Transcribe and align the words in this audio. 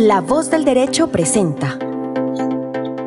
La 0.00 0.20
voz 0.20 0.48
del 0.48 0.64
derecho 0.64 1.08
presenta. 1.08 1.76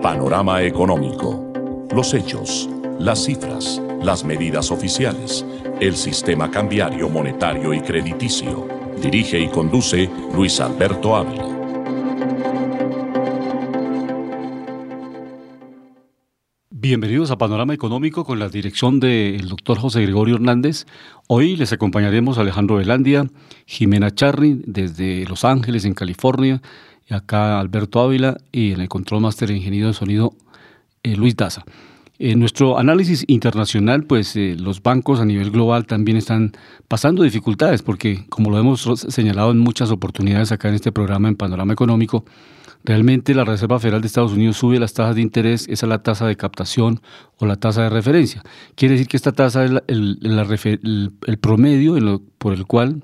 Panorama 0.01 0.61
económico. 0.61 1.87
Los 1.95 2.13
hechos, 2.13 2.69
las 2.99 3.23
cifras, 3.23 3.81
las 4.03 4.25
medidas 4.25 4.71
oficiales, 4.71 5.45
el 5.79 5.95
sistema 5.95 6.51
cambiario, 6.51 7.07
monetario 7.07 7.73
y 7.73 7.79
crediticio. 7.79 8.67
Dirige 9.01 9.39
y 9.39 9.47
conduce 9.47 10.09
Luis 10.35 10.59
Alberto 10.59 11.15
Ávila. 11.15 11.50
Bienvenidos 16.91 17.31
a 17.31 17.37
Panorama 17.37 17.73
Económico 17.73 18.25
con 18.25 18.37
la 18.37 18.49
dirección 18.49 18.99
del 18.99 19.47
doctor 19.47 19.79
José 19.79 20.01
Gregorio 20.01 20.35
Hernández. 20.35 20.85
Hoy 21.27 21.55
les 21.55 21.71
acompañaremos 21.71 22.37
Alejandro 22.37 22.75
Velandia, 22.75 23.29
Jimena 23.65 24.13
Charri 24.13 24.61
desde 24.65 25.23
Los 25.25 25.45
Ángeles, 25.45 25.85
en 25.85 25.93
California, 25.93 26.61
y 27.09 27.13
acá 27.13 27.61
Alberto 27.61 28.01
Ávila 28.01 28.35
y 28.51 28.73
en 28.73 28.81
el 28.81 28.89
Control 28.89 29.21
Master 29.21 29.47
de 29.47 29.55
Ingeniero 29.55 29.87
de 29.87 29.93
Sonido 29.93 30.33
eh, 31.03 31.15
Luis 31.15 31.37
Daza. 31.37 31.63
En 32.19 32.41
nuestro 32.41 32.77
análisis 32.77 33.23
internacional, 33.27 34.03
pues 34.03 34.35
eh, 34.35 34.57
los 34.59 34.83
bancos 34.83 35.21
a 35.21 35.25
nivel 35.25 35.49
global 35.49 35.85
también 35.85 36.17
están 36.17 36.51
pasando 36.89 37.23
dificultades 37.23 37.83
porque, 37.83 38.25
como 38.27 38.49
lo 38.49 38.59
hemos 38.59 38.81
señalado 39.07 39.51
en 39.51 39.59
muchas 39.59 39.91
oportunidades 39.91 40.51
acá 40.51 40.67
en 40.67 40.75
este 40.75 40.91
programa 40.91 41.29
en 41.29 41.37
Panorama 41.37 41.71
Económico, 41.71 42.25
Realmente 42.83 43.35
la 43.35 43.45
Reserva 43.45 43.79
Federal 43.79 44.01
de 44.01 44.07
Estados 44.07 44.33
Unidos 44.33 44.57
sube 44.57 44.79
las 44.79 44.93
tasas 44.93 45.15
de 45.15 45.21
interés, 45.21 45.67
esa 45.67 45.85
es 45.85 45.89
la 45.89 46.01
tasa 46.01 46.25
de 46.25 46.35
captación 46.35 47.01
o 47.37 47.45
la 47.45 47.55
tasa 47.55 47.83
de 47.83 47.89
referencia. 47.89 48.41
Quiere 48.75 48.93
decir 48.93 49.07
que 49.07 49.17
esta 49.17 49.31
tasa 49.31 49.65
es 49.65 49.71
el, 49.87 51.39
promedio 51.39 52.21
por 52.37 52.53
el 52.53 52.65
cual 52.65 53.01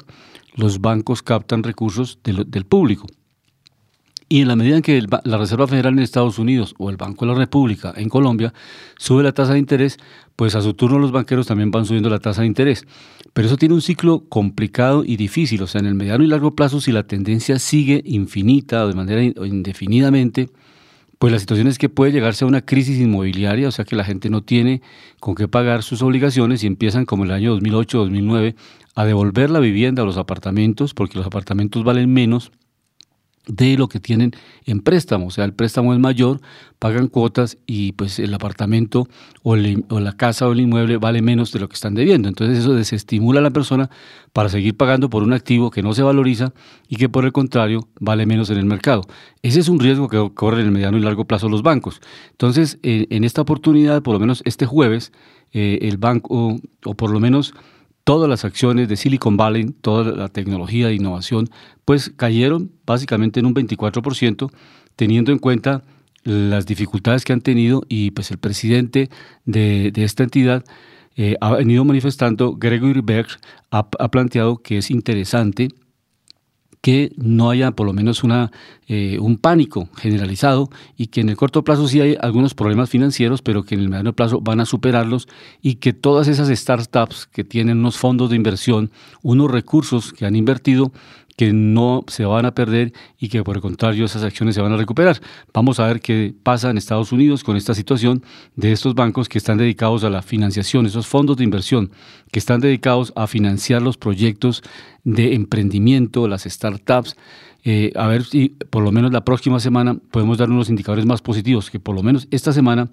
los 0.56 0.82
bancos 0.82 1.22
captan 1.22 1.64
recursos 1.64 2.20
del 2.24 2.66
público. 2.66 3.08
Y 4.30 4.42
en 4.42 4.50
la 4.50 4.58
medida 4.58 4.76
en 4.76 4.82
que 4.82 5.02
la 5.24 5.38
Reserva 5.38 5.68
Federal 5.68 5.94
en 5.94 6.00
Estados 6.00 6.38
Unidos 6.38 6.76
o 6.78 6.90
el 6.90 6.98
Banco 6.98 7.26
de 7.26 7.32
la 7.32 7.38
República 7.38 7.94
en 7.96 8.10
Colombia 8.10 8.54
sube 8.98 9.24
la 9.24 9.32
tasa 9.32 9.54
de 9.54 9.60
interés, 9.60 9.98
pues 10.36 10.54
a 10.56 10.62
su 10.62 10.74
turno 10.74 11.00
los 11.00 11.14
banqueros 11.14 11.48
también 11.48 11.72
van 11.72 11.86
subiendo 11.86 12.10
la 12.10 12.20
tasa 12.20 12.42
de 12.42 12.48
interés. 12.48 12.86
Pero 13.32 13.48
eso 13.48 13.56
tiene 13.56 13.76
un 13.76 13.82
ciclo 13.82 14.26
complicado 14.28 15.06
y 15.06 15.16
difícil. 15.16 15.62
O 15.62 15.68
sea, 15.68 15.80
en 15.80 15.88
el 15.88 15.96
mediano 15.96 16.26
y 16.26 16.28
largo 16.28 16.56
plazo, 16.56 16.82
si 16.82 16.92
la 16.92 17.04
tendencia 17.04 17.58
sigue 17.58 18.02
infinita 18.06 18.84
o 18.84 18.90
de 18.90 18.96
manera 18.96 19.24
indefinidamente, 19.24 20.50
pues 21.20 21.32
la 21.32 21.40
situación 21.40 21.68
es 21.68 21.78
que 21.78 21.88
puede 21.88 22.12
llegarse 22.12 22.44
a 22.44 22.48
una 22.48 22.62
crisis 22.62 23.00
inmobiliaria, 23.00 23.70
o 23.70 23.72
sea 23.72 23.86
que 23.86 23.96
la 23.96 24.04
gente 24.04 24.30
no 24.30 24.44
tiene 24.44 24.82
con 25.20 25.36
qué 25.36 25.48
pagar 25.48 25.84
sus 25.84 26.02
obligaciones 26.02 26.64
y 26.64 26.68
empiezan 26.68 27.06
como 27.06 27.24
el 27.24 27.32
año 27.32 27.58
2008-2009 27.58 28.56
a 28.94 29.06
devolver 29.06 29.50
la 29.50 29.60
vivienda 29.60 30.04
a 30.04 30.06
los 30.06 30.18
apartamentos 30.18 30.94
porque 30.94 31.18
los 31.18 31.26
apartamentos 31.26 31.84
valen 31.84 32.14
menos 32.14 32.52
de 33.48 33.78
lo 33.78 33.88
que 33.88 34.00
tienen 34.00 34.32
en 34.66 34.82
préstamo, 34.82 35.28
o 35.28 35.32
sea, 35.32 35.46
el 35.46 35.54
préstamo 35.54 35.94
es 35.94 36.00
mayor, 36.00 36.42
pagan 36.80 37.08
cuotas 37.08 37.58
y 37.66 37.94
pues 37.94 38.20
el 38.20 38.34
apartamento 38.34 39.08
o, 39.44 39.56
la 39.56 40.14
casa 40.18 40.48
o 40.48 40.52
el 40.52 40.60
inmueble 40.60 40.98
vale 40.98 41.22
menos 41.22 41.52
de 41.52 41.60
lo 41.60 41.70
que 41.70 41.76
están 41.76 41.96
debiendo. 41.96 42.28
Entonces 42.28 42.60
eso 42.60 42.74
desestimula 42.74 43.40
a 43.40 43.44
la 43.44 43.52
persona 43.52 43.90
para 44.34 44.50
seguir 44.50 44.76
pagando 44.76 45.10
por 45.10 45.24
un 45.24 45.34
activo 45.34 45.72
que 45.72 45.82
no 45.82 45.94
se 45.94 46.04
valoriza 46.04 46.54
y 46.88 46.98
que 46.98 47.10
por 47.10 47.26
el 47.26 47.32
contrario 47.32 47.88
vale 48.00 48.26
menos 48.26 48.50
en 48.50 48.58
el 48.58 48.66
mercado. 48.66 49.02
Ese 49.42 49.60
es 49.60 49.70
un 49.70 49.80
riesgo 49.80 50.08
que 50.10 50.32
corren 50.34 50.62
en 50.62 50.66
el 50.68 50.72
mediano 50.72 50.98
y 50.98 51.02
largo 51.02 51.26
plazo 51.26 51.50
los 51.50 51.64
bancos. 51.64 52.02
Entonces, 52.32 52.80
en, 52.84 53.24
esta 53.24 53.42
oportunidad, 53.42 54.04
por 54.04 54.14
lo 54.14 54.20
menos 54.20 54.42
este 54.46 54.66
jueves, 54.66 55.12
eh, 55.54 55.80
el 55.84 55.98
banco, 55.98 56.60
o 56.84 56.94
por 56.96 57.10
lo 57.10 57.20
menos 57.20 57.54
todas 58.08 58.30
las 58.30 58.46
acciones 58.46 58.88
de 58.88 58.96
Silicon 58.96 59.36
Valley, 59.36 59.66
toda 59.82 60.16
la 60.16 60.30
tecnología 60.30 60.88
de 60.88 60.94
innovación, 60.94 61.50
pues 61.84 62.10
cayeron 62.16 62.72
básicamente 62.86 63.42
en 63.42 63.48
un 63.48 63.54
24%, 63.54 64.50
teniendo 64.96 65.34
en 65.34 65.40
cuenta 65.40 65.84
las 66.24 66.66
dificultades 66.66 67.26
que 67.26 67.34
han 67.34 67.42
tenido 67.42 67.84
y 67.90 68.12
pues 68.12 68.32
el 68.32 68.38
presidente 68.38 69.10
de, 69.44 69.92
esta 69.94 70.24
entidad 70.24 70.64
eh, 71.18 71.36
ha 71.42 71.56
venido 71.56 71.84
manifestando, 71.84 72.56
Gregory 72.56 73.02
Berg 73.02 73.28
ha 73.72 73.84
planteado 74.10 74.56
que 74.56 74.78
es 74.78 74.90
interesante 74.90 75.68
que 76.82 77.12
no 77.18 77.50
haya 77.50 77.72
por 77.72 77.86
lo 77.88 77.94
menos 77.94 78.24
una, 78.24 78.52
eh, 78.88 79.18
un 79.20 79.38
pánico 79.38 79.90
generalizado 79.96 80.70
y 80.96 81.08
que 81.08 81.22
en 81.22 81.30
el 81.30 81.38
corto 81.38 81.64
plazo 81.64 81.88
sí 81.88 82.00
hay 82.02 82.18
algunos 82.22 82.54
problemas 82.54 82.90
financieros, 82.90 83.42
pero 83.42 83.64
que 83.64 83.76
en 83.76 83.82
el 83.82 83.90
mediano 83.90 84.14
plazo 84.14 84.42
van 84.42 84.60
a 84.60 84.66
superarlos 84.66 85.28
y 85.62 85.76
que 85.76 85.94
todas 85.94 86.28
esas 86.28 86.50
startups 86.50 87.26
que 87.28 87.44
tienen 87.44 87.80
unos 87.80 87.98
fondos 87.98 88.30
de 88.30 88.36
inversión, 88.36 88.92
unos 89.22 89.52
recursos 89.52 90.14
que 90.14 90.26
han 90.26 90.36
invertido, 90.36 90.92
que 91.38 91.54
no 91.54 92.04
se 92.08 92.26
van 92.26 92.46
a 92.46 92.56
perder 92.56 92.92
y 93.20 93.30
que 93.30 93.44
por 93.44 93.56
el 93.56 93.62
contrario 93.62 94.04
esas 94.06 94.24
acciones 94.24 94.56
se 94.56 94.62
van 94.62 94.74
a 94.74 94.78
recuperar. 94.78 95.22
Vamos 95.54 95.80
a 95.80 95.86
ver 95.86 96.02
qué 96.02 96.34
pasa 96.44 96.72
en 96.72 96.78
Estados 96.78 97.12
Unidos 97.12 97.44
con 97.44 97.56
esta 97.56 97.76
situación 97.76 98.24
de 98.56 98.72
estos 98.72 98.96
bancos 98.96 99.30
que 99.30 99.38
están 99.38 99.60
dedicados 99.60 100.04
a 100.04 100.10
la 100.10 100.24
financiación, 100.24 100.88
esos 100.88 101.06
fondos 101.06 101.38
de 101.38 101.44
inversión 101.44 101.92
que 102.32 102.40
están 102.40 102.60
dedicados 102.60 103.14
a 103.16 103.28
financiar 103.28 103.84
los 103.84 103.98
proyectos 103.98 104.64
de 105.04 105.36
emprendimiento, 105.36 106.28
las 106.28 106.44
startups. 106.44 107.16
Eh, 107.64 107.92
a 107.96 108.08
ver 108.08 108.24
si 108.24 108.50
por 108.72 108.84
lo 108.84 108.92
menos 108.92 109.12
la 109.12 109.24
próxima 109.24 109.60
semana 109.60 109.96
podemos 110.12 110.40
dar 110.40 110.50
unos 110.50 110.70
indicadores 110.70 111.06
más 111.06 111.22
positivos, 111.22 111.70
que 111.70 111.80
por 111.80 111.96
lo 111.96 112.02
menos 112.02 112.28
esta 112.32 112.52
semana 112.52 112.90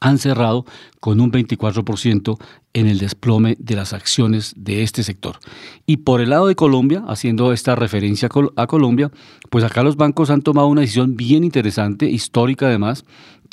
han 0.00 0.18
cerrado 0.18 0.64
con 0.98 1.20
un 1.20 1.30
24% 1.30 2.38
en 2.72 2.86
el 2.86 2.98
desplome 2.98 3.56
de 3.58 3.76
las 3.76 3.92
acciones 3.92 4.54
de 4.56 4.82
este 4.82 5.02
sector. 5.02 5.38
Y 5.86 5.98
por 5.98 6.20
el 6.20 6.30
lado 6.30 6.46
de 6.46 6.54
Colombia, 6.54 7.04
haciendo 7.06 7.52
esta 7.52 7.74
referencia 7.74 8.28
a 8.56 8.66
Colombia, 8.66 9.10
pues 9.50 9.64
acá 9.64 9.82
los 9.82 9.96
bancos 9.96 10.30
han 10.30 10.42
tomado 10.42 10.68
una 10.68 10.80
decisión 10.80 11.16
bien 11.16 11.44
interesante, 11.44 12.06
histórica 12.06 12.66
además, 12.66 13.04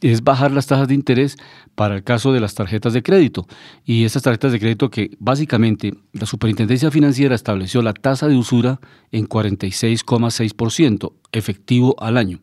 es 0.02 0.24
bajar 0.24 0.52
las 0.52 0.68
tasas 0.68 0.88
de 0.88 0.94
interés 0.94 1.38
para 1.76 1.96
el 1.96 2.04
caso 2.04 2.32
de 2.32 2.40
las 2.40 2.54
tarjetas 2.54 2.94
de 2.94 3.04
crédito. 3.04 3.48
Y 3.84 4.06
esas 4.06 4.24
tarjetas 4.24 4.52
de 4.52 4.60
crédito 4.60 4.90
que 4.90 5.12
básicamente 5.20 5.94
la 6.14 6.26
Superintendencia 6.26 6.92
Financiera 6.92 7.36
estableció 7.36 7.82
la 7.82 7.94
tasa 7.94 8.28
de 8.28 8.36
usura 8.36 8.80
en 9.12 9.28
46,6% 9.28 11.14
efectivo 11.32 11.96
al 12.00 12.18
año. 12.18 12.40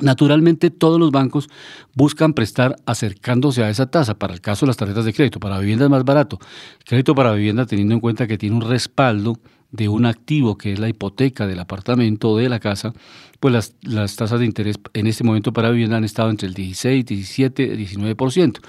Naturalmente, 0.00 0.70
todos 0.70 1.00
los 1.00 1.10
bancos 1.10 1.48
buscan 1.94 2.34
prestar 2.34 2.76
acercándose 2.84 3.64
a 3.64 3.70
esa 3.70 3.90
tasa 3.90 4.18
para 4.18 4.34
el 4.34 4.40
caso 4.40 4.66
de 4.66 4.68
las 4.68 4.76
tarjetas 4.76 5.04
de 5.04 5.14
crédito. 5.14 5.40
Para 5.40 5.58
vivienda 5.58 5.84
es 5.86 5.90
más 5.90 6.04
barato. 6.04 6.38
Crédito 6.84 7.14
para 7.14 7.32
vivienda 7.32 7.66
teniendo 7.66 7.94
en 7.94 8.00
cuenta 8.00 8.26
que 8.26 8.36
tiene 8.36 8.56
un 8.56 8.62
respaldo 8.62 9.38
de 9.70 9.88
un 9.88 10.06
activo 10.06 10.56
que 10.56 10.72
es 10.72 10.78
la 10.78 10.88
hipoteca 10.88 11.46
del 11.46 11.58
apartamento 11.58 12.30
o 12.30 12.36
de 12.36 12.48
la 12.48 12.60
casa, 12.60 12.92
pues 13.40 13.74
las, 13.82 14.16
tasas 14.16 14.40
de 14.40 14.46
interés 14.46 14.76
en 14.94 15.06
este 15.06 15.24
momento 15.24 15.52
para 15.52 15.70
vivienda 15.70 15.96
han 15.96 16.04
estado 16.04 16.30
entre 16.30 16.48
el 16.48 16.54
16, 16.54 17.04
17, 17.04 17.76
19%. 17.76 18.60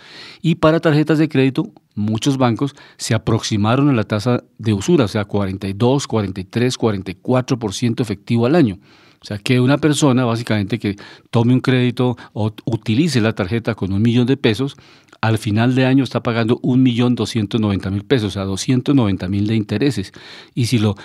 Y 0.42 0.56
para 0.56 0.80
tarjetas 0.80 1.18
de 1.18 1.30
crédito, 1.30 1.72
muchos 1.96 2.38
bancos 2.38 2.76
se 2.98 3.14
aproximaron 3.16 3.90
a 3.90 3.94
la 3.94 4.04
tasa 4.04 4.44
de 4.58 4.74
usura, 4.74 5.06
o 5.06 5.08
sea, 5.08 5.26
42, 5.26 6.08
43, 6.08 6.78
44% 6.78 8.02
efectivo 8.02 8.46
al 8.46 8.56
año. 8.56 8.80
O 9.28 9.36
sea, 9.36 9.40
que 9.40 9.60
una 9.60 9.78
persona 9.78 10.24
básicamente 10.24 10.80
que 10.80 10.96
tome 11.32 11.54
un 11.54 11.60
crédito 11.60 12.16
o 12.32 12.54
utilice 12.64 13.20
la 13.20 13.36
tarjeta 13.36 13.76
con 13.76 13.92
un 13.92 14.02
millón 14.02 14.26
de 14.26 14.38
pesos, 14.38 14.78
al 15.20 15.38
final 15.38 15.76
de 15.76 15.86
año 15.86 16.06
está 16.06 16.24
pagando 16.24 16.62
un 16.64 16.82
millón 16.82 17.16
doscientos 17.16 17.60
noventa 17.60 17.92
mil 17.92 18.06
pesos, 18.06 18.28
o 18.28 18.32
sea, 18.32 18.46
doscientos 18.46 18.96
noventa 18.96 19.28
mil 19.28 19.46
de 19.46 19.56
intereses. 19.58 20.14
Y 20.56 20.68
si 20.68 20.80
lo 20.80 20.96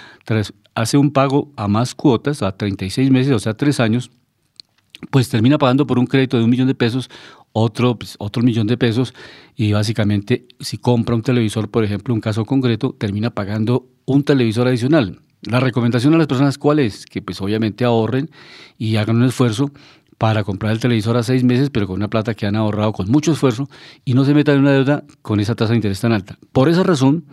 hace 0.73 0.99
un 0.99 1.11
pago 1.11 1.51
a 1.57 1.67
más 1.67 1.97
cuotas, 1.97 2.45
a 2.45 2.57
36 2.57 3.11
meses, 3.11 3.33
o 3.33 3.41
sea, 3.41 3.55
tres 3.55 3.81
años, 3.81 4.13
pues 5.11 5.29
termina 5.29 5.59
pagando 5.59 5.85
por 5.89 5.99
un 5.99 6.07
crédito 6.07 6.39
de 6.39 6.45
un 6.45 6.51
millón 6.51 6.69
de 6.69 6.77
pesos 6.77 7.11
otro, 7.53 7.99
pues, 7.99 8.15
otro 8.21 8.45
millón 8.45 8.69
de 8.69 8.77
pesos 8.77 9.15
y 9.57 9.73
básicamente 9.73 10.47
si 10.61 10.79
compra 10.79 11.17
un 11.17 11.23
televisor, 11.23 11.73
por 11.73 11.83
ejemplo, 11.83 12.15
un 12.15 12.21
caso 12.21 12.45
concreto, 12.45 12.95
termina 12.97 13.31
pagando 13.31 13.89
un 14.05 14.23
televisor 14.23 14.69
adicional. 14.69 15.19
La 15.43 15.59
recomendación 15.59 16.15
a 16.15 16.19
las 16.19 16.29
personas 16.29 16.57
cuál 16.57 16.79
es? 16.79 17.05
Que 17.05 17.21
pues 17.21 17.41
obviamente 17.41 17.85
ahorren 17.85 18.31
y 18.79 18.97
hagan 18.97 19.17
un 19.17 19.25
esfuerzo 19.25 19.71
para 20.17 20.45
comprar 20.45 20.73
el 20.73 20.79
televisor 20.79 21.17
a 21.17 21.25
seis 21.25 21.43
meses, 21.43 21.69
pero 21.71 21.89
con 21.89 21.97
una 21.97 22.07
plata 22.07 22.35
que 22.35 22.47
han 22.47 22.55
ahorrado 22.55 22.93
con 22.93 23.11
mucho 23.11 23.33
esfuerzo 23.33 23.69
y 24.05 24.15
no 24.15 24.25
se 24.25 24.35
metan 24.35 24.55
en 24.55 24.61
una 24.61 24.71
deuda 24.71 25.05
con 25.21 25.41
esa 25.41 25.57
tasa 25.57 25.73
de 25.73 25.79
interés 25.79 26.01
tan 26.01 26.13
alta. 26.13 26.39
Por 26.53 26.69
esa 26.69 26.85
razón, 26.85 27.25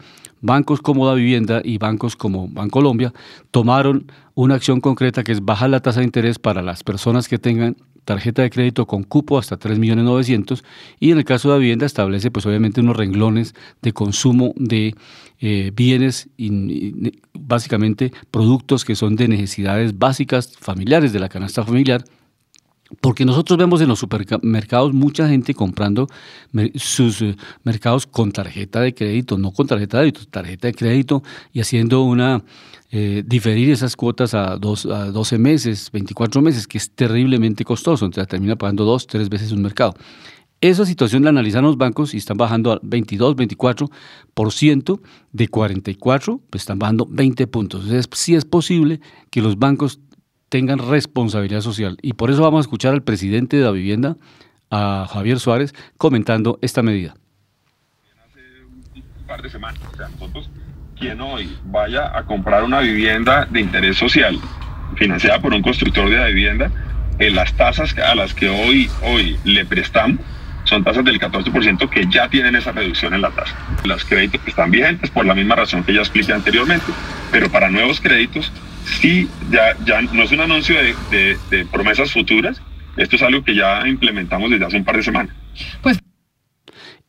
bancos 0.42 0.82
como 0.82 1.06
La 1.06 1.14
Vivienda 1.14 1.62
y 1.64 1.78
bancos 1.78 2.16
como 2.16 2.48
Bancolombia 2.48 3.14
tomaron 3.52 4.12
una 4.34 4.56
acción 4.56 4.82
concreta 4.82 5.24
que 5.24 5.34
es 5.34 5.46
bajar 5.46 5.70
la 5.70 5.82
tasa 5.82 6.00
de 6.00 6.08
interés 6.08 6.40
para 6.40 6.64
las 6.64 6.84
personas 6.84 7.28
que 7.28 7.38
tengan 7.38 7.78
tarjeta 8.10 8.42
de 8.42 8.50
crédito 8.50 8.88
con 8.88 9.04
cupo 9.04 9.38
hasta 9.38 9.60
3.900.000 9.60 10.64
y 11.00 11.12
en 11.12 11.20
el 11.20 11.26
caso 11.26 11.54
de 11.54 11.60
vivienda 11.60 11.86
establece 11.86 12.32
pues 12.32 12.44
obviamente 12.48 12.82
unos 12.82 12.98
renglones 12.98 13.54
de 13.84 13.94
consumo 13.94 14.54
de 14.56 14.96
eh, 15.42 15.72
bienes 15.76 16.28
y, 16.36 17.12
básicamente 17.34 18.12
productos 18.32 18.84
que 18.84 18.96
son 18.96 19.16
de 19.16 19.28
necesidades 19.28 19.96
básicas 20.00 20.58
familiares 20.60 21.14
de 21.14 21.20
la 21.20 21.30
canasta 21.30 21.64
familiar 21.64 22.04
Porque 23.00 23.26
nosotros 23.26 23.60
vemos 23.60 23.80
en 23.82 23.90
los 23.90 24.00
supermercados 24.00 24.92
mucha 24.92 25.30
gente 25.30 25.54
comprando 25.54 26.08
sus 26.74 27.22
eh, 27.22 27.36
mercados 27.64 28.08
con 28.08 28.32
tarjeta 28.32 28.82
de 28.82 28.96
crédito, 28.96 29.38
no 29.38 29.52
con 29.52 29.68
tarjeta 29.68 29.98
de 29.98 30.06
débito, 30.06 30.26
tarjeta 30.26 30.68
de 30.68 30.74
crédito 30.74 31.22
y 31.54 31.60
haciendo 31.60 32.02
una, 32.02 32.42
eh, 32.92 33.24
diferir 33.26 33.70
esas 33.70 33.96
cuotas 33.96 34.34
a, 34.34 34.58
dos, 34.58 34.86
a 34.86 35.12
12 35.12 35.38
meses, 35.38 35.92
24 35.92 36.42
meses, 36.42 36.68
que 36.68 36.78
es 36.78 36.92
terriblemente 36.92 37.64
costoso, 37.64 38.06
entonces 38.06 38.28
termina 38.28 38.56
pagando 38.56 38.84
dos, 38.84 39.06
tres 39.06 39.30
veces 39.30 39.52
un 39.52 39.62
mercado. 39.62 39.94
Esa 40.62 40.86
situación 40.86 41.24
la 41.24 41.30
analizan 41.30 41.64
los 41.64 41.78
bancos 41.78 42.14
y 42.14 42.18
están 42.18 42.36
bajando 42.36 42.74
al 42.74 42.80
22, 42.84 43.36
24%, 43.38 45.00
de 45.32 45.48
44, 45.48 46.42
pues 46.50 46.64
están 46.64 46.80
bajando 46.80 47.08
20 47.10 47.48
puntos. 47.48 47.84
Entonces, 47.84 48.10
sí 48.14 48.36
es 48.36 48.44
posible 48.44 49.00
que 49.30 49.42
los 49.42 49.58
bancos 49.58 50.02
tengan 50.50 50.80
responsabilidad 50.80 51.62
social. 51.62 51.98
Y 52.02 52.14
por 52.14 52.30
eso 52.30 52.42
vamos 52.42 52.60
a 52.60 52.62
escuchar 52.62 52.94
al 52.94 53.04
presidente 53.04 53.56
de 53.56 53.64
la 53.64 53.72
vivienda, 53.72 54.18
a 54.70 55.08
Javier 55.10 55.40
Suárez, 55.40 55.74
comentando 55.98 56.60
esta 56.62 56.84
medida. 56.84 57.16
Hace 58.28 58.66
un 58.66 59.28
par 59.28 59.42
de 59.42 59.50
semanas, 59.50 59.80
o 59.94 59.96
sea, 59.96 60.10
nosotros, 60.10 60.50
quien 61.00 61.22
hoy 61.22 61.58
vaya 61.66 62.18
a 62.18 62.24
comprar 62.24 62.64
una 62.64 62.82
vivienda 62.82 63.48
de 63.50 63.62
interés 63.62 63.98
social 63.98 64.38
financiada 64.96 65.40
por 65.40 65.54
un 65.54 65.62
constructor 65.62 66.10
de 66.10 66.18
la 66.18 66.28
vivienda, 66.28 66.72
en 67.20 67.36
las 67.36 67.54
tasas 67.54 67.98
a 67.98 68.16
las 68.16 68.34
que 68.34 68.50
hoy, 68.50 68.90
hoy 69.02 69.38
le 69.44 69.66
prestamos 69.66 70.20
son 70.66 70.84
tasas 70.84 71.04
del 71.04 71.20
14% 71.20 71.90
que 71.90 72.06
ya 72.12 72.30
tienen 72.30 72.56
esa 72.56 72.72
reducción 72.72 73.16
en 73.16 73.22
la 73.22 73.32
tasa. 73.32 73.56
Los 73.86 74.06
créditos 74.06 74.40
que 74.42 74.52
están 74.52 74.70
vigentes 74.70 75.10
por 75.10 75.26
la 75.26 75.34
misma 75.34 75.56
razón 75.56 75.84
que 75.84 75.94
ya 75.94 76.02
expliqué 76.02 76.32
anteriormente, 76.32 76.86
pero 77.32 77.50
para 77.50 77.72
nuevos 77.72 78.00
créditos 78.00 78.52
sí, 78.86 79.28
ya, 79.50 79.76
ya 79.86 80.02
no 80.02 80.24
es 80.24 80.32
un 80.32 80.42
anuncio 80.42 80.76
de, 81.10 81.66
promesas 81.72 82.12
futuras, 82.12 82.62
esto 82.98 83.16
es 83.16 83.22
algo 83.24 83.44
que 83.44 83.56
ya 83.56 83.88
implementamos 83.88 84.52
desde 84.52 84.66
hace 84.66 84.78
un 84.78 84.84
par 84.84 84.98
de 84.98 85.04
semanas. 85.04 85.36
Pues 85.82 86.00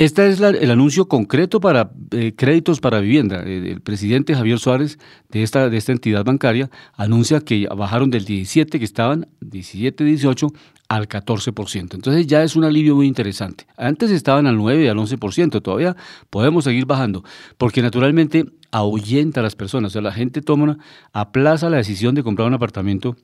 este 0.00 0.26
es 0.30 0.40
el 0.40 0.70
anuncio 0.70 1.08
concreto 1.08 1.60
para 1.60 1.90
eh, 2.12 2.32
créditos 2.34 2.80
para 2.80 3.00
vivienda. 3.00 3.42
Eh, 3.44 3.70
el 3.70 3.82
presidente 3.82 4.34
Javier 4.34 4.58
Suárez 4.58 4.98
de 5.28 5.42
esta, 5.42 5.68
de 5.68 5.76
esta 5.76 5.92
entidad 5.92 6.24
bancaria 6.24 6.70
anuncia 6.94 7.40
que 7.40 7.68
bajaron 7.68 8.08
del 8.08 8.24
17 8.24 8.78
que 8.78 8.84
estaban, 8.86 9.28
17, 9.42 10.02
18, 10.02 10.48
al 10.88 11.06
14%. 11.06 11.94
Entonces 11.94 12.26
ya 12.26 12.42
es 12.42 12.56
un 12.56 12.64
alivio 12.64 12.96
muy 12.96 13.08
interesante. 13.08 13.66
Antes 13.76 14.10
estaban 14.10 14.46
al 14.46 14.56
9 14.56 14.84
y 14.84 14.88
al 14.88 14.96
11%, 14.96 15.60
todavía 15.60 15.94
podemos 16.30 16.64
seguir 16.64 16.86
bajando, 16.86 17.22
porque 17.58 17.82
naturalmente 17.82 18.46
ahuyenta 18.70 19.40
a 19.40 19.42
las 19.42 19.54
personas. 19.54 19.90
O 19.90 19.92
sea, 19.92 20.00
la 20.00 20.12
gente 20.12 20.40
toma 20.40 20.64
una, 20.64 20.78
aplaza 21.12 21.68
la 21.68 21.76
decisión 21.76 22.14
de 22.14 22.22
comprar 22.22 22.48
un 22.48 22.54
apartamento 22.54 23.16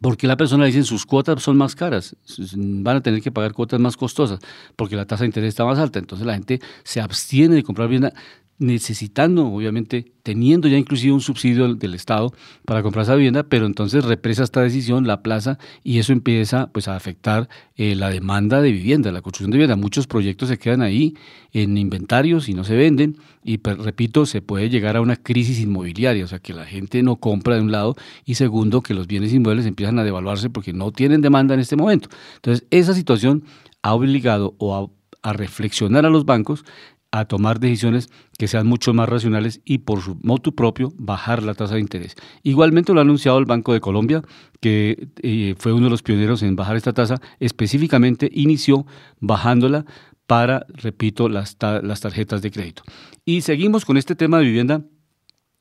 porque 0.00 0.26
la 0.26 0.36
persona 0.36 0.64
dice 0.64 0.82
sus 0.82 1.06
cuotas 1.06 1.42
son 1.42 1.56
más 1.56 1.74
caras, 1.74 2.16
van 2.56 2.96
a 2.96 3.00
tener 3.02 3.22
que 3.22 3.30
pagar 3.30 3.52
cuotas 3.52 3.80
más 3.80 3.96
costosas, 3.96 4.40
porque 4.74 4.96
la 4.96 5.06
tasa 5.06 5.22
de 5.22 5.26
interés 5.26 5.50
está 5.50 5.64
más 5.64 5.78
alta. 5.78 5.98
Entonces 5.98 6.26
la 6.26 6.34
gente 6.34 6.60
se 6.82 7.00
abstiene 7.00 7.54
de 7.54 7.62
comprar 7.62 7.88
vivienda 7.88 8.12
necesitando, 8.58 9.46
obviamente, 9.46 10.12
teniendo 10.22 10.66
ya 10.66 10.78
inclusive 10.78 11.12
un 11.12 11.20
subsidio 11.20 11.74
del 11.74 11.94
Estado 11.94 12.32
para 12.64 12.82
comprar 12.82 13.04
esa 13.04 13.14
vivienda, 13.14 13.42
pero 13.42 13.66
entonces 13.66 14.04
represa 14.04 14.44
esta 14.44 14.62
decisión, 14.62 15.06
la 15.06 15.22
plaza, 15.22 15.58
y 15.84 15.98
eso 15.98 16.12
empieza 16.12 16.68
pues, 16.72 16.88
a 16.88 16.96
afectar 16.96 17.48
eh, 17.76 17.94
la 17.94 18.08
demanda 18.08 18.60
de 18.62 18.72
vivienda, 18.72 19.12
la 19.12 19.20
construcción 19.20 19.50
de 19.50 19.58
vivienda. 19.58 19.76
Muchos 19.76 20.06
proyectos 20.06 20.48
se 20.48 20.58
quedan 20.58 20.82
ahí 20.82 21.14
en 21.52 21.76
inventarios 21.76 22.48
y 22.48 22.54
no 22.54 22.64
se 22.64 22.76
venden, 22.76 23.18
y 23.44 23.58
pues, 23.58 23.78
repito, 23.78 24.26
se 24.26 24.40
puede 24.42 24.70
llegar 24.70 24.96
a 24.96 25.00
una 25.00 25.16
crisis 25.16 25.60
inmobiliaria, 25.60 26.24
o 26.24 26.28
sea, 26.28 26.38
que 26.38 26.54
la 26.54 26.64
gente 26.64 27.02
no 27.02 27.16
compra 27.16 27.56
de 27.56 27.60
un 27.60 27.72
lado, 27.72 27.94
y 28.24 28.34
segundo, 28.34 28.80
que 28.80 28.94
los 28.94 29.06
bienes 29.06 29.32
inmuebles 29.32 29.66
empiezan 29.66 29.98
a 29.98 30.04
devaluarse 30.04 30.50
porque 30.50 30.72
no 30.72 30.92
tienen 30.92 31.20
demanda 31.20 31.54
en 31.54 31.60
este 31.60 31.76
momento. 31.76 32.08
Entonces, 32.36 32.66
esa 32.70 32.94
situación 32.94 33.44
ha 33.82 33.94
obligado 33.94 34.54
o 34.58 34.90
a 35.22 35.32
reflexionar 35.32 36.06
a 36.06 36.10
los 36.10 36.24
bancos 36.24 36.64
a 37.10 37.24
tomar 37.24 37.60
decisiones 37.60 38.08
que 38.38 38.48
sean 38.48 38.66
mucho 38.66 38.92
más 38.92 39.08
racionales 39.08 39.60
y 39.64 39.78
por 39.78 40.02
su 40.02 40.18
motu 40.22 40.54
propio 40.54 40.92
bajar 40.96 41.42
la 41.42 41.54
tasa 41.54 41.74
de 41.74 41.80
interés. 41.80 42.14
Igualmente 42.42 42.92
lo 42.92 43.00
ha 43.00 43.02
anunciado 43.02 43.38
el 43.38 43.46
Banco 43.46 43.72
de 43.72 43.80
Colombia, 43.80 44.22
que 44.60 45.08
eh, 45.22 45.54
fue 45.58 45.72
uno 45.72 45.84
de 45.84 45.90
los 45.90 46.02
pioneros 46.02 46.42
en 46.42 46.56
bajar 46.56 46.76
esta 46.76 46.92
tasa, 46.92 47.20
específicamente 47.40 48.30
inició 48.32 48.86
bajándola 49.20 49.84
para, 50.26 50.66
repito, 50.68 51.28
las, 51.28 51.56
las 51.60 52.00
tarjetas 52.00 52.42
de 52.42 52.50
crédito. 52.50 52.82
Y 53.24 53.42
seguimos 53.42 53.84
con 53.84 53.96
este 53.96 54.16
tema 54.16 54.38
de 54.38 54.44
vivienda 54.44 54.82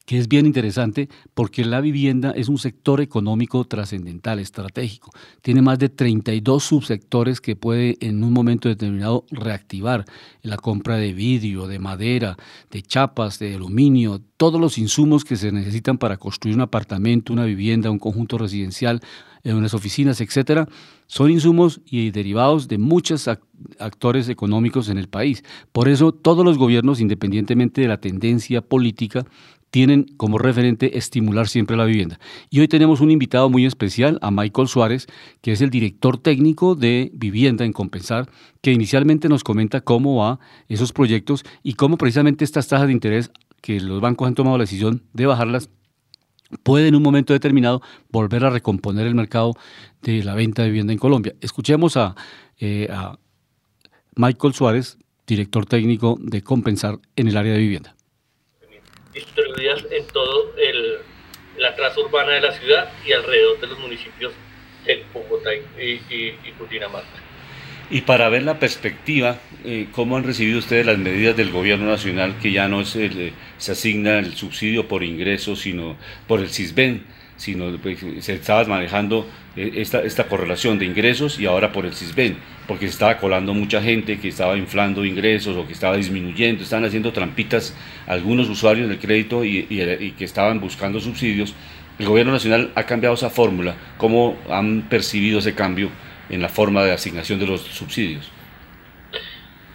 que 0.06 0.20
es 0.20 0.28
bien 0.28 0.46
interesante 0.46 1.10
porque 1.34 1.66
la 1.66 1.82
vivienda 1.82 2.32
es 2.32 2.48
un 2.48 2.58
sector 2.58 3.02
económico 3.02 3.66
trascendental, 3.66 4.40
estratégico. 4.40 5.12
Tiene 5.42 5.62
más 5.62 5.80
de 5.80 5.90
32 5.90 6.64
subsectores 6.64 7.42
que 7.42 7.56
puede 7.56 7.98
en 8.00 8.24
un 8.24 8.32
momento 8.32 8.70
determinado 8.70 9.26
reactivar 9.32 10.06
la 10.44 10.58
compra 10.58 10.98
de 10.98 11.14
vidrio, 11.14 11.68
de 11.68 11.80
madera, 11.80 12.38
de 12.70 12.82
chapas, 12.84 13.40
de 13.40 13.56
aluminio, 13.56 14.22
todos 14.38 14.62
los 14.62 14.78
insumos 14.78 15.26
que 15.26 15.38
se 15.38 15.52
necesitan 15.52 15.98
para 15.98 16.18
construir 16.18 16.56
un 16.56 16.62
apartamento, 16.62 17.34
una 17.34 17.46
vivienda, 17.46 17.90
un 17.90 18.00
conjunto 18.00 18.38
residencial, 18.38 19.02
en 19.44 19.52
eh, 19.52 19.56
unas 19.56 19.74
oficinas, 19.74 20.20
etcétera, 20.22 20.68
son 21.08 21.30
insumos 21.32 21.80
y 21.86 22.10
derivados 22.12 22.68
de 22.68 22.80
muchos 22.80 23.28
actores 23.80 24.28
económicos 24.28 24.90
en 24.90 24.98
el 24.98 25.08
país. 25.08 25.44
Por 25.72 25.88
eso 25.88 26.12
todos 26.12 26.44
los 26.44 26.58
gobiernos, 26.58 27.00
independientemente 27.00 27.82
de 27.82 27.88
la 27.88 28.02
tendencia 28.02 28.62
política, 28.62 29.26
tienen 29.76 30.06
como 30.16 30.38
referente 30.38 30.98
estimular 30.98 31.50
siempre 31.50 31.76
la 31.76 31.84
vivienda. 31.84 32.18
Y 32.50 32.62
hoy 32.62 32.70
tenemos 32.70 33.02
un 33.02 33.12
invitado 33.12 33.50
muy 33.50 33.66
especial, 33.66 34.20
a 34.22 34.32
Michael 34.32 34.70
Suárez, 34.70 35.06
que 35.42 35.52
es 35.52 35.60
el 35.60 35.70
director 35.70 36.18
técnico 36.18 36.76
de 36.76 37.12
Vivienda 37.14 37.66
en 37.66 37.74
Compensar, 37.74 38.30
que 38.62 38.72
inicialmente 38.72 39.28
nos 39.28 39.44
comenta 39.44 39.82
cómo 39.82 40.16
va 40.16 40.40
esos 40.70 40.94
proyectos 40.94 41.44
y 41.62 41.74
cómo 41.74 41.98
precisamente 41.98 42.46
estas 42.46 42.70
tasas 42.70 42.88
de 42.88 42.94
interés 42.94 43.32
que 43.60 43.82
los 43.82 44.00
bancos 44.00 44.30
han 44.30 44.36
tomado 44.36 44.58
la 44.58 44.64
decisión 44.64 45.04
de 45.12 45.26
bajarlas 45.26 45.70
puede 46.64 46.88
en 46.88 46.96
un 46.96 47.04
momento 47.04 47.34
determinado 47.34 47.82
volver 48.10 48.46
a 48.46 48.52
recomponer 48.52 49.06
el 49.06 49.16
mercado 49.16 49.56
de 50.02 50.24
la 50.24 50.36
venta 50.36 50.62
de 50.62 50.70
vivienda 50.70 50.94
en 50.94 51.00
Colombia. 51.00 51.36
Escuchemos 51.42 51.98
a, 51.98 52.16
eh, 52.62 52.88
a 52.90 53.20
Michael 54.16 54.54
Suárez, 54.54 54.98
director 55.28 55.66
técnico 55.66 56.18
de 56.22 56.42
Compensar 56.44 56.98
en 57.18 57.28
el 57.28 57.36
área 57.36 57.52
de 57.52 57.60
vivienda 57.60 57.95
distribuidas 59.16 59.84
en 59.90 60.06
todo 60.08 60.54
el, 60.58 60.98
la 61.58 61.76
traza 61.76 62.00
urbana 62.02 62.34
de 62.34 62.42
la 62.42 62.52
ciudad 62.52 62.92
y 63.06 63.14
alrededor 63.14 63.60
de 63.60 63.68
los 63.68 63.80
municipios 63.80 64.34
de 64.86 65.04
Bogotá 65.14 65.50
y, 65.56 66.02
y, 66.10 66.52
Cundinamarca. 66.58 67.08
Y 67.90 68.02
para 68.02 68.30
ver 68.30 68.44
la 68.44 68.60
perspectiva, 68.60 69.40
eh, 69.64 69.88
¿cómo 69.92 70.18
han 70.18 70.24
recibido 70.24 70.60
ustedes 70.60 70.86
las 70.86 70.98
medidas 70.98 71.36
del 71.36 71.52
gobierno 71.52 71.88
nacional 71.88 72.36
que 72.42 72.52
ya 72.52 72.68
no 72.68 72.84
se, 72.86 73.06
eh, 73.06 73.34
se 73.58 73.72
asigna 73.72 74.20
el 74.20 74.36
subsidio 74.36 74.88
por 74.88 75.04
ingresos, 75.04 75.62
sino 75.62 75.98
por 76.28 76.40
el 76.40 76.50
CISBEN? 76.50 77.16
sino 77.38 77.78
pues, 77.78 78.00
se 78.20 78.34
estaba 78.34 78.64
manejando 78.66 79.28
esta, 79.56 80.02
esta 80.02 80.28
correlación 80.28 80.78
de 80.80 80.86
ingresos 80.86 81.40
y 81.40 81.46
ahora 81.46 81.72
por 81.72 81.86
el 81.86 81.94
CISBEN, 81.94 82.38
porque 82.68 82.88
se 82.88 82.94
estaba 82.94 83.18
colando 83.18 83.54
mucha 83.54 83.82
gente 83.82 84.20
que 84.20 84.28
estaba 84.28 84.58
inflando 84.58 85.06
ingresos 85.06 85.56
o 85.56 85.66
que 85.66 85.74
estaba 85.74 85.96
disminuyendo, 85.98 86.64
estaban 86.64 86.86
haciendo 86.86 87.14
trampitas 87.14 87.76
algunos 88.08 88.50
usuarios 88.50 88.90
del 88.90 89.00
crédito 89.00 89.46
y, 89.46 90.14
que 90.18 90.26
estaban 90.26 90.60
buscando 90.60 91.00
subsidios. 91.00 91.54
El 91.98 92.08
gobierno 92.08 92.34
nacional 92.34 92.72
ha 92.76 92.86
cambiado 92.86 93.16
esa 93.16 93.30
fórmula. 93.30 93.76
¿Cómo 93.98 94.38
han 94.50 94.90
percibido 94.90 95.40
ese 95.40 95.56
cambio 95.56 95.90
en 96.30 96.42
la 96.42 96.50
forma 96.50 96.84
de 96.84 96.92
asignación 96.92 97.40
de 97.40 97.48
los 97.48 97.62
subsidios? 97.62 98.30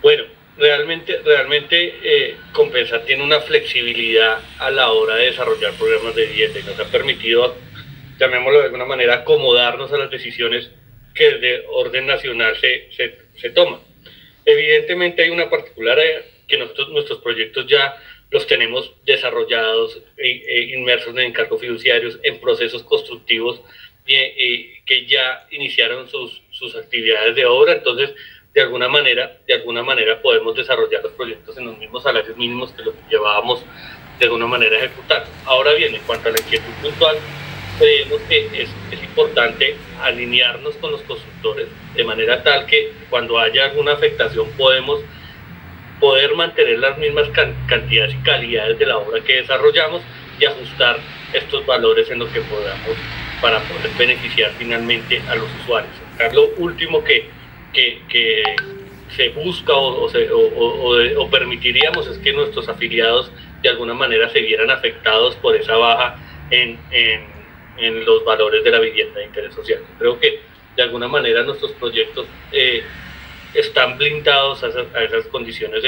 Bueno, 0.03 0.25
realmente, 0.59 1.19
realmente 1.25 1.95
eh, 2.03 2.37
Compensar 2.53 3.05
tiene 3.07 3.25
una 3.25 3.41
flexibilidad 3.41 4.39
a 4.59 4.71
la 4.71 4.91
hora 4.91 5.17
de 5.17 5.27
desarrollar 5.27 5.73
programas 5.75 6.15
de 6.15 6.27
dieta 6.27 6.59
y 6.59 6.63
nos 6.65 6.79
ha 6.79 6.85
permitido, 6.85 7.57
llamémoslo 8.21 8.59
de 8.59 8.67
alguna 8.67 8.85
manera, 8.85 9.15
acomodarnos 9.15 9.93
a 9.93 9.99
las 9.99 10.11
decisiones 10.11 10.71
que 11.15 11.33
desde 11.33 11.65
orden 11.69 12.07
nacional 12.07 12.55
se, 12.57 12.93
se, 12.93 13.17
se 13.35 13.51
toman. 13.51 13.81
Evidentemente 14.45 15.23
hay 15.23 15.31
una 15.31 15.49
particular 15.49 15.99
eh, 15.99 16.25
que 16.47 16.59
nosotros, 16.59 16.91
nuestros 16.91 17.21
proyectos 17.21 17.67
ya 17.67 17.97
los 18.31 18.47
tenemos 18.47 18.93
desarrollados, 19.05 20.01
e, 20.17 20.29
e 20.47 20.75
inmersos 20.77 21.13
en 21.15 21.21
encargos 21.21 21.61
fiduciarios, 21.61 22.21
en 22.23 22.39
procesos 22.41 22.83
constructivos 22.85 23.63
eh, 24.07 24.83
que 24.87 25.07
ya 25.07 25.47
iniciaron 25.51 26.09
sus, 26.09 26.43
sus 26.51 26.77
actividades 26.77 27.35
de 27.35 27.47
obra, 27.47 27.73
entonces 27.73 28.15
de 28.53 28.61
alguna 28.61 28.89
manera, 28.89 29.39
de 29.47 29.55
alguna 29.55 29.83
manera 29.83 30.21
podemos 30.21 30.57
desarrollar 30.57 31.03
los 31.03 31.13
proyectos 31.13 31.57
en 31.57 31.67
los 31.67 31.79
mismos 31.79 32.03
salarios 32.03 32.37
mínimos 32.37 32.73
que 32.73 32.83
los 32.83 32.95
llevábamos 33.09 33.65
de 34.19 34.25
alguna 34.27 34.47
manera 34.47 34.77
ejecutar. 34.77 35.25
Ahora 35.47 35.73
bien, 35.75 35.95
en 35.95 36.03
cuanto 36.03 36.29
a 36.29 36.33
la 36.33 36.41
inquietud 36.41 36.73
puntual, 36.83 37.17
creemos 37.81 38.21
que 38.29 38.47
es, 38.53 38.69
es, 38.93 39.03
importante 39.03 39.75
alinearnos 40.03 40.77
con 40.77 40.93
los 40.93 41.01
constructores 41.03 41.67
de 41.97 42.05
manera 42.05 42.43
tal 42.45 42.67
que 42.67 42.93
cuando 43.09 43.39
haya 43.39 43.65
alguna 43.65 43.95
afectación 43.95 44.49
podemos 44.57 45.01
poder 45.99 46.35
mantener 46.35 46.79
las 46.79 46.97
mismas 46.99 47.29
cantidades 47.67 48.15
y 48.15 48.19
calidades 48.19 48.79
de 48.79 48.87
la 48.87 48.99
obra 48.99 49.21
que 49.23 49.37
desarrollamos 49.37 50.03
y 50.39 50.45
ajustar 50.45 50.99
estos 51.33 51.65
valores 51.67 52.11
en 52.11 52.21
lo 52.21 52.33
que 52.33 52.41
podamos 52.43 52.97
para 53.41 53.59
poder 53.61 53.91
beneficiar 53.99 54.53
finalmente 54.59 55.21
a 55.29 55.35
los 55.35 55.49
usuarios. 55.63 55.95
lo 56.33 56.49
último 56.59 57.03
que, 57.03 57.29
que, 57.73 58.45
se 59.17 59.31
busca 59.31 59.73
o, 59.75 60.07
o, 60.07 61.31
permitiríamos 61.31 62.07
es 62.07 62.19
que 62.19 62.33
nuestros 62.33 62.69
afiliados 62.69 63.33
de 63.61 63.69
alguna 63.69 63.93
manera 63.93 64.31
se 64.31 64.41
vieran 64.41 64.71
afectados 64.71 65.35
por 65.37 65.57
esa 65.57 65.77
baja 65.77 66.17
en, 66.51 66.79
en 67.81 68.05
los 68.05 68.25
valores 68.25 68.63
de 68.63 68.71
la 68.71 68.79
vivienda 68.79 69.19
de 69.19 69.27
interés 69.27 69.55
social. 69.55 69.81
Creo 69.99 70.19
que 70.19 70.41
de 70.77 70.83
alguna 70.83 71.09
manera 71.09 71.43
nuestros 71.43 71.73
proyectos 71.73 72.27
eh, 72.53 72.83
están 73.55 73.99
blindados 73.99 74.63
a 74.63 74.69
esas, 74.69 75.27
condiciones 75.27 75.85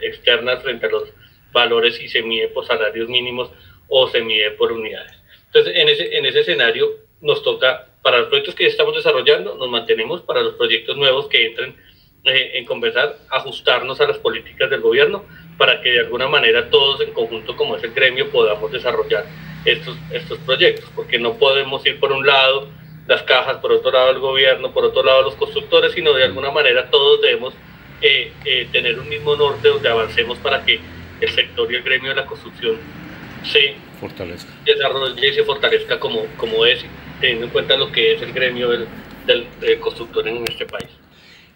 externas 0.00 0.62
frente 0.62 0.86
a 0.86 0.90
los 0.90 1.12
valores 1.52 2.00
y 2.00 2.08
se 2.08 2.22
mide 2.22 2.48
por 2.48 2.66
salarios 2.66 3.08
mínimos 3.08 3.50
o 3.88 4.08
se 4.08 4.22
mide 4.22 4.52
por 4.52 4.72
unidades. 4.72 5.12
Entonces, 5.46 5.74
en 5.76 5.88
ese, 5.88 6.16
en 6.16 6.26
ese 6.26 6.40
escenario 6.40 6.90
nos 7.20 7.42
toca, 7.42 7.88
para 8.02 8.18
los 8.18 8.28
proyectos 8.28 8.54
que 8.54 8.66
estamos 8.66 8.94
desarrollando, 8.94 9.56
nos 9.56 9.68
mantenemos, 9.68 10.22
para 10.22 10.42
los 10.42 10.54
proyectos 10.54 10.96
nuevos 10.96 11.26
que 11.28 11.46
entren 11.46 11.76
eh, 12.24 12.52
en 12.54 12.64
conversar, 12.64 13.16
ajustarnos 13.30 14.00
a 14.00 14.06
las 14.06 14.18
políticas 14.18 14.68
del 14.70 14.80
gobierno 14.80 15.24
para 15.56 15.80
que 15.80 15.90
de 15.92 16.00
alguna 16.00 16.28
manera 16.28 16.68
todos 16.68 17.00
en 17.00 17.12
conjunto, 17.12 17.56
como 17.56 17.76
es 17.76 17.84
el 17.84 17.92
gremio, 17.92 18.30
podamos 18.30 18.70
desarrollar 18.70 19.24
estos, 19.66 19.96
estos 20.10 20.38
proyectos, 20.38 20.88
porque 20.94 21.18
no 21.18 21.34
podemos 21.34 21.84
ir 21.84 22.00
por 22.00 22.12
un 22.12 22.26
lado 22.26 22.68
las 23.06 23.22
cajas, 23.22 23.58
por 23.58 23.72
otro 23.72 23.90
lado 23.92 24.10
el 24.10 24.18
gobierno, 24.18 24.72
por 24.72 24.84
otro 24.84 25.02
lado 25.02 25.22
los 25.22 25.34
constructores, 25.34 25.92
sino 25.92 26.12
de 26.12 26.24
alguna 26.24 26.50
manera 26.50 26.90
todos 26.90 27.20
debemos 27.20 27.54
eh, 28.00 28.32
eh, 28.44 28.68
tener 28.72 28.98
un 28.98 29.08
mismo 29.08 29.36
norte 29.36 29.68
donde 29.68 29.88
avancemos 29.88 30.38
para 30.38 30.64
que 30.64 30.80
el 31.20 31.30
sector 31.30 31.70
y 31.70 31.76
el 31.76 31.82
gremio 31.82 32.10
de 32.10 32.16
la 32.16 32.26
construcción 32.26 32.76
se 33.44 33.74
fortalezca. 34.00 34.50
desarrolle 34.64 35.28
y 35.28 35.32
se 35.32 35.44
fortalezca 35.44 35.98
como, 36.00 36.26
como 36.36 36.66
es, 36.66 36.84
teniendo 37.20 37.46
en 37.46 37.50
cuenta 37.52 37.76
lo 37.76 37.90
que 37.92 38.14
es 38.14 38.22
el 38.22 38.32
gremio 38.32 38.68
del, 38.70 38.86
del 39.26 39.80
constructor 39.80 40.26
en 40.26 40.44
este 40.48 40.66
país. 40.66 40.90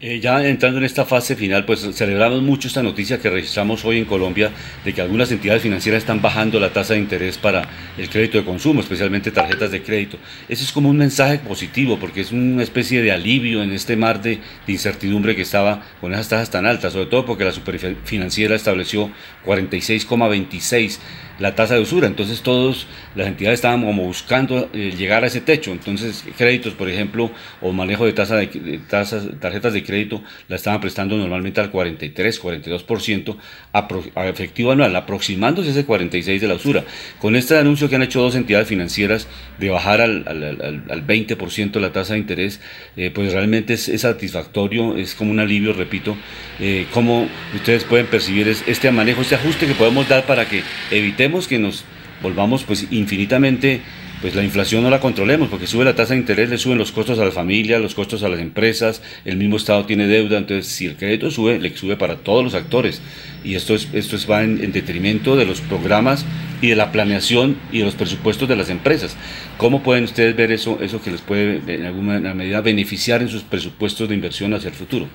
Eh, 0.02 0.18
ya 0.18 0.42
entrando 0.46 0.78
en 0.78 0.84
esta 0.84 1.04
fase 1.04 1.36
final, 1.36 1.66
pues 1.66 1.86
celebramos 1.92 2.40
mucho 2.40 2.68
esta 2.68 2.82
noticia 2.82 3.18
que 3.18 3.28
registramos 3.28 3.84
hoy 3.84 3.98
en 3.98 4.06
Colombia 4.06 4.50
de 4.82 4.94
que 4.94 5.02
algunas 5.02 5.30
entidades 5.30 5.60
financieras 5.60 5.98
están 5.98 6.22
bajando 6.22 6.58
la 6.58 6.72
tasa 6.72 6.94
de 6.94 7.00
interés 7.00 7.36
para 7.36 7.68
el 7.98 8.08
crédito 8.08 8.38
de 8.38 8.46
consumo, 8.46 8.80
especialmente 8.80 9.30
tarjetas 9.30 9.70
de 9.70 9.82
crédito. 9.82 10.16
Eso 10.48 10.64
es 10.64 10.72
como 10.72 10.88
un 10.88 10.96
mensaje 10.96 11.40
positivo 11.40 11.98
porque 11.98 12.22
es 12.22 12.32
una 12.32 12.62
especie 12.62 13.02
de 13.02 13.12
alivio 13.12 13.62
en 13.62 13.72
este 13.72 13.94
mar 13.94 14.22
de, 14.22 14.38
de 14.66 14.72
incertidumbre 14.72 15.36
que 15.36 15.42
estaba 15.42 15.82
con 16.00 16.14
esas 16.14 16.30
tasas 16.30 16.50
tan 16.50 16.64
altas, 16.64 16.94
sobre 16.94 17.10
todo 17.10 17.26
porque 17.26 17.44
la 17.44 17.52
superfinanciera 17.52 18.56
estableció 18.56 19.10
46,26 19.44 20.98
la 21.40 21.54
tasa 21.54 21.74
de 21.74 21.80
usura. 21.80 22.06
Entonces 22.06 22.42
todas 22.42 22.86
las 23.16 23.26
entidades 23.26 23.58
estaban 23.58 23.82
como 23.82 24.04
buscando 24.04 24.70
eh, 24.72 24.94
llegar 24.96 25.24
a 25.24 25.26
ese 25.26 25.40
techo. 25.40 25.72
Entonces 25.72 26.24
créditos, 26.36 26.74
por 26.74 26.88
ejemplo, 26.88 27.30
o 27.60 27.72
manejo 27.72 28.06
de, 28.06 28.12
tasa 28.12 28.36
de, 28.36 28.80
tasas, 28.88 29.26
tarjetas 29.40 29.72
de 29.72 29.82
crédito, 29.82 30.22
la 30.48 30.56
estaban 30.56 30.80
prestando 30.80 31.16
normalmente 31.16 31.60
al 31.60 31.70
43, 31.70 32.42
42% 32.42 33.36
a, 33.72 34.28
efectivo 34.28 34.70
anual, 34.70 34.94
aproximándose 34.94 35.70
ese 35.70 35.84
46 35.84 36.40
de 36.40 36.48
la 36.48 36.54
usura. 36.54 36.84
Con 37.18 37.34
este 37.34 37.58
anuncio 37.58 37.88
que 37.88 37.96
han 37.96 38.02
hecho 38.02 38.20
dos 38.20 38.36
entidades 38.36 38.68
financieras 38.68 39.26
de 39.58 39.70
bajar 39.70 40.00
al, 40.00 40.24
al, 40.28 40.84
al 40.88 41.06
20% 41.06 41.80
la 41.80 41.92
tasa 41.92 42.14
de 42.14 42.20
interés, 42.20 42.60
eh, 42.96 43.10
pues 43.10 43.32
realmente 43.32 43.74
es, 43.74 44.00
satisfactorio, 44.00 44.96
es 44.96 45.14
como 45.14 45.30
un 45.30 45.40
alivio, 45.40 45.72
repito, 45.72 46.16
eh, 46.58 46.86
cómo 46.92 47.28
ustedes 47.54 47.84
pueden 47.84 48.06
percibir 48.06 48.48
este 48.48 48.90
manejo, 48.90 49.22
este 49.22 49.34
ajuste 49.34 49.66
que 49.66 49.74
podemos 49.74 50.08
dar 50.08 50.26
para 50.26 50.48
que 50.48 50.62
evitemos 50.90 51.29
que 51.48 51.58
nos 51.58 51.84
volvamos 52.22 52.64
pues 52.64 52.86
infinitamente, 52.90 53.80
pues 54.20 54.34
la 54.34 54.42
inflación 54.42 54.82
no 54.82 54.90
la 54.90 55.00
controlemos, 55.00 55.48
porque 55.48 55.66
sube 55.66 55.84
la 55.84 55.94
tasa 55.94 56.14
de 56.14 56.20
interés, 56.20 56.50
le 56.50 56.58
suben 56.58 56.76
los 56.76 56.92
costos 56.92 57.18
a 57.18 57.24
la 57.24 57.30
familia, 57.30 57.78
los 57.78 57.94
costos 57.94 58.22
a 58.22 58.28
las 58.28 58.40
empresas, 58.40 59.02
el 59.24 59.36
mismo 59.36 59.56
Estado 59.56 59.86
tiene 59.86 60.06
deuda, 60.06 60.38
entonces 60.38 60.66
si 60.66 60.86
el 60.86 60.96
crédito 60.96 61.30
sube, 61.30 61.58
le 61.58 61.74
sube 61.76 61.96
para 61.96 62.16
todos 62.16 62.44
los 62.44 62.54
actores. 62.54 63.00
Y 63.42 63.54
esto, 63.54 63.74
es, 63.74 63.88
esto 63.94 64.16
es, 64.16 64.30
va 64.30 64.42
en, 64.42 64.72
detrimento 64.72 65.36
de 65.36 65.46
los 65.46 65.62
programas 65.62 66.26
y 66.60 66.68
de 66.68 66.76
la 66.76 66.92
planeación 66.92 67.56
y 67.72 67.78
de 67.78 67.86
los 67.86 67.94
presupuestos 67.94 68.48
de 68.48 68.56
las 68.56 68.68
empresas. 68.68 69.16
¿Cómo 69.56 69.82
pueden 69.82 70.04
ustedes 70.04 70.36
ver 70.36 70.52
eso, 70.52 70.78
eso 70.82 71.00
que 71.00 71.10
les 71.10 71.22
puede 71.22 71.62
en 71.66 71.86
alguna 71.86 72.18
medida 72.34 72.60
beneficiar 72.60 73.22
en 73.22 73.28
sus 73.28 73.42
presupuestos 73.42 74.08
de 74.08 74.14
inversión 74.14 74.52
hacia 74.52 74.68
el 74.68 74.74
futuro? 74.74 75.08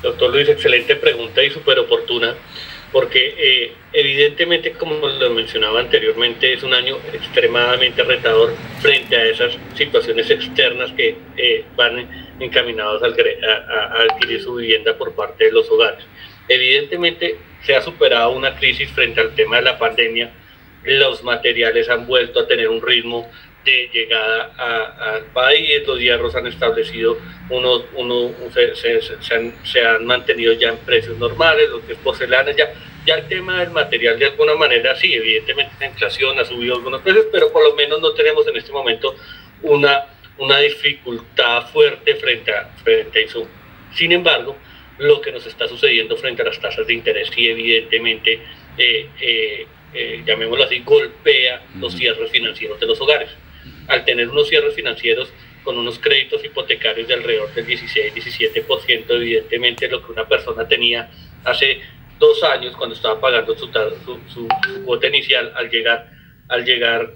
Doctor 0.00 0.32
Luis, 0.32 0.48
excelente 0.48 0.94
pregunta 0.94 1.42
y 1.42 1.50
súper 1.50 1.80
oportuna 1.80 2.36
porque 2.92 3.34
eh, 3.36 3.72
evidentemente, 3.92 4.72
como 4.72 4.94
lo 5.06 5.30
mencionaba 5.30 5.80
anteriormente, 5.80 6.52
es 6.52 6.62
un 6.62 6.72
año 6.72 6.96
extremadamente 7.12 8.02
retador 8.02 8.54
frente 8.80 9.16
a 9.16 9.24
esas 9.26 9.58
situaciones 9.74 10.30
externas 10.30 10.92
que 10.92 11.16
eh, 11.36 11.64
van 11.76 12.08
encaminados 12.40 13.02
a, 13.02 13.06
adquirir 14.02 14.42
su 14.42 14.54
vivienda 14.54 14.96
por 14.96 15.14
parte 15.14 15.46
de 15.46 15.52
los 15.52 15.68
hogares. 15.70 16.04
Evidentemente, 16.48 17.36
se 17.62 17.76
ha 17.76 17.82
superado 17.82 18.30
una 18.30 18.56
crisis 18.56 18.90
frente 18.90 19.20
al 19.20 19.34
tema 19.34 19.56
de 19.56 19.62
la 19.62 19.78
pandemia, 19.78 20.30
los 20.84 21.22
materiales 21.22 21.90
han 21.90 22.06
vuelto 22.06 22.40
a 22.40 22.46
tener 22.46 22.68
un 22.68 22.80
ritmo 22.80 23.28
de 23.68 23.90
llegada 23.92 24.52
al 25.14 25.24
país, 25.26 25.86
los 25.86 25.98
hierros 25.98 26.34
han 26.34 26.46
establecido 26.46 27.18
unos, 27.50 27.84
uno, 27.94 28.30
se, 28.52 29.86
han, 29.86 30.06
mantenido 30.06 30.52
ya 30.54 30.70
en 30.70 30.78
precios 30.78 31.16
normales, 31.18 31.68
lo 31.70 31.84
que 31.86 31.92
es 31.92 31.98
porcelana, 31.98 32.52
ya, 32.52 32.72
ya 33.06 33.16
el 33.16 33.28
tema 33.28 33.60
del 33.60 33.70
material 33.70 34.18
de 34.18 34.26
alguna 34.26 34.54
manera, 34.54 34.96
sí, 34.96 35.12
evidentemente 35.14 35.74
la 35.80 35.86
inflación 35.86 36.38
ha 36.38 36.44
subido 36.44 36.76
algunos 36.76 37.02
precios, 37.02 37.26
pero 37.30 37.52
por 37.52 37.62
lo 37.62 37.74
menos 37.74 38.00
no 38.00 38.12
tenemos 38.12 38.46
en 38.46 38.56
este 38.56 38.72
momento 38.72 39.14
una, 39.62 40.06
una 40.38 40.58
dificultad 40.58 41.68
fuerte 41.68 42.14
frente 42.16 42.52
a, 42.52 42.68
frente 42.82 43.18
a 43.18 43.22
eso. 43.22 43.46
Sin 43.94 44.12
embargo, 44.12 44.56
lo 44.98 45.20
que 45.20 45.32
nos 45.32 45.46
está 45.46 45.68
sucediendo 45.68 46.16
frente 46.16 46.42
a 46.42 46.46
las 46.46 46.60
tasas 46.60 46.86
de 46.86 46.94
interés, 46.94 47.30
sí, 47.34 47.48
evidentemente, 47.48 48.40
eh, 48.76 49.08
eh, 49.20 49.66
eh, 49.94 50.22
llamémoslo 50.26 50.64
así, 50.64 50.80
golpea 50.80 51.62
los 51.78 51.94
cierres 51.94 52.30
financieros 52.30 52.78
de 52.78 52.86
los 52.86 53.00
hogares 53.00 53.30
al 53.88 54.04
tener 54.04 54.28
unos 54.28 54.48
cierres 54.48 54.74
financieros 54.74 55.32
con 55.64 55.76
unos 55.76 55.98
créditos 55.98 56.44
hipotecarios 56.44 57.08
de 57.08 57.14
alrededor 57.14 57.52
del 57.54 57.66
16-17%, 57.66 59.04
evidentemente 59.08 59.88
lo 59.88 60.04
que 60.04 60.12
una 60.12 60.28
persona 60.28 60.66
tenía 60.68 61.10
hace 61.44 61.80
dos 62.18 62.42
años 62.44 62.76
cuando 62.76 62.94
estaba 62.94 63.20
pagando 63.20 63.56
su, 63.56 63.66
su, 63.66 64.48
cuota 64.84 65.06
inicial, 65.08 65.52
al 65.56 65.70
llegar, 65.70 66.10
al 66.48 66.64
llegar 66.64 67.14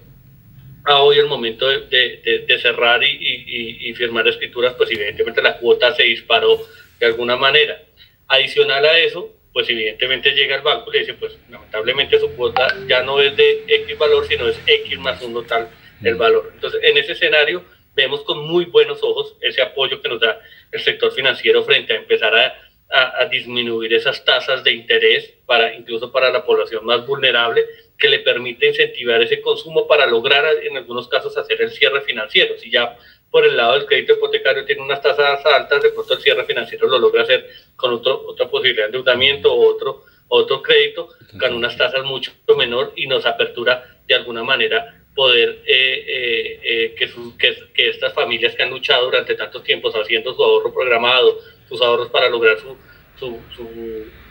a 0.84 1.00
hoy 1.00 1.18
el 1.18 1.26
momento 1.26 1.68
de, 1.68 2.44
de, 2.46 2.58
cerrar 2.58 3.02
y, 3.02 3.06
y, 3.06 3.88
y, 3.88 3.94
firmar 3.94 4.26
escrituras, 4.26 4.74
pues 4.74 4.90
evidentemente 4.90 5.40
la 5.40 5.56
cuota 5.58 5.94
se 5.94 6.02
disparó 6.04 6.60
de 6.98 7.06
alguna 7.06 7.36
manera. 7.36 7.80
Adicional 8.28 8.84
a 8.84 8.98
eso, 8.98 9.32
pues 9.52 9.68
evidentemente 9.68 10.32
llega 10.32 10.56
el 10.56 10.62
banco 10.62 10.90
y 10.90 10.94
le 10.94 10.98
dice, 11.00 11.14
pues 11.14 11.36
lamentablemente 11.50 12.18
su 12.18 12.30
cuota 12.32 12.74
ya 12.88 13.02
no 13.02 13.20
es 13.20 13.36
de 13.36 13.64
X 13.66 13.98
valor, 13.98 14.26
sino 14.26 14.48
es 14.48 14.58
X 14.66 14.98
más 14.98 15.22
un 15.22 15.46
tal 15.46 15.68
el 16.02 16.14
valor. 16.16 16.50
Entonces, 16.54 16.80
en 16.82 16.99
ese 16.99 17.12
escenario 17.12 17.64
vemos 17.94 18.23
con 18.23 18.47
muy 18.47 18.66
buenos 18.66 19.02
ojos 19.02 19.37
ese 19.40 19.62
apoyo 19.62 20.00
que 20.00 20.09
nos 20.09 20.21
da 20.21 20.40
el 20.71 20.80
sector 20.80 21.12
financiero 21.12 21.62
frente 21.62 21.92
a 21.92 21.97
empezar 21.97 22.35
a, 22.35 22.54
a, 23.21 23.26
disminuir 23.26 23.92
esas 23.94 24.25
tasas 24.25 24.62
de 24.64 24.73
interés 24.73 25.35
para 25.47 25.75
incluso 25.75 26.12
para 26.12 26.30
la 26.30 26.44
población 26.44 26.85
más 26.85 27.06
vulnerable 27.06 27.64
que 27.99 28.09
le 28.09 28.21
permite 28.21 28.68
incentivar 28.68 29.23
ese 29.23 29.40
consumo 29.40 29.87
para 29.87 30.06
lograr 30.06 30.44
en 30.62 30.76
algunos 30.76 31.09
casos 31.09 31.37
hacer 31.37 31.61
el 31.62 31.71
cierre 31.71 32.00
financiero. 32.02 32.59
Si 32.59 32.71
ya 32.71 32.97
por 33.30 33.47
el 33.47 33.56
lado 33.56 33.75
del 33.75 33.87
crédito 33.87 34.14
hipotecario 34.14 34.64
tiene 34.64 34.82
unas 34.82 35.00
tasas 35.00 35.44
altas, 35.47 35.82
de 35.82 35.90
pronto 35.90 36.14
el 36.14 36.21
cierre 36.21 36.44
financiero 36.44 36.87
lo 36.87 36.99
logra 36.99 37.23
hacer 37.23 37.49
con 37.76 37.94
otro, 37.94 38.26
otra 38.26 38.49
posibilidad 38.49 38.85
de 38.85 38.99
endeudamiento 38.99 39.52
o 39.52 39.75
otro, 39.75 40.04
otro 40.28 40.62
crédito 40.62 41.09
con 41.38 41.54
unas 41.54 41.76
tasas 41.76 42.04
mucho 42.04 42.32
menor 42.56 42.92
y 42.97 43.06
nos 43.06 43.25
apertura 43.25 44.00
de 44.06 44.14
alguna 44.14 44.42
manera 44.42 45.01
poder 45.14 45.59
eh, 45.66 46.04
eh, 46.07 46.61
eh, 46.64 46.95
que, 46.97 47.11
que, 47.75 47.88
estas 47.90 48.14
familias 48.14 48.54
que 48.54 48.62
han 48.62 48.71
luchado 48.71 49.04
durante 49.04 49.35
tantos 49.35 49.62
tiempos 49.62 49.95
haciendo 49.95 50.35
su 50.35 50.42
ahorro 50.42 50.73
programado, 50.73 51.38
sus 51.69 51.81
ahorros 51.83 52.11
para 52.11 52.28
lograr 52.28 52.59
su, 52.59 52.76
su, 53.19 53.38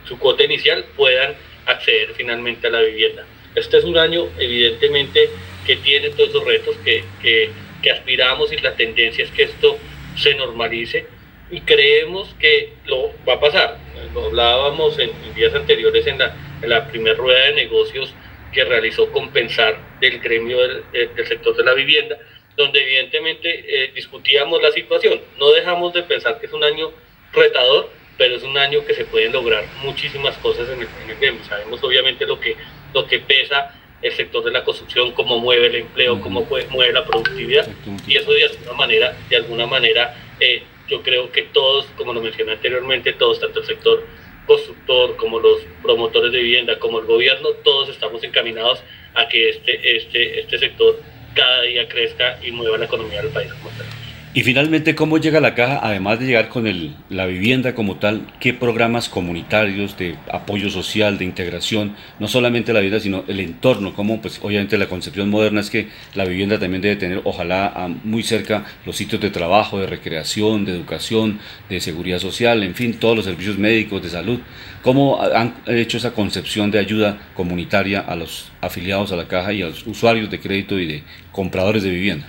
su, 0.06 0.20
cuota 0.20 0.44
inicial, 0.44 0.86
puedan 0.96 1.36
acceder 1.66 2.14
finalmente 2.16 2.68
a 2.68 2.72
la 2.72 2.82
vivienda. 2.82 3.26
Este 3.54 3.78
es 3.78 3.84
un 3.84 3.98
año, 3.98 4.28
evidentemente, 4.40 5.30
que 5.66 5.76
tiene 5.78 6.10
todos 6.10 6.30
esos 6.30 6.46
retos 6.46 6.76
que, 6.84 7.04
que, 7.22 7.52
aspiramos 7.92 8.52
y 8.54 8.58
la 8.58 8.76
tendencia 8.76 9.24
es 9.24 9.32
que 9.32 9.44
esto 9.44 9.78
se 10.16 10.36
normalice 10.36 11.08
y 11.50 11.62
creemos 11.62 12.36
que 12.40 12.74
lo 12.86 13.12
va 13.28 13.34
a 13.34 13.40
pasar. 13.40 13.78
Lo 14.14 14.26
hablábamos 14.26 15.00
en, 15.00 15.12
días 15.34 15.54
anteriores 15.54 16.06
en 16.06 16.20
la, 16.20 16.36
en 16.62 16.70
la 16.70 16.88
primera 16.88 17.16
rueda 17.16 17.48
de 17.48 17.54
negocios 17.54 18.14
que 18.51 18.63
realizó 18.63 19.12
Compensar 19.12 19.77
del 20.00 20.20
gremio 20.20 20.58
del, 20.91 21.27
sector 21.27 21.55
de 21.55 21.63
la 21.63 21.74
vivienda, 21.74 22.17
donde 22.55 22.81
evidentemente 22.81 23.50
eh, 23.50 23.91
discutíamos 23.93 24.62
la 24.62 24.72
situación. 24.72 25.22
No 25.38 25.51
dejamos 25.51 25.93
de 25.93 26.03
pensar 26.03 26.39
que 26.39 26.48
es 26.48 26.53
un 26.53 26.63
año 26.63 26.91
retador, 27.34 27.89
pero 28.17 28.36
es 28.36 28.43
un 28.43 28.58
año 28.58 28.86
que 28.86 28.93
se 28.93 29.05
pueden 29.05 29.31
lograr 29.31 29.65
muchísimas 29.84 30.38
cosas 30.38 30.70
en 30.70 30.81
el, 30.81 31.17
gremio. 31.20 31.43
Sabemos 31.46 31.84
obviamente 31.84 32.25
lo 32.25 32.39
que, 32.39 32.55
lo 32.93 33.08
que 33.08 33.20
pesa 33.20 33.75
el 34.01 34.12
sector 34.13 34.43
de 34.43 34.51
la 34.51 34.63
construcción, 34.63 35.12
cómo 35.12 35.39
mueve 35.39 35.67
el 35.67 35.75
empleo, 35.75 36.20
cómo 36.22 36.48
mueve 36.70 36.93
la 36.93 37.05
productividad. 37.05 37.67
Y 38.08 38.17
eso 38.17 38.31
de 38.31 38.46
alguna 38.46 38.74
manera, 38.74 39.17
de 39.29 39.36
alguna 39.36 39.67
manera 39.67 40.15
eh, 40.39 40.63
yo 40.88 41.01
creo 41.01 41.31
que 41.31 41.43
todos, 41.43 41.86
como 41.96 42.13
lo 42.13 42.22
mencioné 42.22 42.53
anteriormente, 42.53 43.13
todos, 43.13 43.39
tanto 43.39 43.62
el 43.62 43.65
sector 43.65 44.05
constructor 44.51 45.15
como 45.17 45.39
los 45.39 45.60
promotores 45.81 46.31
de 46.31 46.39
vivienda, 46.39 46.77
como 46.79 47.00
el 47.00 47.05
gobierno, 47.05 47.50
todos 47.63 47.89
estamos 47.89 48.24
encaminados 48.24 48.84
a 49.13 49.27
que 49.27 49.50
este, 49.50 49.98
este, 49.98 50.39
este 50.39 50.58
sector 50.58 51.01
cada 51.34 51.62
día 51.62 51.88
crezca 51.88 52.38
y 52.43 52.51
mueva 52.51 52.77
la 52.77 52.86
economía 52.86 53.22
del 53.22 53.31
país 53.31 53.51
como 53.53 53.70
está. 53.70 54.00
Y 54.34 54.44
finalmente, 54.44 54.96
¿cómo 54.96 55.18
llega 55.18 55.42
la 55.42 55.56
caja, 55.56 55.82
además 55.84 56.18
de 56.18 56.26
llegar 56.28 56.48
con 56.48 56.66
el, 56.66 56.96
la 57.10 57.26
vivienda 57.26 57.76
como 57.76 57.98
tal, 57.98 58.28
qué 58.40 58.54
programas 58.54 59.10
comunitarios 59.10 59.98
de 59.98 60.16
apoyo 60.32 60.70
social, 60.70 61.18
de 61.18 61.26
integración, 61.26 61.98
no 62.18 62.30
solamente 62.30 62.72
la 62.72 62.80
vivienda, 62.80 63.02
sino 63.02 63.26
el 63.28 63.42
entorno? 63.42 63.94
Como, 63.94 64.22
pues, 64.22 64.40
obviamente 64.42 64.78
la 64.78 64.88
concepción 64.88 65.30
moderna 65.30 65.60
es 65.60 65.70
que 65.70 65.90
la 66.16 66.24
vivienda 66.24 66.58
también 66.60 66.82
debe 66.82 66.96
tener, 66.96 67.20
ojalá, 67.26 67.90
muy 68.06 68.24
cerca 68.24 68.64
los 68.86 68.96
sitios 68.96 69.20
de 69.20 69.32
trabajo, 69.32 69.80
de 69.82 69.88
recreación, 69.88 70.64
de 70.64 70.72
educación, 70.72 71.40
de 71.68 71.82
seguridad 71.82 72.20
social, 72.20 72.64
en 72.64 72.74
fin, 72.74 72.94
todos 72.94 73.18
los 73.18 73.26
servicios 73.26 73.58
médicos, 73.58 74.02
de 74.02 74.12
salud. 74.12 74.40
¿Cómo 74.82 75.22
han 75.22 75.56
hecho 75.68 75.98
esa 75.98 76.12
concepción 76.12 76.72
de 76.72 76.80
ayuda 76.80 77.18
comunitaria 77.34 78.00
a 78.00 78.16
los 78.16 78.50
afiliados 78.62 79.12
a 79.12 79.18
la 79.18 79.28
caja 79.28 79.52
y 79.52 79.62
a 79.62 79.66
los 79.66 79.86
usuarios 79.86 80.32
de 80.32 80.40
crédito 80.40 80.80
y 80.80 80.86
de 80.86 81.04
compradores 81.34 81.84
de 81.84 81.90
vivienda? 81.90 82.28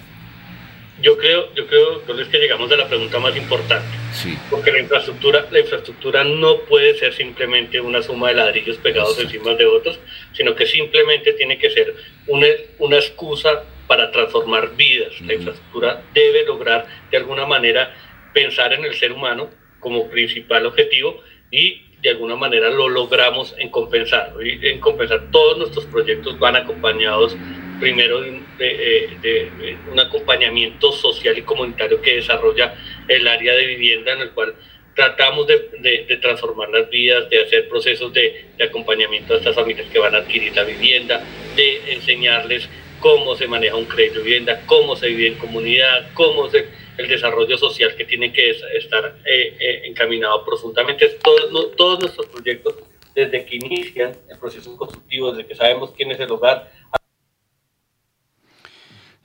Yo 1.02 1.18
creo, 1.18 1.52
yo 1.54 1.66
creo, 1.66 1.90
doctor, 1.94 2.28
que 2.28 2.38
llegamos 2.38 2.70
a 2.70 2.76
la 2.76 2.86
pregunta 2.86 3.18
más 3.18 3.36
importante. 3.36 3.88
Sí. 4.12 4.38
Porque 4.48 4.70
la 4.70 4.78
infraestructura, 4.78 5.46
la 5.50 5.58
infraestructura 5.58 6.22
no 6.22 6.60
puede 6.60 6.96
ser 6.96 7.12
simplemente 7.12 7.80
una 7.80 8.02
suma 8.02 8.28
de 8.28 8.34
ladrillos 8.34 8.76
pegados 8.78 9.18
encima 9.18 9.54
de 9.54 9.66
otros, 9.66 9.98
sino 10.32 10.54
que 10.54 10.64
simplemente 10.64 11.32
tiene 11.32 11.58
que 11.58 11.70
ser 11.70 11.94
una, 12.28 12.46
una 12.78 12.96
excusa 12.96 13.64
para 13.88 14.12
transformar 14.12 14.76
vidas. 14.76 15.20
La 15.22 15.34
infraestructura 15.34 16.02
debe 16.14 16.44
lograr 16.44 16.86
de 17.10 17.16
alguna 17.16 17.46
manera 17.46 17.94
pensar 18.32 18.72
en 18.72 18.84
el 18.84 18.94
ser 18.94 19.12
humano 19.12 19.50
como 19.80 20.08
principal 20.08 20.66
objetivo 20.66 21.20
y 21.50 21.82
de 22.00 22.10
alguna 22.10 22.36
manera 22.36 22.70
lo 22.70 22.88
logramos 22.88 23.54
en 23.58 23.70
compensar. 23.70 24.34
Y 24.42 24.66
en 24.66 24.80
compensar 24.80 25.30
todos 25.30 25.58
nuestros 25.58 25.86
proyectos 25.86 26.38
van 26.38 26.56
acompañados 26.56 27.36
primero 27.82 28.20
de, 28.20 29.50
un 29.90 29.98
acompañamiento 29.98 30.92
social 30.92 31.36
y 31.36 31.42
comunitario 31.42 32.00
que 32.00 32.14
desarrolla 32.14 32.76
el 33.08 33.26
área 33.26 33.54
de 33.54 33.66
vivienda 33.66 34.12
en 34.12 34.20
el 34.20 34.30
cual 34.30 34.54
tratamos 34.94 35.48
de, 35.48 36.18
transformar 36.22 36.68
las 36.68 36.88
vidas, 36.90 37.28
de 37.28 37.42
hacer 37.42 37.68
procesos 37.68 38.12
de, 38.12 38.46
acompañamiento 38.64 39.34
a 39.34 39.38
estas 39.38 39.56
familias 39.56 39.88
que 39.90 39.98
van 39.98 40.14
a 40.14 40.18
adquirir 40.18 40.54
la 40.54 40.62
vivienda, 40.62 41.24
de 41.56 41.94
enseñarles 41.94 42.68
cómo 43.00 43.34
se 43.34 43.48
maneja 43.48 43.74
un 43.74 43.86
crédito 43.86 44.18
de 44.18 44.26
vivienda, 44.26 44.62
cómo 44.66 44.94
se 44.94 45.08
vive 45.08 45.26
en 45.26 45.38
comunidad, 45.38 46.08
cómo 46.14 46.48
se, 46.50 46.68
el 46.98 47.08
desarrollo 47.08 47.58
social 47.58 47.96
que 47.96 48.04
tiene 48.04 48.32
que 48.32 48.50
estar 48.50 49.16
eh, 49.24 49.56
eh, 49.58 49.82
encaminado 49.86 50.44
profundamente. 50.44 51.08
Todos, 51.20 51.74
todos 51.74 51.98
nuestros 51.98 52.26
proyectos, 52.26 52.76
desde 53.12 53.44
que 53.44 53.56
inician 53.56 54.16
el 54.30 54.38
proceso 54.38 54.76
constructivo, 54.76 55.32
desde 55.32 55.48
que 55.48 55.56
sabemos 55.56 55.90
quién 55.96 56.12
es 56.12 56.20
el 56.20 56.30
hogar, 56.30 56.70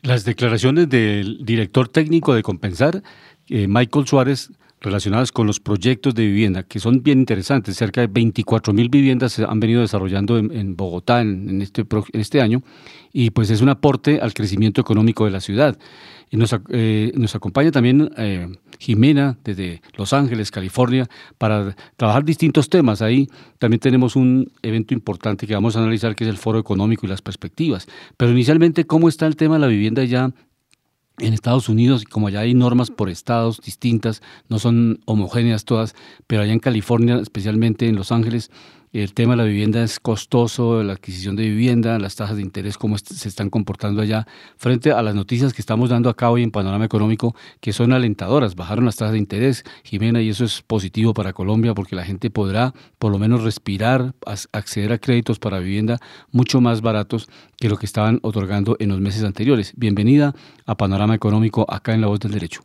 las 0.08 0.24
declaraciones 0.24 0.90
del 0.90 1.46
director 1.46 1.90
técnico 1.90 2.34
de 2.34 2.42
Compensar, 2.42 3.04
eh, 3.50 3.68
Michael 3.68 4.08
Suárez, 4.08 4.52
relacionadas 4.80 5.32
con 5.32 5.48
los 5.48 5.60
proyectos 5.60 6.16
de 6.16 6.26
vivienda, 6.26 6.64
que 6.64 6.80
son 6.80 7.04
bien 7.04 7.20
interesantes. 7.20 7.76
Cerca 7.76 8.02
de 8.02 8.08
24 8.08 8.74
mil 8.74 8.90
viviendas 8.90 9.34
se 9.34 9.44
han 9.44 9.60
venido 9.60 9.82
desarrollando 9.82 10.38
en, 10.38 10.76
Bogotá 10.76 11.22
en, 11.22 11.62
este, 11.62 11.82
en 11.82 12.22
este 12.22 12.42
año 12.42 12.62
y 13.12 13.32
pues 13.32 13.50
es 13.50 13.62
un 13.62 13.70
aporte 13.70 14.20
al 14.22 14.34
crecimiento 14.34 14.80
económico 14.80 15.26
de 15.26 15.32
la 15.32 15.42
ciudad. 15.42 15.78
Nos, 16.32 16.56
eh, 16.70 17.12
nos 17.16 17.36
acompaña 17.36 17.72
también 17.72 18.12
eh, 18.18 18.48
Jimena 18.80 19.38
desde 19.44 19.82
Los 19.96 20.14
Ángeles, 20.14 20.52
California, 20.52 21.08
para 21.38 21.76
trabajar 21.96 22.26
distintos 22.26 22.70
temas. 22.70 23.02
Ahí 23.02 23.28
también 23.60 23.80
tenemos 23.80 24.16
un 24.16 24.52
evento 24.62 24.94
importante 24.94 25.48
que 25.48 25.54
vamos 25.54 25.76
a 25.76 25.80
analizar, 25.80 26.16
que 26.16 26.26
es 26.26 26.30
el 26.30 26.38
Foro 26.38 26.60
Económico 26.60 27.06
y 27.06 27.10
las 27.10 27.22
Perspectivas. 27.22 27.88
Pero 28.18 28.32
inicialmente, 28.32 28.86
¿cómo 28.86 29.08
está 29.10 29.26
el 29.26 29.36
tema 29.36 29.56
de 29.56 29.62
la 29.62 29.68
vivienda 29.68 30.04
ya 30.04 30.32
en 31.20 31.34
Estados 31.34 31.68
Unidos, 31.68 32.04
como 32.04 32.28
allá 32.28 32.42
hay 32.42 32.54
normas 32.54 32.92
por 32.92 33.10
estados 33.10 33.60
distintas, 33.62 34.22
no 34.50 34.60
son 34.60 35.00
homogéneas 35.06 35.66
todas, 35.66 35.96
pero 36.28 36.44
allá 36.44 36.54
en 36.54 36.60
California, 36.60 37.18
especialmente 37.18 37.88
en 37.88 37.96
Los 37.96 38.12
Ángeles, 38.12 38.52
el 38.94 39.14
tema 39.14 39.34
de 39.34 39.38
la 39.38 39.44
vivienda 39.44 39.84
es 39.84 40.00
costoso, 40.00 40.82
la 40.84 40.94
adquisición 40.94 41.36
de 41.36 41.44
vivienda, 41.44 42.00
las 42.00 42.16
tasas 42.16 42.38
de 42.38 42.42
interés, 42.42 42.78
cómo 42.78 42.98
se 42.98 43.28
están 43.28 43.50
comportando 43.50 44.02
allá, 44.02 44.26
frente 44.58 44.92
a 44.92 45.02
las 45.02 45.14
noticias 45.14 45.54
que 45.54 45.62
estamos 45.62 45.90
dando 45.90 46.10
acá 46.10 46.30
hoy 46.30 46.44
en 46.44 46.52
Panorama 46.52 46.86
Económico, 46.86 47.36
que 47.60 47.74
son 47.74 47.94
alentadoras. 47.94 48.56
Bajaron 48.56 48.86
las 48.86 48.96
tasas 48.96 49.14
de 49.14 49.20
interés, 49.20 49.64
Jimena, 49.84 50.22
y 50.22 50.30
eso 50.30 50.46
es 50.46 50.62
positivo 50.62 51.14
para 51.14 51.34
Colombia 51.34 51.74
porque 51.74 51.96
la 51.96 52.06
gente 52.06 52.30
podrá 52.30 52.74
por 52.98 53.12
lo 53.12 53.20
menos 53.20 53.44
respirar, 53.44 54.14
acceder 54.52 54.92
a 54.94 54.98
créditos 54.98 55.40
para 55.40 55.60
vivienda 55.60 56.00
mucho 56.32 56.62
más 56.62 56.82
baratos 56.82 57.28
que 57.58 57.70
lo 57.70 57.78
que 57.78 57.86
estaban 57.86 58.20
otorgando 58.24 58.78
en 58.80 58.90
los 58.90 59.00
meses 59.00 59.24
anteriores. 59.24 59.74
Bienvenida 59.76 60.34
a 60.66 60.76
Panorama 60.76 61.16
Económico 61.16 61.66
acá 61.70 61.94
en 61.94 62.02
La 62.02 62.08
Voz 62.08 62.20
del 62.20 62.32
Derecho. 62.32 62.62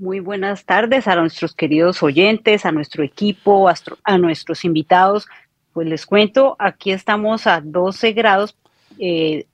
Muy 0.00 0.20
buenas 0.20 0.64
tardes 0.64 1.06
a 1.08 1.14
nuestros 1.14 1.54
queridos 1.54 2.02
oyentes, 2.02 2.64
a 2.64 2.72
nuestro 2.72 3.04
equipo, 3.04 3.68
a, 3.68 4.16
nuestros 4.16 4.64
invitados. 4.64 5.28
Pues 5.74 5.86
les 5.88 6.06
cuento, 6.06 6.56
aquí 6.58 6.90
estamos 6.90 7.46
a 7.46 7.60
12 7.60 8.14
grados. 8.14 8.56
Eh, 8.98 9.44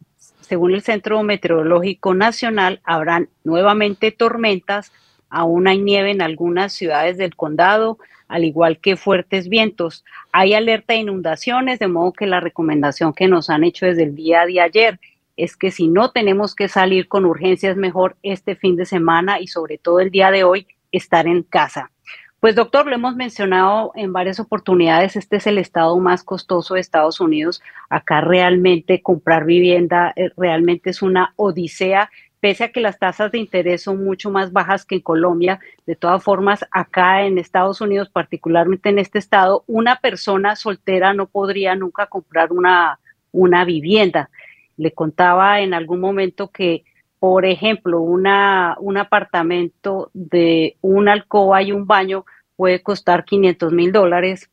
según 0.43 0.73
el 0.75 0.83
Centro 0.83 1.21
Meteorológico 1.25 2.15
Nacional, 2.15 2.81
habrán 2.85 3.29
nuevamente 3.43 4.13
tormentas. 4.13 4.93
Aún 5.31 5.67
hay 5.67 5.79
nieve 5.79 6.13
en 6.13 6.23
algunas 6.23 6.73
ciudades 6.73 7.19
del 7.19 7.35
condado, 7.35 7.99
al 8.29 8.45
igual 8.45 8.79
que 8.79 8.97
fuertes 8.97 9.49
vientos. 9.49 10.05
Hay 10.31 10.55
alerta 10.55 10.93
de 10.93 11.01
inundaciones, 11.01 11.81
de 11.81 11.89
modo 11.89 12.13
que 12.13 12.29
la 12.29 12.39
recomendación 12.39 13.15
que 13.15 13.27
nos 13.27 13.51
han 13.51 13.65
hecho 13.65 13.87
desde 13.87 14.05
el 14.05 14.15
día 14.15 14.47
de 14.47 14.61
ayer 14.61 15.01
es 15.37 15.57
que 15.57 15.71
si 15.71 15.89
no 15.89 16.11
tenemos 16.11 16.55
que 16.55 16.69
salir 16.69 17.09
con 17.09 17.25
urgencia 17.25 17.71
es 17.71 17.77
mejor 17.77 18.17
este 18.23 18.57
fin 18.57 18.77
de 18.77 18.87
semana 18.87 19.41
y 19.41 19.49
sobre 19.49 19.79
todo 19.79 20.01
el 20.01 20.11
día 20.11 20.31
de 20.31 20.45
hoy 20.45 20.67
estar 20.93 21.27
en 21.27 21.43
casa. 21.43 21.91
Pues 22.41 22.55
doctor, 22.55 22.87
lo 22.87 22.95
hemos 22.95 23.17
mencionado 23.17 23.93
en 23.95 24.13
varias 24.13 24.39
oportunidades, 24.39 25.17
este 25.17 25.37
es 25.37 25.47
el 25.47 25.59
estado 25.59 25.99
más 25.99 26.23
costoso 26.23 26.75
de 26.75 26.81
Estados 26.81 27.19
Unidos. 27.19 27.63
Acá 27.89 28.21
realmente 28.21 29.03
comprar 29.03 29.47
vivienda 29.47 30.13
eh, 30.17 30.31
realmente 30.37 30.91
es 30.91 31.01
una 31.01 31.33
odisea, 31.37 32.11
pese 32.39 32.65
a 32.65 32.73
que 32.73 32.81
las 32.81 32.99
tasas 32.99 33.33
de 33.33 33.39
interés 33.39 33.83
son 33.83 34.05
mucho 34.05 34.31
más 34.31 34.53
bajas 34.53 34.85
que 34.85 34.97
en 34.97 35.01
Colombia. 35.01 35.59
De 35.87 35.97
todas 35.97 36.23
formas, 36.23 36.65
acá 36.71 37.25
en 37.25 37.39
Estados 37.39 37.81
Unidos, 37.81 38.11
particularmente 38.11 38.91
en 38.91 38.99
este 38.99 39.19
estado, 39.19 39.65
una 39.67 39.97
persona 39.97 40.57
soltera 40.57 41.15
no 41.15 41.27
podría 41.27 41.75
nunca 41.75 42.07
comprar 42.07 42.53
una, 42.53 43.01
una 43.33 43.65
vivienda. 43.65 44.31
Le 44.77 44.93
contaba 44.93 45.61
en 45.61 45.75
algún 45.75 46.01
momento 46.01 46.49
que, 46.51 46.85
por 47.19 47.45
ejemplo, 47.45 48.01
una, 48.01 48.77
un 48.81 48.97
apartamento 48.97 50.11
de 50.15 50.77
una 50.81 51.13
alcoba 51.13 51.63
y 51.63 51.73
un 51.73 51.87
baño 51.87 52.25
puede 52.57 52.83
costar 52.83 53.25
500 53.25 53.73
mil 53.73 53.93
dólares. 53.93 54.51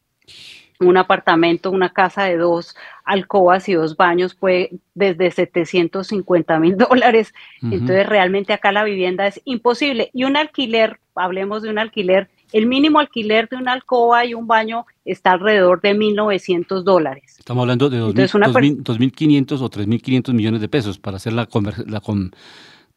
Un 0.80 0.98
apartamento, 0.98 1.72
una 1.72 1.94
casa 1.94 2.26
de 2.26 2.38
dos 2.38 2.76
alcobas 3.06 3.70
y 3.70 3.74
dos 3.74 3.96
baños 3.96 4.36
puede 4.36 4.72
desde 4.96 5.32
750 5.32 6.60
mil 6.60 6.78
dólares. 6.78 7.34
Entonces, 7.62 8.06
realmente 8.06 8.54
acá 8.54 8.72
la 8.72 8.84
vivienda 8.84 9.28
es 9.28 9.42
imposible. 9.46 10.10
Y 10.14 10.26
un 10.26 10.36
alquiler, 10.36 11.00
hablemos 11.16 11.62
de 11.62 11.70
un 11.70 11.80
alquiler, 11.80 12.30
el 12.54 12.68
mínimo 12.68 13.00
alquiler 13.00 13.50
de 13.50 13.58
una 13.58 13.74
alcoba 13.74 14.26
y 14.26 14.34
un 14.34 14.48
baño 14.48 14.86
está 15.04 15.32
alrededor 15.32 15.82
de 15.82 15.96
1.900 15.96 16.84
dólares. 16.84 17.36
Estamos 17.40 17.64
hablando 17.64 17.90
de 17.90 18.00
2.500 18.00 19.62
o 19.62 19.70
3.500 19.70 20.34
millones 20.34 20.62
de 20.62 20.70
pesos 20.70 21.00
para 21.00 21.18
hacer 21.18 21.34
la, 21.34 21.50
la, 21.88 22.02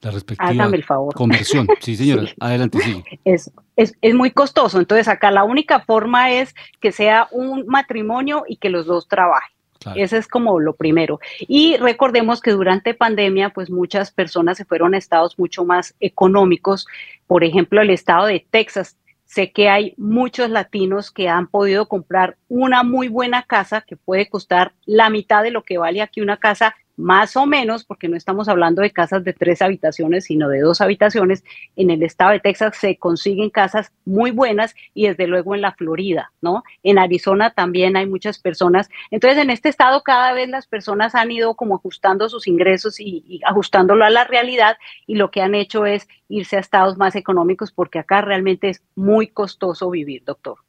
la 0.02 0.10
respectiva 0.10 0.70
conversión. 1.14 1.66
Sí, 1.80 1.96
señora, 1.96 2.28
adelante, 2.38 2.78
sí. 2.78 3.02
Es, 3.24 3.50
es, 3.76 3.94
es, 4.00 4.14
muy 4.14 4.30
costoso. 4.30 4.78
Entonces, 4.78 5.08
acá 5.08 5.30
la 5.30 5.44
única 5.44 5.80
forma 5.80 6.30
es 6.32 6.54
que 6.80 6.92
sea 6.92 7.28
un 7.32 7.64
matrimonio 7.66 8.44
y 8.46 8.56
que 8.56 8.68
los 8.68 8.86
dos 8.86 9.08
trabajen. 9.08 9.56
Eso 9.94 10.16
es 10.16 10.26
como 10.26 10.58
lo 10.58 10.74
primero. 10.74 11.20
Y 11.40 11.76
recordemos 11.76 12.40
que 12.40 12.50
durante 12.50 12.92
pandemia, 12.92 13.50
pues 13.50 13.70
muchas 13.70 14.10
personas 14.10 14.56
se 14.56 14.64
fueron 14.64 14.94
a 14.94 14.98
estados 14.98 15.38
mucho 15.38 15.64
más 15.64 15.94
económicos. 16.00 16.86
Por 17.28 17.44
ejemplo, 17.44 17.80
el 17.80 17.90
estado 17.90 18.26
de 18.26 18.44
Texas 18.50 18.96
Sé 19.26 19.52
que 19.52 19.68
hay 19.68 19.92
muchos 19.98 20.48
latinos 20.50 21.10
que 21.10 21.28
han 21.28 21.48
podido 21.48 21.88
comprar 21.88 22.38
una 22.48 22.82
muy 22.84 23.08
buena 23.08 23.42
casa 23.42 23.80
que 23.82 23.96
puede 23.96 24.28
costar 24.28 24.72
la 24.84 25.10
mitad 25.10 25.42
de 25.42 25.50
lo 25.50 25.64
que 25.64 25.78
vale 25.78 26.00
aquí 26.00 26.20
una 26.20 26.36
casa 26.36 26.74
más 26.96 27.36
o 27.36 27.46
menos, 27.46 27.84
porque 27.84 28.08
no 28.08 28.16
estamos 28.16 28.48
hablando 28.48 28.82
de 28.82 28.90
casas 28.90 29.24
de 29.24 29.32
tres 29.32 29.62
habitaciones, 29.62 30.24
sino 30.24 30.48
de 30.48 30.60
dos 30.60 30.80
habitaciones, 30.80 31.44
en 31.76 31.90
el 31.90 32.02
estado 32.02 32.32
de 32.32 32.40
Texas 32.40 32.76
se 32.76 32.96
consiguen 32.96 33.50
casas 33.50 33.92
muy 34.04 34.30
buenas 34.30 34.74
y 34.94 35.08
desde 35.08 35.26
luego 35.26 35.54
en 35.54 35.60
la 35.60 35.72
Florida, 35.72 36.32
¿no? 36.40 36.64
En 36.82 36.98
Arizona 36.98 37.50
también 37.50 37.96
hay 37.96 38.06
muchas 38.06 38.38
personas. 38.38 38.88
Entonces, 39.10 39.38
en 39.42 39.50
este 39.50 39.68
estado 39.68 40.02
cada 40.02 40.32
vez 40.32 40.48
las 40.48 40.66
personas 40.66 41.14
han 41.14 41.30
ido 41.30 41.54
como 41.54 41.76
ajustando 41.76 42.28
sus 42.28 42.46
ingresos 42.46 43.00
y, 43.00 43.24
y 43.26 43.40
ajustándolo 43.44 44.04
a 44.04 44.10
la 44.10 44.24
realidad 44.24 44.76
y 45.06 45.16
lo 45.16 45.30
que 45.30 45.42
han 45.42 45.54
hecho 45.54 45.86
es 45.86 46.08
irse 46.28 46.56
a 46.56 46.60
estados 46.60 46.96
más 46.96 47.14
económicos 47.16 47.72
porque 47.72 47.98
acá 47.98 48.20
realmente 48.20 48.68
es 48.68 48.82
muy 48.94 49.28
costoso 49.28 49.90
vivir, 49.90 50.24
doctor. 50.24 50.65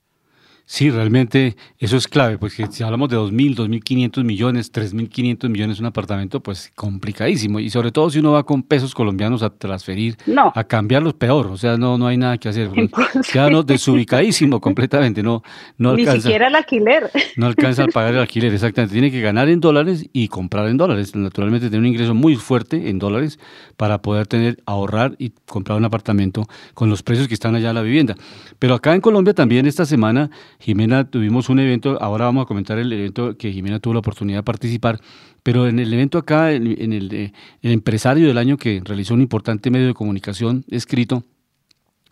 Sí, 0.69 0.89
realmente 0.89 1.55
eso 1.79 1.95
es 1.95 2.09
clave, 2.09 2.37
porque 2.37 2.67
si 2.69 2.83
hablamos 2.83 3.07
de 3.07 3.15
2.000, 3.15 3.55
2.500 3.55 4.23
millones, 4.25 4.69
3.500 4.73 5.47
millones 5.47 5.79
un 5.79 5.85
apartamento, 5.85 6.43
pues 6.43 6.73
complicadísimo. 6.75 7.61
Y 7.61 7.69
sobre 7.69 7.93
todo 7.93 8.09
si 8.09 8.19
uno 8.19 8.33
va 8.33 8.43
con 8.43 8.63
pesos 8.63 8.93
colombianos 8.93 9.43
a 9.43 9.49
transferir, 9.49 10.17
a 10.53 10.63
cambiarlos 10.65 11.13
peor. 11.13 11.47
O 11.47 11.57
sea, 11.57 11.77
no, 11.77 11.97
no 11.97 12.05
hay 12.05 12.17
nada 12.17 12.37
que 12.37 12.49
hacer. 12.49 12.69
Queda 13.31 13.47
uno 13.47 13.63
desubicadísimo 13.63 14.59
completamente. 14.59 15.23
No, 15.23 15.41
no 15.77 15.91
alcanza, 15.91 16.13
Ni 16.15 16.21
siquiera 16.21 16.47
el 16.49 16.55
alquiler. 16.55 17.11
No 17.37 17.45
alcanza 17.45 17.85
a 17.85 17.87
pagar 17.87 18.15
el 18.15 18.19
alquiler, 18.19 18.53
exactamente. 18.53 18.91
Tiene 18.91 19.09
que 19.09 19.21
ganar 19.21 19.47
en 19.47 19.61
dólares 19.61 20.09
y 20.11 20.27
comprar 20.27 20.67
en 20.67 20.75
dólares. 20.75 21.15
Naturalmente 21.15 21.69
tiene 21.69 21.87
un 21.87 21.93
ingreso 21.93 22.13
muy 22.13 22.35
fuerte 22.35 22.89
en 22.89 22.99
dólares 22.99 23.39
para 23.77 24.01
poder 24.01 24.27
tener, 24.27 24.57
ahorrar 24.65 25.15
y 25.17 25.31
comprar 25.45 25.77
un 25.77 25.85
apartamento 25.85 26.45
con 26.73 26.89
los 26.89 27.03
precios 27.03 27.29
que 27.29 27.35
están 27.35 27.55
allá 27.55 27.69
en 27.69 27.75
la 27.75 27.83
vivienda. 27.83 28.15
Pero 28.59 28.75
acá 28.75 28.93
en 28.93 28.99
Colombia 28.99 29.33
también 29.33 29.65
esta 29.65 29.85
semana 29.85 30.29
Jimena, 30.59 31.09
tuvimos 31.09 31.49
un 31.49 31.59
evento, 31.59 32.01
ahora 32.01 32.25
vamos 32.25 32.43
a 32.43 32.47
comentar 32.47 32.77
el 32.79 32.91
evento 32.91 33.37
que 33.37 33.51
Jimena 33.51 33.79
tuvo 33.79 33.93
la 33.93 33.99
oportunidad 33.99 34.39
de 34.39 34.43
participar, 34.43 34.99
pero 35.43 35.67
en 35.67 35.79
el 35.79 35.93
evento 35.93 36.17
acá, 36.17 36.51
en, 36.51 36.93
el, 36.93 37.13
el 37.13 37.71
empresario 37.71 38.27
del 38.27 38.37
año 38.37 38.57
que 38.57 38.81
realizó 38.83 39.13
un 39.13 39.21
importante 39.21 39.69
medio 39.69 39.87
de 39.87 39.93
comunicación 39.93 40.65
escrito, 40.69 41.23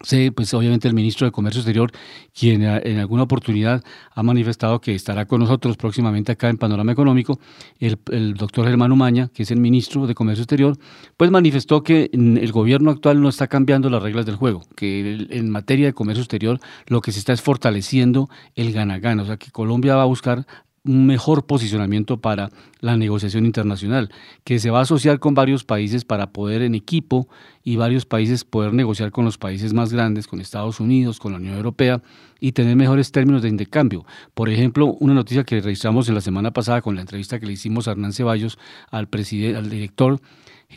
Sí, 0.02 0.30
pues 0.30 0.54
obviamente 0.54 0.88
el 0.88 0.94
ministro 0.94 1.26
de 1.26 1.32
Comercio 1.32 1.62
Exterior, 1.62 1.92
quien 2.38 2.64
eh, 2.64 2.82
en 2.84 3.00
alguna 3.00 3.24
oportunidad 3.24 3.84
ha 4.14 4.24
manifestado 4.24 4.82
que 4.82 4.94
estará 4.94 5.26
con 5.26 5.40
nosotros 5.40 5.78
próximamente 5.78 6.34
acá 6.34 6.50
en 6.50 6.58
Panorama 6.58 6.92
Económico, 6.92 7.40
el, 7.80 8.34
doctor 8.34 8.66
Germán 8.66 8.92
Umaña, 8.92 9.30
que 9.34 9.44
es 9.44 9.52
el 9.52 9.60
ministro 9.60 10.06
de 10.06 10.14
Comercio 10.14 10.44
Exterior, 10.44 10.78
pues 11.16 11.32
manifestó 11.32 11.82
que 11.82 12.10
el 12.14 12.52
gobierno 12.52 12.92
actual 12.92 13.22
no 13.22 13.30
está 13.30 13.48
cambiando 13.48 13.90
las 13.90 14.04
reglas 14.04 14.26
del 14.26 14.36
juego, 14.36 14.64
que 14.76 15.28
en 15.30 15.50
materia 15.50 15.86
de 15.86 15.94
comercio 15.94 16.22
exterior 16.22 16.60
lo 16.88 17.02
que 17.02 17.12
se 17.12 17.20
está 17.20 17.32
es 17.34 17.42
fortaleciendo 17.42 18.30
el 18.56 18.74
gana-gana, 18.74 19.24
o 19.24 19.26
sea 19.26 19.38
que 19.38 19.52
Colombia 19.52 19.96
va 19.96 20.04
a 20.04 20.06
buscar 20.06 20.46
un 20.86 21.06
mejor 21.06 21.46
posicionamiento 21.46 22.18
para 22.18 22.52
la 22.80 22.96
negociación 22.96 23.46
internacional, 23.46 24.12
que 24.44 24.60
se 24.60 24.70
va 24.70 24.80
a 24.80 24.84
asociar 24.84 25.20
con 25.20 25.34
varios 25.34 25.64
países 25.64 26.06
para 26.06 26.32
poder 26.32 26.62
en 26.62 26.76
equipo 26.76 27.28
y 27.64 27.76
varios 27.76 28.06
países 28.06 28.44
poder 28.44 28.74
negociar 28.74 29.12
con 29.12 29.26
los 29.26 29.38
países 29.38 29.74
más 29.74 29.92
grandes, 29.92 30.28
con 30.28 30.40
Estados 30.40 30.80
Unidos, 30.80 31.20
con 31.20 31.32
la 31.32 31.40
Unión 31.40 31.56
Europea 31.56 32.02
y 32.40 32.52
tener 32.52 32.76
mejores 32.76 33.12
términos 33.12 33.42
de 33.42 33.50
intercambio. 33.50 34.06
Por 34.34 34.50
ejemplo, 34.50 34.96
una 35.00 35.14
noticia 35.14 35.44
que 35.44 35.60
registramos 35.62 36.08
en 36.08 36.16
la 36.16 36.22
semana 36.22 36.52
pasada 36.52 36.82
con 36.82 36.96
la 36.96 37.02
entrevista 37.02 37.40
que 37.40 37.48
le 37.48 37.54
hicimos 37.54 37.88
a 37.88 37.92
Hernán 37.92 38.14
Ceballos, 38.14 38.60
al, 38.92 39.10
al 39.12 39.70
director 39.70 40.22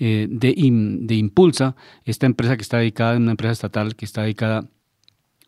eh, 0.00 0.26
de, 0.30 0.54
de 1.00 1.14
Impulsa, 1.14 1.76
esta 2.04 2.26
empresa 2.26 2.56
que 2.56 2.62
está 2.62 2.78
dedicada, 2.78 3.16
una 3.16 3.32
empresa 3.32 3.52
estatal 3.52 3.96
que 3.96 4.04
está 4.04 4.22
dedicada 4.22 4.64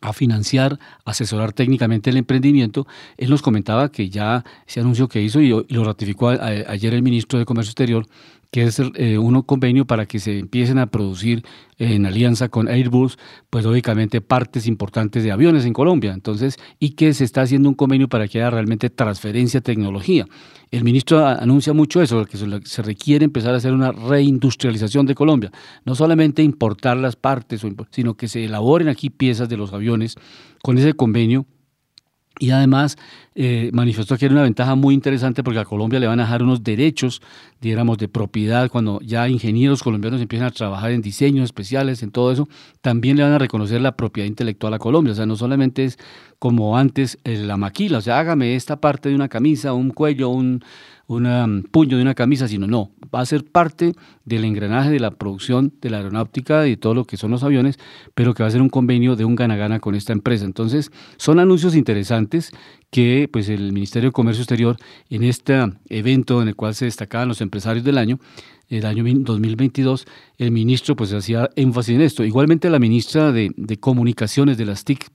a 0.01 0.13
financiar, 0.13 0.79
asesorar 1.05 1.53
técnicamente 1.53 2.09
el 2.09 2.17
emprendimiento. 2.17 2.87
Él 3.17 3.29
nos 3.29 3.41
comentaba 3.41 3.91
que 3.91 4.09
ya 4.09 4.43
ese 4.67 4.79
anuncio 4.79 5.07
que 5.07 5.21
hizo 5.21 5.39
y, 5.41 5.49
lo 5.49 5.83
ratificó 5.83 6.29
ayer 6.29 6.93
el 6.93 7.03
ministro 7.03 7.39
de 7.39 7.45
Comercio 7.45 7.69
Exterior, 7.69 8.05
que 8.51 8.63
es 8.63 8.81
eh, 8.95 9.17
un 9.17 9.41
convenio 9.43 9.85
para 9.85 10.05
que 10.05 10.19
se 10.19 10.37
empiecen 10.37 10.77
a 10.77 10.87
producir 10.87 11.43
en 11.77 12.05
alianza 12.05 12.49
con 12.49 12.67
Airbus, 12.67 13.17
pues 13.49 13.63
lógicamente 13.63 14.19
partes 14.19 14.67
importantes 14.67 15.23
de 15.23 15.31
aviones 15.31 15.65
en 15.65 15.71
Colombia. 15.71 16.11
Entonces, 16.13 16.57
y 16.77 16.91
que 16.91 17.13
se 17.13 17.23
está 17.23 17.43
haciendo 17.43 17.69
un 17.69 17.75
convenio 17.75 18.09
para 18.09 18.27
que 18.27 18.39
haya 18.39 18.49
realmente 18.49 18.89
transferencia 18.89 19.61
de 19.61 19.63
tecnología. 19.63 20.25
El 20.69 20.83
ministro 20.83 21.25
anuncia 21.25 21.73
mucho 21.73 22.01
eso, 22.01 22.25
que 22.25 22.37
se 22.37 22.81
requiere 22.81 23.23
empezar 23.23 23.53
a 23.53 23.57
hacer 23.57 23.73
una 23.73 23.93
reindustrialización 23.93 25.05
de 25.05 25.15
Colombia. 25.15 25.51
No 25.85 25.95
solamente 25.95 26.43
importar 26.43 26.97
las 26.97 27.15
partes, 27.15 27.65
sino 27.91 28.15
que 28.15 28.27
se 28.27 28.43
elaboren 28.43 28.89
aquí 28.89 29.09
piezas 29.09 29.47
de 29.47 29.57
los 29.57 29.71
aviones 29.73 30.15
con 30.61 30.77
ese 30.77 30.93
convenio 30.93 31.45
y 32.39 32.51
además 32.51 32.97
eh, 33.35 33.69
manifestó 33.73 34.17
que 34.17 34.25
era 34.25 34.33
una 34.33 34.43
ventaja 34.43 34.75
muy 34.75 34.93
interesante 34.93 35.43
porque 35.43 35.59
a 35.59 35.65
Colombia 35.65 35.99
le 35.99 36.07
van 36.07 36.19
a 36.19 36.23
dejar 36.23 36.43
unos 36.43 36.63
derechos, 36.63 37.21
digamos, 37.59 37.97
de 37.97 38.07
propiedad 38.07 38.69
cuando 38.69 38.99
ya 39.01 39.27
ingenieros 39.29 39.83
colombianos 39.83 40.21
empiezan 40.21 40.47
a 40.47 40.51
trabajar 40.51 40.91
en 40.91 41.01
diseños 41.01 41.45
especiales, 41.45 42.03
en 42.03 42.11
todo 42.11 42.31
eso, 42.31 42.47
también 42.81 43.17
le 43.17 43.23
van 43.23 43.33
a 43.33 43.37
reconocer 43.37 43.81
la 43.81 43.95
propiedad 43.95 44.27
intelectual 44.27 44.73
a 44.73 44.79
Colombia. 44.79 45.13
O 45.13 45.15
sea, 45.15 45.25
no 45.25 45.35
solamente 45.35 45.83
es 45.85 45.99
como 46.39 46.77
antes 46.77 47.19
eh, 47.23 47.37
la 47.37 47.57
maquila, 47.57 47.99
o 47.99 48.01
sea, 48.01 48.17
hágame 48.17 48.55
esta 48.55 48.81
parte 48.81 49.09
de 49.09 49.15
una 49.15 49.29
camisa, 49.29 49.73
un 49.73 49.91
cuello, 49.91 50.29
un, 50.29 50.63
un 51.07 51.25
um, 51.25 51.63
puño 51.63 51.97
de 51.97 52.03
una 52.03 52.15
camisa, 52.15 52.47
sino 52.47 52.67
no, 52.67 52.91
va 53.13 53.21
a 53.21 53.25
ser 53.25 53.43
parte 53.43 53.93
del 54.25 54.45
engranaje 54.45 54.89
de 54.89 54.99
la 54.99 55.11
producción 55.11 55.73
de 55.81 55.89
la 55.89 55.97
aeronáutica 55.97 56.65
y 56.67 56.71
de 56.71 56.77
todo 56.77 56.93
lo 56.93 57.05
que 57.05 57.17
son 57.17 57.31
los 57.31 57.43
aviones, 57.43 57.77
pero 58.15 58.33
que 58.33 58.43
va 58.43 58.47
a 58.47 58.51
ser 58.51 58.61
un 58.61 58.69
convenio 58.69 59.15
de 59.15 59.25
un 59.25 59.35
gana-gana 59.35 59.79
con 59.79 59.95
esta 59.95 60.13
empresa. 60.13 60.45
Entonces, 60.45 60.91
son 61.17 61.39
anuncios 61.39 61.75
interesantes 61.75 62.51
que 62.89 63.29
pues 63.31 63.49
el 63.49 63.73
Ministerio 63.73 64.09
de 64.09 64.13
Comercio 64.13 64.41
Exterior 64.41 64.77
en 65.09 65.23
este 65.23 65.59
evento 65.89 66.41
en 66.41 66.47
el 66.49 66.55
cual 66.55 66.75
se 66.75 66.85
destacaban 66.85 67.27
los 67.27 67.41
empresarios 67.41 67.83
del 67.83 67.97
año, 67.97 68.19
el 68.69 68.85
año 68.85 69.03
2022, 69.03 70.05
el 70.37 70.51
ministro 70.51 70.95
pues 70.95 71.13
hacía 71.13 71.49
énfasis 71.55 71.95
en 71.95 72.01
esto. 72.01 72.23
Igualmente 72.23 72.69
la 72.69 72.79
ministra 72.79 73.31
de, 73.31 73.51
de 73.57 73.77
Comunicaciones 73.77 74.57
de 74.57 74.65
las 74.65 74.85
TIC, 74.85 75.09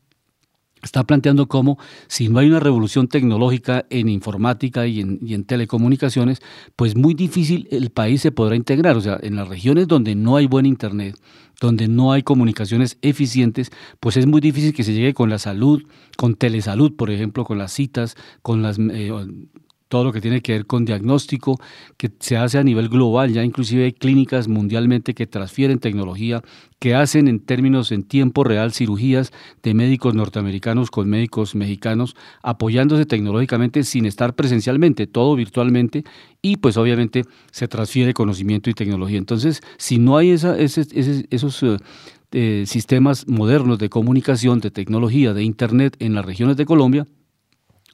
está 0.83 1.05
planteando 1.05 1.49
cómo 1.49 1.79
si 2.07 2.29
no 2.29 2.39
hay 2.39 2.49
una 2.49 2.61
revolución 2.61 3.09
tecnológica 3.09 3.87
en 3.91 4.09
informática 4.09 4.87
y 4.87 5.01
en, 5.01 5.45
telecomunicaciones, 5.45 6.41
pues 6.77 6.97
muy 6.97 7.15
difícil 7.15 7.69
el 7.71 7.91
país 7.91 8.21
se 8.21 8.33
podrá 8.33 8.57
integrar. 8.57 8.97
O 8.97 9.01
sea, 9.01 9.19
en 9.23 9.37
las 9.37 9.49
regiones 9.49 9.89
donde 9.89 10.15
no 10.15 10.37
hay 10.37 10.47
buen 10.47 10.67
Internet, 10.67 11.17
donde 11.61 11.89
no 11.89 12.13
hay 12.13 12.23
comunicaciones 12.23 12.99
eficientes, 13.03 13.71
pues 14.01 14.17
es 14.17 14.27
muy 14.27 14.41
difícil 14.41 14.75
que 14.75 14.85
se 14.85 14.93
llegue 14.93 15.15
con 15.15 15.31
la 15.31 15.39
salud, 15.39 15.83
con 16.17 16.35
telesalud, 16.35 16.95
por 16.95 17.11
ejemplo, 17.11 17.45
con 17.45 17.59
las 17.59 17.73
citas, 17.73 18.17
con 18.43 18.63
las 18.63 18.79
eh, 18.79 19.11
todo 19.89 20.05
lo 20.05 20.13
que 20.13 20.21
tiene 20.21 20.41
que 20.41 20.53
ver 20.53 20.67
con 20.67 20.85
diagnóstico 20.85 21.61
que 21.97 22.11
se 22.19 22.37
hace 22.37 22.59
a 22.59 22.65
nivel 22.65 22.89
global, 22.89 23.33
ya 23.33 23.45
inclusive 23.45 23.85
hay 23.85 23.93
clínicas 23.93 24.49
mundialmente 24.49 25.15
que 25.15 25.27
transfieren 25.27 25.79
tecnología, 25.79 26.43
que 26.79 26.95
hacen 26.95 27.29
en 27.29 27.41
términos 27.41 27.93
en 27.93 28.03
tiempo 28.03 28.45
real 28.45 28.73
cirugías 28.73 29.33
de 29.63 29.75
médicos 29.75 30.15
norteamericanos 30.15 30.91
con 30.91 31.09
médicos 31.09 31.55
mexicanos, 31.55 32.17
apoyándose 32.43 33.07
tecnológicamente 33.07 33.85
sin 33.85 34.07
estar 34.07 34.35
presencialmente, 34.35 35.07
todo 35.07 35.37
virtualmente, 35.37 36.05
y 36.43 36.57
pues 36.57 36.77
obviamente 36.77 37.25
se 37.51 37.69
transfiere 37.69 38.13
conocimiento 38.13 38.71
y 38.71 38.75
tecnología. 38.75 39.19
Entonces, 39.19 39.63
si 39.79 39.99
no 39.99 40.17
hay 40.17 40.31
esa, 40.31 40.57
esos... 40.59 41.63
Eh, 41.63 41.77
eh, 42.33 42.65
sistemas 42.67 43.29
modernos 43.29 43.79
de 43.79 43.89
comunicación, 43.89 44.59
de 44.59 44.73
tecnología, 44.73 45.33
de 45.33 45.45
Internet 45.45 45.97
en 46.01 46.13
las 46.15 46.25
regiones 46.25 46.57
de 46.57 46.67
Colombia, 46.67 47.07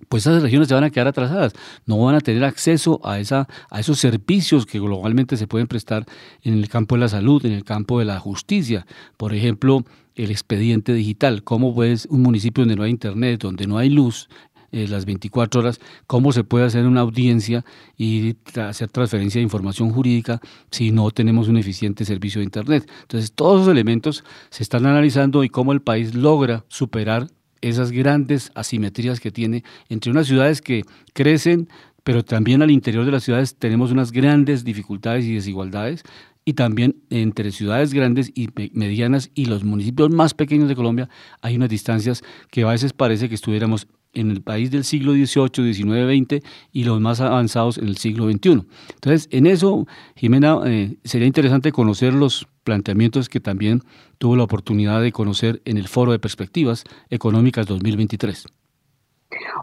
pues 0.09 0.27
esas 0.27 0.43
regiones 0.43 0.69
se 0.69 0.75
van 0.75 0.85
a 0.85 0.91
quedar 0.91 1.09
atrasadas, 1.09 1.53
no 1.87 1.99
van 1.99 2.15
a 2.15 2.21
tener 2.21 2.45
acceso 2.45 3.01
a, 3.05 3.19
esa, 3.21 3.49
a 3.71 3.81
esos 3.81 3.99
servicios 3.99 4.67
que 4.67 4.81
globalmente 4.81 5.37
se 5.37 5.47
pueden 5.47 5.67
prestar 5.67 6.05
en 6.43 6.55
el 6.55 6.69
campo 6.69 6.95
de 6.95 7.01
la 7.01 7.09
salud, 7.09 7.45
en 7.47 7.53
el 7.53 7.65
campo 7.65 7.99
de 7.99 8.05
la 8.05 8.19
justicia. 8.19 8.87
Por 9.17 9.35
ejemplo, 9.35 9.85
el 10.15 10.31
expediente 10.31 10.93
digital, 10.93 11.43
cómo 11.43 11.75
pues 11.75 12.07
un 12.11 12.23
municipio 12.23 12.63
donde 12.63 12.77
no 12.77 12.83
hay 12.83 12.91
internet, 12.91 13.41
donde 13.41 13.67
no 13.67 13.79
hay 13.79 13.89
luz, 13.89 14.29
eh, 14.75 14.89
las 14.89 15.05
24 15.05 15.61
horas, 15.61 15.81
cómo 16.07 16.33
se 16.33 16.45
puede 16.45 16.65
hacer 16.65 16.87
una 16.87 17.03
audiencia 17.03 17.63
y 17.99 18.37
hacer 18.59 18.89
transferencia 18.89 19.39
de 19.39 19.43
información 19.43 19.91
jurídica 19.91 20.41
si 20.71 20.93
no 20.93 21.11
tenemos 21.11 21.49
un 21.49 21.59
eficiente 21.59 22.07
servicio 22.07 22.39
de 22.39 22.47
Internet. 22.47 22.91
Entonces, 23.03 23.33
todos 23.33 23.61
esos 23.61 23.71
elementos 23.71 24.25
se 24.49 24.63
están 24.63 24.87
analizando 24.87 25.45
y 25.45 25.51
cómo 25.51 25.73
el 25.73 25.83
país 25.83 26.15
logra 26.15 26.65
superar 26.69 27.29
esas 27.63 27.91
grandes 27.91 28.53
asimetrías 28.55 29.21
que 29.21 29.31
tiene 29.31 29.65
entre 29.89 30.11
unas 30.11 30.27
ciudades 30.27 30.61
que 30.61 30.83
crecen, 31.15 31.69
pero 32.05 32.25
también 32.25 32.63
al 32.63 32.71
interior 32.71 33.05
de 33.05 33.13
las 33.13 33.25
ciudades 33.25 33.57
tenemos 33.57 33.91
unas 33.91 34.13
grandes 34.13 34.65
dificultades 34.65 35.25
y 35.25 35.35
desigualdades, 35.35 36.03
y 36.45 36.55
también 36.55 36.97
entre 37.11 37.53
ciudades 37.53 37.95
grandes 37.95 38.33
y 38.35 38.49
medianas 38.73 39.31
y 39.35 39.47
los 39.47 39.65
municipios 39.65 40.11
más 40.11 40.35
pequeños 40.35 40.69
de 40.69 40.75
Colombia 40.75 41.09
hay 41.41 41.57
unas 41.57 41.69
distancias 41.69 42.23
que 42.51 42.63
a 42.63 42.71
veces 42.71 42.93
parece 42.93 43.29
que 43.29 43.37
estuviéramos 43.37 43.87
en 44.15 44.31
el 44.31 44.43
país 44.43 44.71
del 44.71 44.85
siglo 44.85 45.13
XVIII, 45.13 45.73
XIX, 45.73 46.39
XX 46.39 46.45
y 46.73 46.85
los 46.85 47.01
más 47.01 47.21
avanzados 47.21 47.79
en 47.79 47.89
el 47.89 47.97
siglo 47.97 48.31
XXI. 48.31 48.65
Entonces, 48.95 49.29
en 49.31 49.47
eso, 49.47 49.87
Jimena, 50.17 50.61
eh, 50.67 50.97
sería 51.05 51.27
interesante 51.27 51.73
conocer 51.73 52.13
los 52.13 52.47
planteamientos 52.65 53.29
que 53.29 53.41
también 53.41 53.83
tuvo 54.19 54.37
la 54.37 54.45
oportunidad 54.45 55.01
de 55.03 55.13
conocer 55.13 55.61
en 55.65 55.79
el 55.79 55.89
Foro 55.89 56.13
de 56.13 56.19
Perspectivas 56.19 56.85
Económicas 57.11 57.67
2023. 57.67 58.47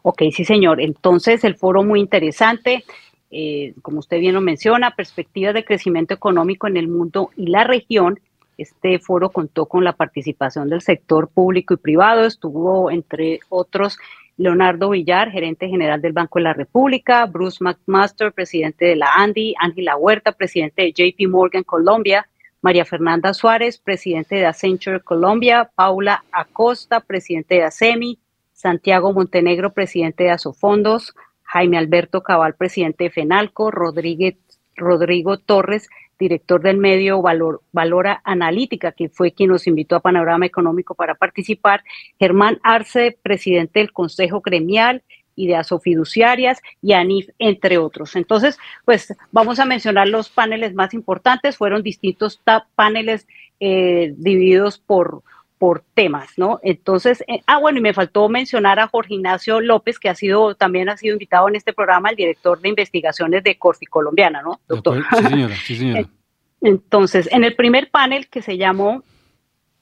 Ok, 0.03 0.23
sí, 0.31 0.45
señor. 0.45 0.81
Entonces, 0.81 1.43
el 1.43 1.55
foro 1.55 1.83
muy 1.83 1.99
interesante. 1.99 2.83
eh, 3.31 3.75
como 3.83 3.99
usted 3.99 4.19
bien 4.19 4.33
lo 4.33 4.41
menciona, 4.41 4.95
perspectivas 4.95 5.53
de 5.53 5.63
crecimiento 5.63 6.15
económico 6.15 6.65
en 6.65 6.77
el 6.77 6.87
mundo 6.87 7.29
y 7.37 7.45
la 7.45 7.63
región. 7.63 8.19
Este 8.57 8.97
foro 8.99 9.29
contó 9.29 9.67
con 9.67 9.83
la 9.83 9.93
participación 9.93 10.67
del 10.67 10.81
sector 10.81 11.29
público 11.29 11.75
y 11.75 11.77
privado. 11.77 12.25
Estuvo, 12.25 12.89
entre 12.89 13.39
otros, 13.49 13.99
Leonardo 14.39 14.91
Villar, 14.91 15.31
gerente 15.31 15.67
general 15.67 16.01
del 16.01 16.13
Banco 16.13 16.39
de 16.39 16.43
la 16.43 16.53
República, 16.53 17.25
Bruce 17.25 17.61
McMaster, 17.61 18.31
presidente 18.31 18.85
de 18.85 18.95
la 18.95 19.15
ANDI, 19.15 19.53
Ángela 19.59 19.97
Huerta, 19.97 20.31
presidente 20.31 20.81
de 20.83 20.93
JP 20.93 21.27
Morgan 21.27 21.63
Colombia, 21.63 22.25
María 22.61 22.85
Fernanda 22.85 23.33
Suárez, 23.33 23.77
presidente 23.77 24.35
de 24.35 24.45
Accenture 24.45 25.01
Colombia, 25.01 25.69
Paula 25.75 26.23
Acosta, 26.31 27.01
presidente 27.01 27.55
de 27.55 27.63
ASEMI, 27.63 28.17
Santiago 28.53 29.11
Montenegro, 29.11 29.73
presidente 29.73 30.23
de 30.23 30.31
Asofondos, 30.31 31.13
Jaime 31.43 31.77
Alberto 31.77 32.23
Cabal, 32.23 32.55
presidente 32.55 33.03
de 33.03 33.09
FENALCO, 33.09 33.71
Rodrigo 33.71 35.37
Torres, 35.37 35.89
director 36.19 36.61
del 36.61 36.77
medio 36.77 37.21
Valor, 37.21 37.61
Valora 37.71 38.21
Analítica, 38.23 38.91
que 38.91 39.09
fue 39.09 39.31
quien 39.31 39.49
nos 39.49 39.65
invitó 39.67 39.95
a 39.95 40.01
Panorama 40.01 40.45
Económico 40.45 40.93
para 40.93 41.15
participar, 41.15 41.83
Germán 42.19 42.59
Arce, 42.63 43.17
presidente 43.21 43.79
del 43.79 43.93
Consejo 43.93 44.41
Gremial, 44.41 45.03
y 45.39 45.47
de 45.47 45.55
Asofiduciarias 45.55 46.59
y 46.81 46.91
ANIF, 46.91 47.29
entre 47.39 47.77
otros. 47.77 48.17
Entonces, 48.17 48.57
pues 48.83 49.15
vamos 49.31 49.59
a 49.59 49.65
mencionar 49.65 50.09
los 50.09 50.27
paneles 50.27 50.73
más 50.73 50.93
importantes. 50.93 51.55
Fueron 51.55 51.81
distintos 51.81 52.41
paneles 52.75 53.25
eh, 53.61 54.13
divididos 54.17 54.79
por, 54.79 55.23
por 55.59 55.83
temas, 55.93 56.31
¿no? 56.37 56.59
Entonces, 56.63 57.23
eh, 57.27 57.41
ah, 57.45 57.59
bueno, 57.59 57.77
y 57.77 57.81
me 57.81 57.93
faltó 57.93 58.27
mencionar 58.29 58.79
a 58.79 58.87
Jorge 58.87 59.13
Ignacio 59.13 59.61
López, 59.61 59.99
que 59.99 60.09
ha 60.09 60.15
sido, 60.15 60.55
también 60.55 60.89
ha 60.89 60.97
sido 60.97 61.13
invitado 61.13 61.47
en 61.47 61.55
este 61.55 61.73
programa, 61.73 62.09
el 62.09 62.15
director 62.15 62.59
de 62.59 62.69
investigaciones 62.69 63.43
de 63.43 63.59
Corfi 63.59 63.85
Colombiana, 63.85 64.41
¿no, 64.41 64.59
doctor? 64.67 65.03
Sí, 65.15 65.23
señora, 65.27 65.55
sí, 65.55 65.75
señora. 65.75 66.09
Entonces, 66.61 67.29
en 67.31 67.43
el 67.43 67.55
primer 67.55 67.91
panel 67.91 68.27
que 68.27 68.41
se 68.41 68.57
llamó 68.57 69.03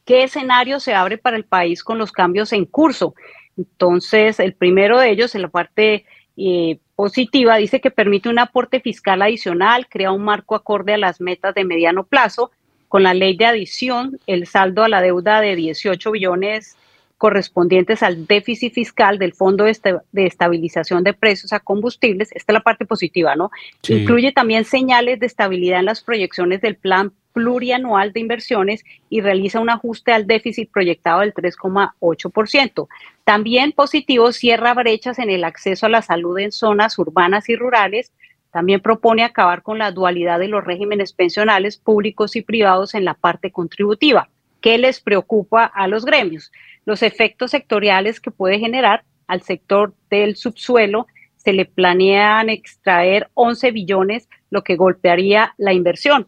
¿Qué 0.08 0.24
escenario 0.24 0.80
se 0.80 0.94
abre 0.94 1.18
para 1.18 1.36
el 1.36 1.44
país 1.44 1.84
con 1.84 1.98
los 1.98 2.14
cambios 2.14 2.54
en 2.54 2.64
curso? 2.64 3.14
Entonces, 3.58 4.40
el 4.40 4.54
primero 4.54 4.98
de 5.00 5.12
ellos, 5.12 5.36
en 5.36 5.42
la 5.42 5.50
parte 5.50 6.06
eh, 6.38 6.80
positiva, 6.96 7.58
dice 7.58 7.82
que 7.82 7.92
permite 7.92 8.30
un 8.30 8.40
aporte 8.40 8.80
fiscal 8.80 9.22
adicional, 9.22 9.90
crea 9.90 10.14
un 10.14 10.24
marco 10.24 10.56
acorde 10.56 10.94
a 10.94 10.98
las 10.98 11.20
metas 11.20 11.54
de 11.56 11.66
mediano 11.66 12.06
plazo. 12.06 12.52
Con 12.88 13.04
la 13.04 13.14
ley 13.14 13.36
de 13.36 13.46
adición, 13.46 14.20
el 14.28 14.48
saldo 14.48 14.84
a 14.84 14.90
la 14.90 15.02
deuda 15.02 15.42
de 15.42 15.56
18 15.56 16.12
billones 16.12 16.78
correspondientes 17.18 18.04
al 18.04 18.28
déficit 18.28 18.74
fiscal 18.74 19.18
del 19.18 19.34
Fondo 19.34 19.66
de, 19.66 20.02
Estabilización 20.14 21.04
de 21.04 21.14
Precios 21.14 21.52
a 21.52 21.60
Combustibles, 21.60 22.32
esta 22.32 22.52
es 22.52 22.54
la 22.54 22.62
parte 22.62 22.86
positiva, 22.86 23.36
¿no? 23.36 23.50
Incluye 23.88 24.32
también 24.32 24.66
señales 24.66 25.20
de 25.20 25.26
estabilidad 25.26 25.80
en 25.80 25.86
las 25.86 26.02
proyecciones 26.02 26.62
del 26.62 26.76
plan 26.76 27.12
plurianual 27.34 28.14
de 28.14 28.20
inversiones 28.20 28.84
y 29.10 29.22
realiza 29.22 29.60
un 29.60 29.70
ajuste 29.70 30.12
al 30.12 30.26
déficit 30.26 30.72
proyectado 30.72 31.20
del 31.20 31.34
3,8%. 31.34 32.88
También 33.24 33.74
positivo 33.74 34.32
cierra 34.32 34.74
brechas 34.74 35.20
en 35.20 35.30
el 35.30 35.44
acceso 35.44 35.86
a 35.86 35.90
la 35.90 36.02
salud 36.02 36.38
en 36.40 36.52
zonas 36.52 36.98
urbanas 36.98 37.50
y 37.50 37.56
rurales. 37.56 38.12
También 38.52 38.82
propone 38.82 39.24
acabar 39.24 39.62
con 39.62 39.78
la 39.78 39.92
dualidad 39.92 40.40
de 40.40 40.48
los 40.48 40.64
regímenes 40.64 41.14
pensionales 41.14 41.78
públicos 41.78 42.36
y 42.36 42.42
privados 42.42 42.96
en 42.96 43.06
la 43.06 43.14
parte 43.14 43.52
contributiva. 43.52 44.30
¿Qué 44.62 44.78
les 44.78 45.00
preocupa 45.00 45.66
a 45.66 45.88
los 45.88 46.06
gremios? 46.06 46.52
Los 46.86 47.04
efectos 47.04 47.52
sectoriales 47.52 48.20
que 48.20 48.32
puede 48.32 48.60
generar 48.60 49.04
al 49.28 49.42
sector 49.42 49.94
del 50.10 50.36
subsuelo. 50.36 51.08
Se 51.36 51.54
le 51.54 51.66
planean 51.66 52.50
extraer 52.50 53.30
11 53.34 53.72
billones, 53.72 54.30
lo 54.50 54.64
que 54.64 54.76
golpearía 54.76 55.54
la 55.58 55.74
inversión 55.74 56.28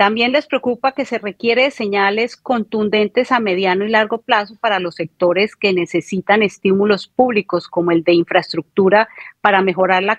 también 0.00 0.32
les 0.32 0.46
preocupa 0.46 0.92
que 0.92 1.04
se 1.04 1.18
requiere 1.18 1.70
señales 1.70 2.34
contundentes 2.34 3.30
a 3.32 3.38
mediano 3.38 3.84
y 3.84 3.90
largo 3.90 4.22
plazo 4.22 4.56
para 4.58 4.80
los 4.80 4.94
sectores 4.94 5.56
que 5.56 5.74
necesitan 5.74 6.42
estímulos 6.42 7.06
públicos 7.06 7.68
como 7.68 7.90
el 7.90 8.02
de 8.02 8.14
infraestructura 8.14 9.10
para 9.42 9.60
mejorar 9.60 10.02
la 10.02 10.18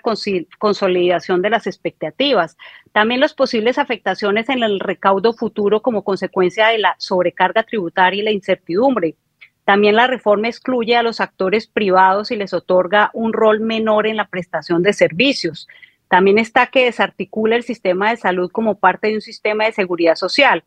consolidación 0.60 1.42
de 1.42 1.50
las 1.50 1.66
expectativas. 1.66 2.56
También 2.92 3.18
las 3.18 3.34
posibles 3.34 3.76
afectaciones 3.76 4.48
en 4.50 4.62
el 4.62 4.78
recaudo 4.78 5.32
futuro 5.32 5.82
como 5.82 6.04
consecuencia 6.04 6.68
de 6.68 6.78
la 6.78 6.94
sobrecarga 6.98 7.64
tributaria 7.64 8.20
y 8.20 8.24
la 8.24 8.30
incertidumbre. 8.30 9.16
También 9.64 9.96
la 9.96 10.06
reforma 10.06 10.46
excluye 10.46 10.94
a 10.94 11.02
los 11.02 11.20
actores 11.20 11.66
privados 11.66 12.30
y 12.30 12.36
les 12.36 12.54
otorga 12.54 13.10
un 13.14 13.32
rol 13.32 13.58
menor 13.58 14.06
en 14.06 14.16
la 14.16 14.28
prestación 14.28 14.84
de 14.84 14.92
servicios. 14.92 15.66
También 16.12 16.36
está 16.36 16.66
que 16.66 16.84
desarticula 16.84 17.56
el 17.56 17.62
sistema 17.62 18.10
de 18.10 18.18
salud 18.18 18.50
como 18.52 18.78
parte 18.78 19.08
de 19.08 19.14
un 19.14 19.22
sistema 19.22 19.64
de 19.64 19.72
seguridad 19.72 20.14
social. 20.14 20.62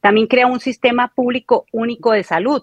También 0.00 0.28
crea 0.28 0.46
un 0.46 0.60
sistema 0.60 1.08
público 1.08 1.66
único 1.72 2.12
de 2.12 2.22
salud. 2.22 2.62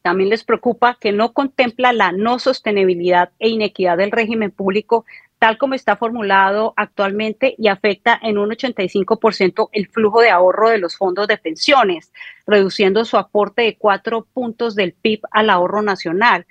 También 0.00 0.30
les 0.30 0.44
preocupa 0.44 0.96
que 0.98 1.12
no 1.12 1.34
contempla 1.34 1.92
la 1.92 2.10
no 2.10 2.38
sostenibilidad 2.38 3.32
e 3.38 3.50
inequidad 3.50 3.98
del 3.98 4.12
régimen 4.12 4.50
público 4.50 5.04
tal 5.38 5.58
como 5.58 5.74
está 5.74 5.96
formulado 5.96 6.72
actualmente 6.76 7.54
y 7.58 7.68
afecta 7.68 8.18
en 8.22 8.38
un 8.38 8.48
85% 8.48 9.68
el 9.72 9.88
flujo 9.88 10.22
de 10.22 10.30
ahorro 10.30 10.70
de 10.70 10.78
los 10.78 10.96
fondos 10.96 11.28
de 11.28 11.36
pensiones, 11.36 12.12
reduciendo 12.46 13.04
su 13.04 13.18
aporte 13.18 13.60
de 13.60 13.76
cuatro 13.76 14.26
puntos 14.32 14.74
del 14.74 14.94
PIB 14.94 15.20
al 15.32 15.50
ahorro 15.50 15.82
nacional. 15.82 16.46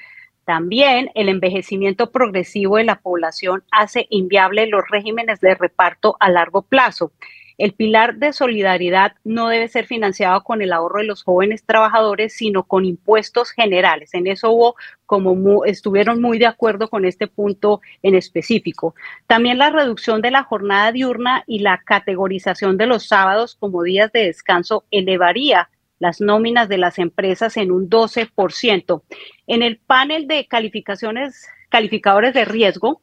También 0.52 1.12
el 1.16 1.30
envejecimiento 1.30 2.12
progresivo 2.12 2.76
de 2.76 2.84
la 2.84 3.00
población 3.00 3.64
hace 3.72 4.08
inviable 4.10 4.68
los 4.68 4.84
regímenes 4.90 5.40
de 5.40 5.56
reparto 5.56 6.18
a 6.20 6.30
largo 6.30 6.62
plazo. 6.62 7.14
El 7.58 7.72
pilar 7.72 8.16
de 8.18 8.34
solidaridad 8.34 9.14
no 9.24 9.48
debe 9.48 9.70
ser 9.70 9.86
financiado 9.86 10.44
con 10.44 10.62
el 10.62 10.74
ahorro 10.74 11.00
de 11.00 11.06
los 11.06 11.24
jóvenes 11.24 11.64
trabajadores, 11.66 12.34
sino 12.34 12.64
con 12.64 12.84
impuestos 12.84 13.52
generales. 13.52 14.14
En 14.14 14.28
eso 14.28 14.52
hubo 14.52 14.76
como 15.06 15.64
estuvieron 15.64 16.20
muy 16.20 16.38
de 16.38 16.48
acuerdo 16.48 16.90
con 16.90 17.06
este 17.06 17.28
punto 17.28 17.80
en 18.04 18.16
específico. 18.16 18.94
También 19.28 19.58
la 19.58 19.70
reducción 19.70 20.22
de 20.22 20.32
la 20.32 20.44
jornada 20.44 20.92
diurna 20.92 21.46
y 21.48 21.60
la 21.60 21.78
categorización 21.78 22.76
de 22.78 22.88
los 22.88 23.08
sábados 23.08 23.56
como 23.56 23.84
días 23.84 24.12
de 24.12 24.26
descanso 24.26 24.84
elevaría 24.92 25.70
las 26.02 26.20
nóminas 26.20 26.68
de 26.68 26.80
las 26.80 26.98
empresas 26.98 27.58
en 27.58 27.72
un 27.72 27.88
12%. 27.88 29.04
En 29.46 29.62
el 29.62 29.78
panel 29.78 30.28
de 30.28 30.48
calificaciones, 30.48 31.46
calificadores 31.70 32.34
de 32.34 32.44
riesgo, 32.44 33.02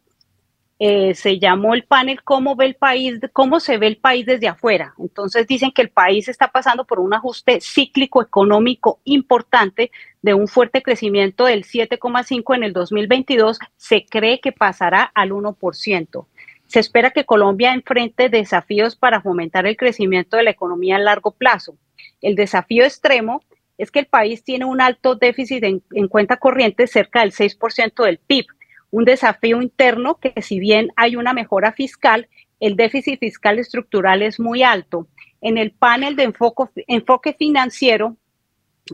eh, 0.81 1.15
se 1.15 1.39
llamó 1.39 1.75
el 1.75 1.85
panel 1.85 2.25
cómo 2.25 2.57
ve 2.57 2.67
el 2.67 2.75
país, 2.75 3.21
cómo 3.33 3.61
se 3.61 3.79
ve 3.79 3.87
el 3.87 3.99
país 3.99 4.27
desde 4.27 4.49
afuera. 4.49 4.95
Entonces 4.99 5.47
dicen 5.47 5.71
que 5.71 5.83
el 5.83 5.91
país 5.91 6.29
está 6.29 6.49
pasando 6.49 6.87
por 6.87 6.99
un 6.99 7.15
ajuste 7.15 7.61
cíclico 7.61 8.21
económico 8.21 9.01
importante 9.05 9.93
de 10.21 10.35
un 10.35 10.49
fuerte 10.49 10.83
crecimiento 10.83 11.45
del 11.45 11.65
7,5 11.65 12.57
en 12.57 12.65
el 12.65 12.73
2022, 12.73 13.61
se 13.77 14.07
cree 14.07 14.41
que 14.41 14.51
pasará 14.51 15.05
al 15.15 15.31
1%. 15.31 16.27
Se 16.69 16.81
espera 16.81 17.11
que 17.11 17.25
Colombia 17.25 17.75
enfrente 17.75 18.29
desafíos 18.29 18.95
para 18.95 19.21
fomentar 19.21 19.67
el 19.67 19.77
crecimiento 19.77 20.37
de 20.37 20.45
la 20.45 20.51
economía 20.51 20.97
a 20.97 21.01
largo 21.01 21.33
plazo. 21.33 21.77
El 22.21 22.35
desafío 22.35 22.85
extremo 22.85 23.43
es 23.79 23.91
que 23.91 24.01
el 24.01 24.07
país 24.07 24.45
tiene 24.45 24.65
un 24.65 24.81
alto 24.81 25.15
déficit 25.15 25.65
en, 25.65 26.09
cuenta 26.09 26.37
corriente 26.37 26.87
cerca 26.87 27.21
del 27.21 27.33
6% 27.33 28.05
del 28.05 28.19
PIB, 28.19 28.47
un 28.91 29.05
desafío 29.05 29.63
interno 29.63 30.17
que 30.17 30.43
si 30.43 30.59
bien 30.59 30.91
hay 30.97 31.17
una 31.17 31.33
mejora 31.33 31.73
fiscal, 31.73 32.29
el 32.61 32.77
déficit 32.77 33.21
fiscal 33.21 33.59
estructural 33.59 34.23
es 34.23 34.41
muy 34.41 34.63
alto. 34.63 35.07
En 35.41 35.59
el 35.59 35.71
panel 35.71 36.17
de 36.17 36.25
enfoque, 36.89 37.33
financiero, 37.39 38.17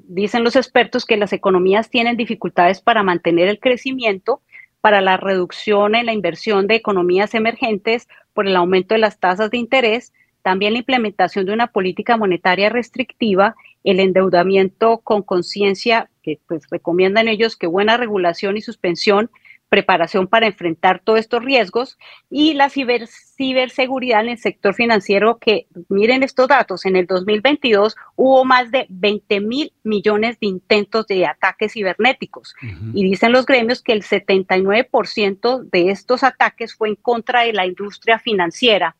dicen 0.07 0.45
los 0.45 0.57
expertos 0.57 1.07
que 1.07 1.17
las 1.17 1.33
economías 1.33 1.89
tienen 1.89 2.17
dificultades 2.17 2.81
para 2.81 3.03
mantener 3.03 3.49
el 3.49 3.61
crecimiento, 3.61 4.43
para 4.85 5.01
la 5.01 5.16
reducción 5.16 5.94
en 5.94 6.05
la 6.05 6.12
inversión 6.12 6.66
de 6.66 6.75
economías 6.75 7.33
emergentes 7.33 8.07
por 8.35 8.47
el 8.47 8.55
aumento 8.55 8.94
de 8.94 8.99
las 8.99 9.18
tasas 9.18 9.51
de 9.51 9.57
interés, 9.57 10.12
también 10.42 10.75
la 10.75 10.81
implementación 10.81 11.47
de 11.47 11.55
una 11.55 11.68
política 11.68 12.18
monetaria 12.18 12.68
restrictiva, 12.68 13.57
el 13.83 13.99
endeudamiento 13.99 14.99
con 14.99 15.23
conciencia, 15.23 16.11
que 16.23 16.38
pues 16.47 16.64
recomiendan 16.70 17.29
ellos 17.29 17.57
que 17.57 17.66
buena 17.66 17.97
regulación 17.97 18.59
y 18.59 18.61
suspensión, 18.61 19.31
preparación 19.75 20.29
para 20.29 20.47
enfrentar 20.47 21.01
todos 21.03 21.19
estos 21.19 21.45
riesgos 21.45 21.99
y 22.31 22.55
la 22.55 22.71
ciberseguridad 22.71 24.21
en 24.21 24.29
el 24.29 24.39
sector 24.39 24.73
financiero, 24.73 25.39
que 25.39 25.67
miren 25.89 26.23
estos 26.23 26.47
datos, 26.47 26.87
en 26.87 26.95
el 26.95 27.09
2022 27.09 27.97
hubo 28.15 28.45
más 28.45 28.71
de 28.71 28.87
20 28.89 29.41
mil 29.41 29.73
millones 29.83 30.39
de 30.39 30.47
intentos 30.47 31.09
de 31.09 31.27
ataques 31.27 31.73
cibernéticos. 31.73 32.55
Y 32.93 33.03
dicen 33.03 33.33
los 33.33 33.47
gremios 33.47 33.83
que 33.83 33.95
el 33.95 34.05
79% 34.05 35.69
de 35.69 35.91
estos 35.91 36.23
ataques 36.23 36.73
fue 36.77 36.91
en 36.91 36.95
contra 36.95 37.43
de 37.43 37.53
la 37.53 37.67
industria 37.67 38.21
financiera. 38.21 38.95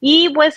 Y 0.00 0.28
pues 0.28 0.56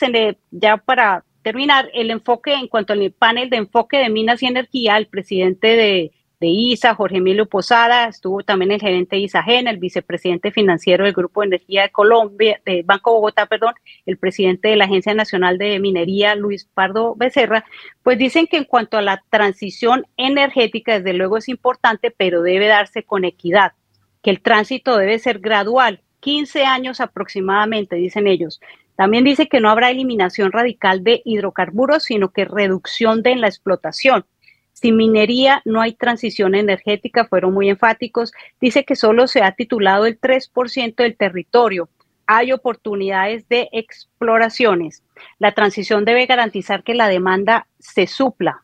ya 0.52 0.78
para 0.78 1.26
terminar, 1.42 1.90
el 1.96 2.12
enfoque 2.12 2.54
en 2.54 2.68
cuanto 2.68 2.94
al 2.94 3.12
panel 3.18 3.50
de 3.50 3.58
enfoque 3.58 3.98
de 3.98 4.10
minas 4.10 4.44
y 4.44 4.46
energía, 4.46 4.96
el 4.98 5.08
presidente 5.08 5.70
de 5.76 6.12
de 6.40 6.48
ISA, 6.48 6.96
Jorge 6.96 7.18
Emilio 7.18 7.46
Posada, 7.46 8.08
estuvo 8.08 8.44
también 8.44 8.72
el 8.72 8.82
gerente 8.82 9.16
de 9.16 9.24
ISAGEN, 9.24 9.68
el 9.68 9.78
vicepresidente 9.78 10.52
financiero 10.52 11.06
del 11.06 11.14
Grupo 11.14 11.42
de 11.42 11.48
Energía 11.48 11.84
de 11.84 11.92
Colombia, 11.92 12.62
de 12.66 12.84
Banco 12.84 13.14
Bogotá, 13.14 13.46
perdón, 13.46 13.74
el 14.06 14.18
presidente 14.18 14.70
de 14.70 14.76
la 14.76 14.86
Agencia 14.86 15.14
Nacional 15.14 15.58
de 15.58 15.80
Minería, 15.80 16.36
Luis 16.36 16.66
Pardo 16.66 17.16
Becerra, 17.16 17.66
pues 18.04 18.18
dicen 18.18 18.48
que 18.48 18.58
en 18.58 18.66
cuanto 18.66 18.98
a 18.98 19.02
la 19.02 19.24
transición 19.30 20.06
energética, 20.18 21.00
desde 21.00 21.14
luego 21.14 21.38
es 21.38 21.48
importante, 21.48 22.12
pero 22.12 22.42
debe 22.42 22.68
darse 22.68 23.04
con 23.04 23.24
equidad, 23.24 23.74
que 24.22 24.30
el 24.30 24.42
tránsito 24.42 24.98
debe 24.98 25.20
ser 25.20 25.40
gradual, 25.40 26.02
15 26.20 26.66
años 26.66 27.02
aproximadamente, 27.02 27.96
dicen 27.96 28.28
ellos. 28.28 28.60
También 28.96 29.24
dice 29.24 29.48
que 29.48 29.60
no 29.60 29.70
habrá 29.70 29.92
eliminación 29.92 30.52
radical 30.52 31.04
de 31.04 31.22
hidrocarburos, 31.26 32.04
sino 32.04 32.32
que 32.32 32.46
reducción 32.46 33.24
de 33.24 33.36
la 33.36 33.48
explotación 33.48 34.26
sin 34.76 34.98
minería 34.98 35.62
no 35.64 35.80
hay 35.80 35.94
transición 35.94 36.54
energética, 36.54 37.26
fueron 37.26 37.54
muy 37.54 37.70
enfáticos. 37.70 38.34
Dice 38.60 38.84
que 38.84 38.98
solo 38.98 39.26
se 39.28 39.42
ha 39.42 39.54
titulado 39.54 40.06
el 40.06 40.20
3% 40.20 40.96
del 40.96 41.16
territorio. 41.16 41.88
Hay 42.28 42.52
oportunidades 42.52 43.48
de 43.48 43.70
exploraciones. 43.72 45.02
La 45.40 45.54
transición 45.54 46.04
debe 46.04 46.26
garantizar 46.26 46.84
que 46.84 46.94
la 46.94 47.08
demanda 47.08 47.68
se 47.80 48.06
supla. 48.06 48.64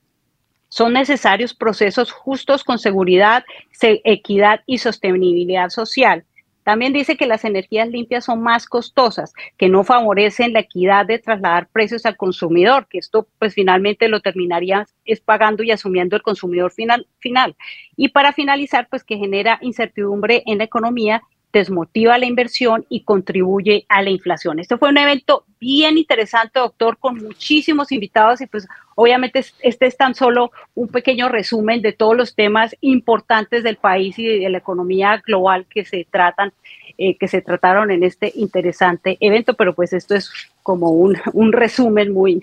Son 0.68 0.92
necesarios 0.92 1.54
procesos 1.54 2.12
justos 2.12 2.66
con 2.66 2.78
seguridad, 2.78 3.46
equidad 3.82 4.62
y 4.66 4.80
sostenibilidad 4.80 5.70
social. 5.70 6.26
También 6.64 6.94
dice 6.94 7.18
que 7.18 7.26
las 7.26 7.44
energías 7.44 7.90
limpias 7.90 8.26
son 8.26 8.42
más 8.42 8.68
costosas, 8.68 9.34
que 9.58 9.70
no 9.70 9.84
favorecen 9.84 10.54
la 10.54 10.60
equidad 10.60 11.06
de 11.06 11.20
trasladar 11.20 11.68
precios 11.68 12.06
al 12.06 12.18
consumidor, 12.18 12.88
que 12.88 13.00
esto 13.00 13.28
pues 13.40 13.54
finalmente 13.54 14.08
lo 14.08 14.22
terminaría 14.22 14.88
es 15.06 15.20
pagando 15.20 15.64
y 15.64 15.72
asumiendo 15.72 16.16
el 16.16 16.22
consumidor 16.22 16.72
final, 16.72 17.08
final. 17.20 17.56
Y 17.96 18.10
para 18.10 18.34
finalizar, 18.34 18.88
pues 18.90 19.04
que 19.04 19.18
genera 19.18 19.58
incertidumbre 19.62 20.44
en 20.46 20.60
la 20.60 20.66
economía 20.66 21.24
desmotiva 21.52 22.18
la 22.18 22.26
inversión 22.26 22.86
y 22.90 23.02
contribuye 23.02 23.86
a 23.90 24.02
la 24.02 24.10
inflación. 24.10 24.60
Este 24.60 24.78
fue 24.78 24.90
un 24.90 24.98
evento 24.98 25.46
bien 25.60 25.98
interesante, 25.98 26.60
doctor, 26.60 26.98
con 26.98 27.18
muchísimos 27.18 27.92
invitados 27.92 28.42
y 28.42 28.48
pues 28.48 28.68
obviamente 28.96 29.44
este 29.62 29.86
es 29.86 29.98
tan 29.98 30.16
solo 30.16 30.52
un 30.76 30.88
pequeño 30.88 31.30
resumen 31.30 31.82
de 31.82 31.94
todos 31.94 32.16
los 32.16 32.36
temas 32.36 32.76
importantes 32.82 33.64
del 33.64 33.78
país 33.78 34.18
y 34.18 34.40
de 34.40 34.50
la 34.50 34.58
economía 34.58 35.22
global 35.26 35.66
que 35.70 35.86
se 35.86 36.06
tratan, 36.10 36.54
eh, 36.98 37.18
que 37.18 37.28
se 37.28 37.42
trataron 37.42 37.92
en 37.92 38.04
este 38.04 38.32
interesante 38.36 39.18
evento, 39.20 39.54
pero 39.54 39.74
pues 39.74 39.94
esto 39.94 40.16
es 40.16 40.32
como 40.64 40.90
un, 40.92 41.18
un 41.34 41.52
resumen 41.52 42.12
muy, 42.14 42.42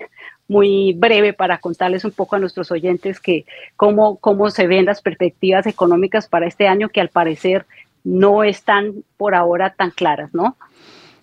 muy 0.49 0.95
breve 0.95 1.35
para 1.35 1.59
contarles 1.59 2.05
un 2.05 2.11
poco 2.11 2.37
a 2.37 2.39
nuestros 2.39 2.71
oyentes 2.71 3.21
que 3.21 3.45
cómo, 3.77 4.17
cómo 4.17 4.51
se 4.51 4.67
ven 4.67 4.87
las 4.87 5.03
perspectivas 5.03 5.67
económicas 5.67 6.27
para 6.27 6.47
este 6.47 6.67
año 6.67 6.89
que 6.89 7.01
al 7.01 7.11
parecer 7.11 7.67
no 8.09 8.43
están 8.43 9.05
por 9.17 9.35
ahora 9.35 9.75
tan 9.75 9.91
claras, 9.91 10.33
¿no? 10.33 10.57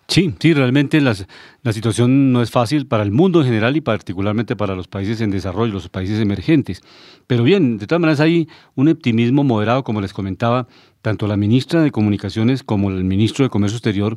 Sí, 0.07 0.35
sí, 0.39 0.53
realmente 0.53 1.01
la 1.01 1.15
situación 1.73 2.31
no 2.31 2.43
es 2.43 2.51
fácil 2.51 2.85
para 2.85 3.01
el 3.01 3.11
mundo 3.11 3.39
en 3.41 3.47
general 3.47 3.75
y 3.75 3.81
particularmente 3.81 4.55
para 4.55 4.75
los 4.75 4.87
países 4.87 5.19
en 5.19 5.31
desarrollo, 5.31 5.73
los 5.73 5.89
países 5.89 6.19
emergentes. 6.21 6.83
Pero 7.25 7.43
bien, 7.43 7.79
de 7.79 7.87
todas 7.87 8.01
maneras 8.01 8.19
hay 8.19 8.47
un 8.75 8.87
optimismo 8.87 9.43
moderado, 9.43 9.83
como 9.83 10.01
les 10.01 10.13
comentaba, 10.13 10.67
tanto 11.01 11.25
la 11.25 11.37
ministra 11.37 11.81
de 11.81 11.89
Comunicaciones 11.89 12.61
como 12.61 12.91
el 12.91 13.03
ministro 13.03 13.45
de 13.45 13.49
Comercio 13.49 13.77
Exterior 13.77 14.15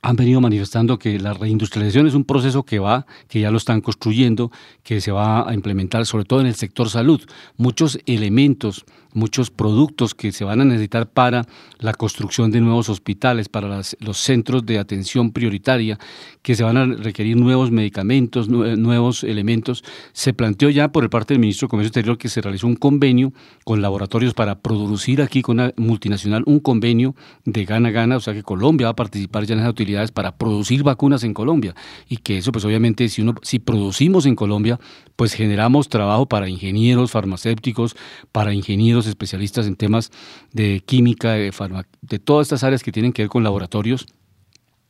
han 0.00 0.14
venido 0.14 0.40
manifestando 0.40 0.96
que 0.96 1.18
la 1.18 1.32
reindustrialización 1.32 2.06
es 2.06 2.14
un 2.14 2.24
proceso 2.24 2.62
que 2.62 2.78
va, 2.78 3.04
que 3.26 3.40
ya 3.40 3.50
lo 3.50 3.56
están 3.56 3.80
construyendo, 3.80 4.52
que 4.84 5.00
se 5.00 5.10
va 5.10 5.48
a 5.48 5.54
implementar 5.54 6.06
sobre 6.06 6.24
todo 6.24 6.40
en 6.40 6.46
el 6.46 6.54
sector 6.54 6.88
salud. 6.88 7.20
Muchos 7.56 7.98
elementos 8.06 8.84
muchos 9.12 9.50
productos 9.50 10.14
que 10.14 10.32
se 10.32 10.44
van 10.44 10.60
a 10.60 10.64
necesitar 10.64 11.08
para 11.08 11.46
la 11.78 11.92
construcción 11.92 12.50
de 12.50 12.60
nuevos 12.60 12.88
hospitales, 12.88 13.48
para 13.48 13.80
los 14.00 14.18
centros 14.18 14.64
de 14.66 14.78
atención 14.78 15.32
prioritaria, 15.32 15.98
que 16.42 16.54
se 16.54 16.64
van 16.64 16.76
a 16.76 16.86
requerir 16.86 17.36
nuevos 17.36 17.70
medicamentos, 17.70 18.48
nuevos 18.48 19.24
elementos. 19.24 19.84
Se 20.12 20.32
planteó 20.32 20.70
ya 20.70 20.92
por 20.92 21.08
parte 21.10 21.34
del 21.34 21.40
ministro 21.40 21.66
de 21.66 21.70
Comercio 21.70 21.88
Exterior 21.88 22.18
que 22.18 22.28
se 22.28 22.40
realizó 22.40 22.66
un 22.66 22.76
convenio 22.76 23.32
con 23.64 23.82
laboratorios 23.82 24.34
para 24.34 24.60
producir 24.60 25.22
aquí 25.22 25.42
con 25.42 25.58
una 25.58 25.72
multinacional 25.76 26.42
un 26.46 26.60
convenio 26.60 27.14
de 27.44 27.64
gana-gana, 27.64 28.16
o 28.16 28.20
sea 28.20 28.34
que 28.34 28.42
Colombia 28.42 28.86
va 28.86 28.92
a 28.92 28.96
participar 28.96 29.44
ya 29.44 29.54
en 29.54 29.60
esas 29.60 29.70
utilidades 29.70 30.10
para 30.10 30.36
producir 30.36 30.82
vacunas 30.82 31.24
en 31.24 31.34
Colombia 31.34 31.74
y 32.08 32.18
que 32.18 32.38
eso 32.38 32.52
pues 32.52 32.64
obviamente 32.64 33.08
si 33.08 33.22
uno 33.22 33.34
si 33.42 33.58
producimos 33.58 34.26
en 34.26 34.34
Colombia 34.34 34.78
pues 35.16 35.32
generamos 35.32 35.88
trabajo 35.88 36.26
para 36.26 36.48
ingenieros 36.48 37.10
farmacéuticos, 37.10 37.96
para 38.30 38.54
ingenieros 38.54 38.97
especialistas 39.06 39.66
en 39.66 39.76
temas 39.76 40.10
de 40.52 40.82
química, 40.84 41.32
de, 41.32 42.18
todas 42.24 42.46
estas 42.46 42.64
áreas 42.64 42.82
que 42.82 42.92
tienen 42.92 43.12
que 43.12 43.22
ver 43.22 43.28
con 43.28 43.44
laboratorios 43.44 44.06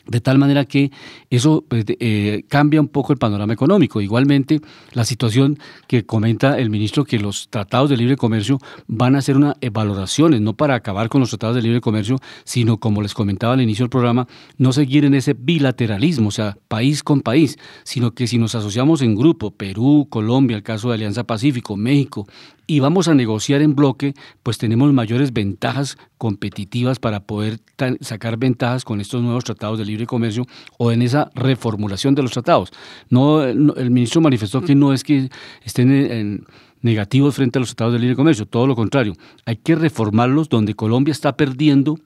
de 0.09 0.21
tal 0.21 0.39
manera 0.39 0.65
que 0.65 0.91
eso 1.31 1.65
pues, 1.69 1.85
eh, 1.87 2.45
cambia 2.49 2.81
un 2.81 2.89
poco 2.89 3.13
el 3.13 3.19
panorama 3.19 3.53
económico. 3.53 4.01
Igualmente, 4.01 4.61
la 4.93 5.05
situación 5.05 5.59
que 5.87 6.07
comenta 6.07 6.59
el 6.59 6.71
ministro, 6.71 7.05
que 7.05 7.19
los 7.19 7.49
tratados 7.51 7.91
de 7.91 7.97
libre 7.97 8.17
comercio 8.17 8.59
van 8.87 9.17
a 9.17 9.23
ser 9.23 9.37
una 9.37 9.57
valoraciones, 9.71 10.41
no 10.41 10.55
para 10.55 10.75
acabar 10.75 11.11
con 11.11 11.21
los 11.21 11.29
tratados 11.31 11.57
de 11.57 11.63
libre 11.63 11.81
comercio, 11.81 12.17
sino, 12.45 12.79
como 12.79 13.03
les 13.03 13.13
comentaba 13.13 13.53
al 13.53 13.61
inicio 13.61 13.85
del 13.85 13.91
programa, 13.91 14.27
no 14.57 14.73
seguir 14.73 15.05
en 15.05 15.15
ese 15.15 15.35
bilateralismo, 15.35 16.29
o 16.29 16.33
sea, 16.33 16.57
país 16.69 17.03
con 17.03 17.21
país, 17.21 17.59
sino 17.85 18.13
que 18.13 18.27
si 18.27 18.39
nos 18.39 18.55
asociamos 18.55 19.03
en 19.03 19.15
grupo, 19.15 19.51
Perú, 19.51 20.07
Colombia, 20.09 20.57
el 20.57 20.63
caso 20.63 20.89
de 20.89 20.95
Alianza 20.95 21.25
Pacífico, 21.25 21.77
México, 21.77 22.27
y 22.71 22.81
vamos 22.81 23.09
a 23.09 23.15
negociar 23.15 23.63
en 23.63 23.75
bloque, 23.75 24.15
pues 24.43 24.59
tenemos 24.59 24.93
mayores 24.93 25.33
ventajas 25.33 25.97
competitivas 26.19 26.99
para 26.99 27.21
poder 27.21 27.61
sacar 28.03 28.37
ventajas 28.37 28.85
con 28.85 29.01
estos 29.01 29.23
nuevos 29.23 29.43
tratados 29.43 29.79
de 29.79 29.87
libre 29.87 30.07
comercio 30.07 30.47
o 30.77 30.93
en 30.93 31.01
esa 31.01 31.31
reformulación 31.35 32.15
de 32.15 32.23
los 32.23 32.31
tratados. 32.31 32.71
No, 33.09 33.43
el 33.43 33.91
ministro 33.91 34.21
manifestó 34.21 34.61
que 34.61 34.75
no 34.75 34.93
es 34.93 35.03
que 35.03 35.31
estén 35.65 36.45
negativos 36.83 37.35
frente 37.35 37.59
a 37.59 37.61
los 37.61 37.71
tratados 37.71 37.95
de 37.95 38.01
libre 38.01 38.17
comercio, 38.17 38.45
todo 38.45 38.67
lo 38.67 38.77
contrario, 38.77 39.15
hay 39.47 39.57
que 39.57 39.75
reformarlos 39.75 40.51
donde 40.51 40.75
Colombia 40.75 41.13
está 41.13 41.37
perdiendo 41.37 41.99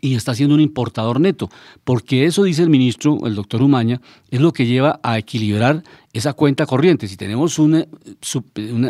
y 0.00 0.14
está 0.16 0.34
siendo 0.34 0.54
un 0.54 0.60
importador 0.60 1.20
neto, 1.20 1.48
porque 1.84 2.24
eso 2.24 2.44
dice 2.44 2.62
el 2.62 2.70
ministro, 2.70 3.18
el 3.24 3.34
doctor 3.34 3.62
Umaña, 3.62 4.00
es 4.30 4.40
lo 4.40 4.52
que 4.52 4.66
lleva 4.66 4.98
a 5.02 5.16
equilibrar 5.16 5.84
esa 6.12 6.34
cuenta 6.34 6.66
corriente. 6.66 7.08
Si 7.08 7.16
tenemos 7.16 7.58
un 7.58 7.86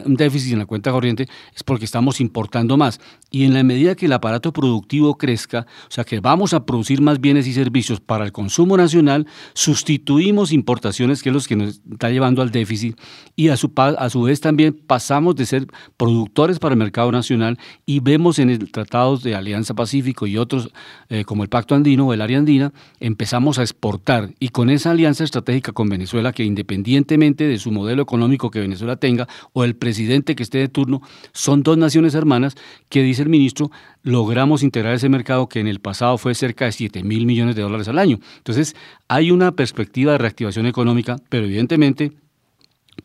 déficit 0.06 0.52
en 0.52 0.58
la 0.58 0.66
cuenta 0.66 0.90
corriente 0.90 1.28
es 1.54 1.62
porque 1.62 1.85
estamos 1.85 2.20
importando 2.20 2.76
más. 2.76 3.00
Y 3.30 3.44
en 3.44 3.54
la 3.54 3.62
medida 3.62 3.94
que 3.94 4.06
el 4.06 4.12
aparato 4.12 4.52
productivo 4.52 5.16
crezca, 5.16 5.66
o 5.88 5.90
sea 5.90 6.04
que 6.04 6.20
vamos 6.20 6.52
a 6.52 6.66
producir 6.66 7.00
más 7.00 7.20
bienes 7.20 7.46
y 7.46 7.52
servicios 7.52 8.00
para 8.00 8.24
el 8.24 8.32
consumo 8.32 8.76
nacional, 8.76 9.26
sustituimos 9.54 10.52
importaciones, 10.52 11.22
que 11.22 11.30
es 11.30 11.35
lo 11.35 11.40
que 11.40 11.56
nos 11.56 11.80
está 11.90 12.11
llevando 12.11 12.42
al 12.42 12.50
déficit, 12.50 12.98
y 13.37 13.48
a 13.48 13.56
su, 13.56 13.72
a 13.76 14.11
su 14.11 14.22
vez 14.22 14.40
también 14.40 14.74
pasamos 14.87 15.37
de 15.37 15.46
ser 15.46 15.66
productores 15.96 16.58
para 16.58 16.74
el 16.74 16.78
mercado 16.78 17.12
nacional 17.12 17.58
y 17.87 18.00
vemos 18.00 18.38
en 18.38 18.50
el 18.50 18.70
Tratado 18.70 19.16
de 19.16 19.35
Alianza 19.35 19.74
Pacífico 19.74 20.26
y 20.26 20.37
otros 20.38 20.70
eh, 21.08 21.24
como 21.24 21.42
el 21.42 21.48
Pacto 21.48 21.74
Andino 21.74 22.06
o 22.06 22.12
el 22.12 22.20
Área 22.20 22.38
Andina, 22.38 22.72
empezamos 23.00 23.58
a 23.58 23.62
exportar. 23.62 24.35
Y 24.38 24.48
con 24.48 24.70
esa 24.70 24.90
alianza 24.90 25.24
estratégica 25.24 25.72
con 25.72 25.88
Venezuela, 25.88 26.32
que 26.32 26.44
independiente 26.44 27.12
de 27.18 27.59
su 27.59 27.70
modelo 27.70 28.03
económico 28.03 28.51
que 28.51 28.61
Venezuela 28.61 28.96
tenga 28.96 29.29
o 29.53 29.64
el 29.64 29.77
presidente 29.77 30.35
que 30.35 30.42
esté 30.42 30.59
de 30.59 30.68
turno, 30.68 31.03
son 31.33 31.62
dos 31.62 31.77
naciones 31.79 32.14
hermanas 32.14 32.55
que, 32.88 33.03
dice 33.03 33.22
el 33.22 33.29
ministro, 33.29 33.70
logramos 34.03 34.62
integrar 34.62 34.94
ese 34.94 35.09
mercado 35.09 35.48
que 35.48 35.61
en 35.61 35.66
el 35.66 35.81
pasado 35.81 36.18
fue 36.18 36.35
cerca 36.35 36.64
de 36.64 36.72
7 36.72 37.03
mil 37.03 37.27
millones 37.27 37.57
de 37.57 37.62
dólares 37.62 37.88
al 37.88 37.98
año. 37.98 38.18
Entonces, 38.38 38.75
hay 39.09 39.31
una 39.31 39.53
perspectiva 39.53 40.12
de 40.12 40.18
reactivación 40.18 40.66
económica, 40.66 41.16
pero 41.29 41.44
evidentemente 41.44 42.12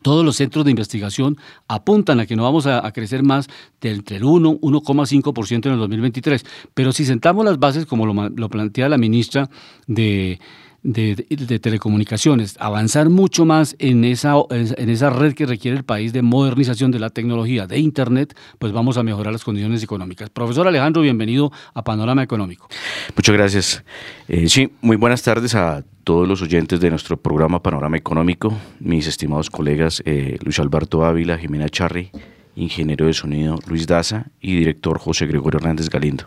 todos 0.02 0.24
los 0.24 0.36
centros 0.36 0.64
de 0.64 0.70
investigación 0.70 1.36
apuntan 1.66 2.20
a 2.20 2.26
que 2.26 2.36
no 2.36 2.44
vamos 2.44 2.66
a, 2.66 2.90
crecer 2.92 3.22
más 3.22 3.48
de 3.80 3.90
entre 3.90 4.16
el 4.16 4.24
1, 4.24 4.60
1,5% 4.60 5.66
en 5.66 5.72
el 5.72 5.78
2023. 5.78 6.44
Pero 6.74 6.92
si 6.92 7.04
sentamos 7.04 7.44
las 7.44 7.58
bases, 7.58 7.86
como 7.86 8.06
lo 8.06 8.48
plantea 8.48 8.88
la 8.88 8.98
ministra 8.98 9.48
de 9.86 10.38
de, 10.82 11.14
telecomunicaciones, 11.60 12.56
avanzar 12.60 13.10
mucho 13.10 13.44
más 13.44 13.76
en 13.78 14.04
esa, 14.04 14.34
en 14.50 14.90
esa 14.90 15.10
red 15.10 15.34
que 15.34 15.46
requiere 15.46 15.76
el 15.76 15.84
país 15.84 16.12
de 16.12 16.22
modernización 16.22 16.90
de 16.90 16.98
la 16.98 17.10
tecnología, 17.10 17.66
de 17.66 17.78
Internet, 17.78 18.36
pues 18.58 18.72
vamos 18.72 18.96
a 18.96 19.02
mejorar 19.02 19.32
las 19.32 19.44
condiciones 19.44 19.82
económicas. 19.82 20.30
Profesor 20.30 20.66
Alejandro, 20.68 21.02
bienvenido 21.02 21.52
a 21.74 21.82
Panorama 21.82 22.22
Económico. 22.22 22.68
Muchas 23.16 23.34
gracias. 23.34 23.84
Eh, 24.28 24.48
sí, 24.48 24.72
muy 24.80 24.96
buenas 24.96 25.22
tardes 25.22 25.54
a 25.54 25.84
todos 26.04 26.26
los 26.26 26.40
oyentes 26.42 26.80
de 26.80 26.90
nuestro 26.90 27.16
programa 27.16 27.62
Panorama 27.62 27.96
Económico, 27.96 28.56
mis 28.80 29.06
estimados 29.06 29.50
colegas 29.50 30.02
eh, 30.06 30.38
Luis 30.42 30.58
Alberto 30.58 31.04
Ávila, 31.04 31.36
Jimena 31.36 31.68
Charri, 31.68 32.10
ingeniero 32.56 33.06
de 33.06 33.12
sonido 33.12 33.58
Luis 33.66 33.86
Daza 33.86 34.26
y 34.40 34.56
director 34.56 34.98
José 34.98 35.26
Gregorio 35.26 35.58
Hernández 35.58 35.88
Galindo. 35.88 36.24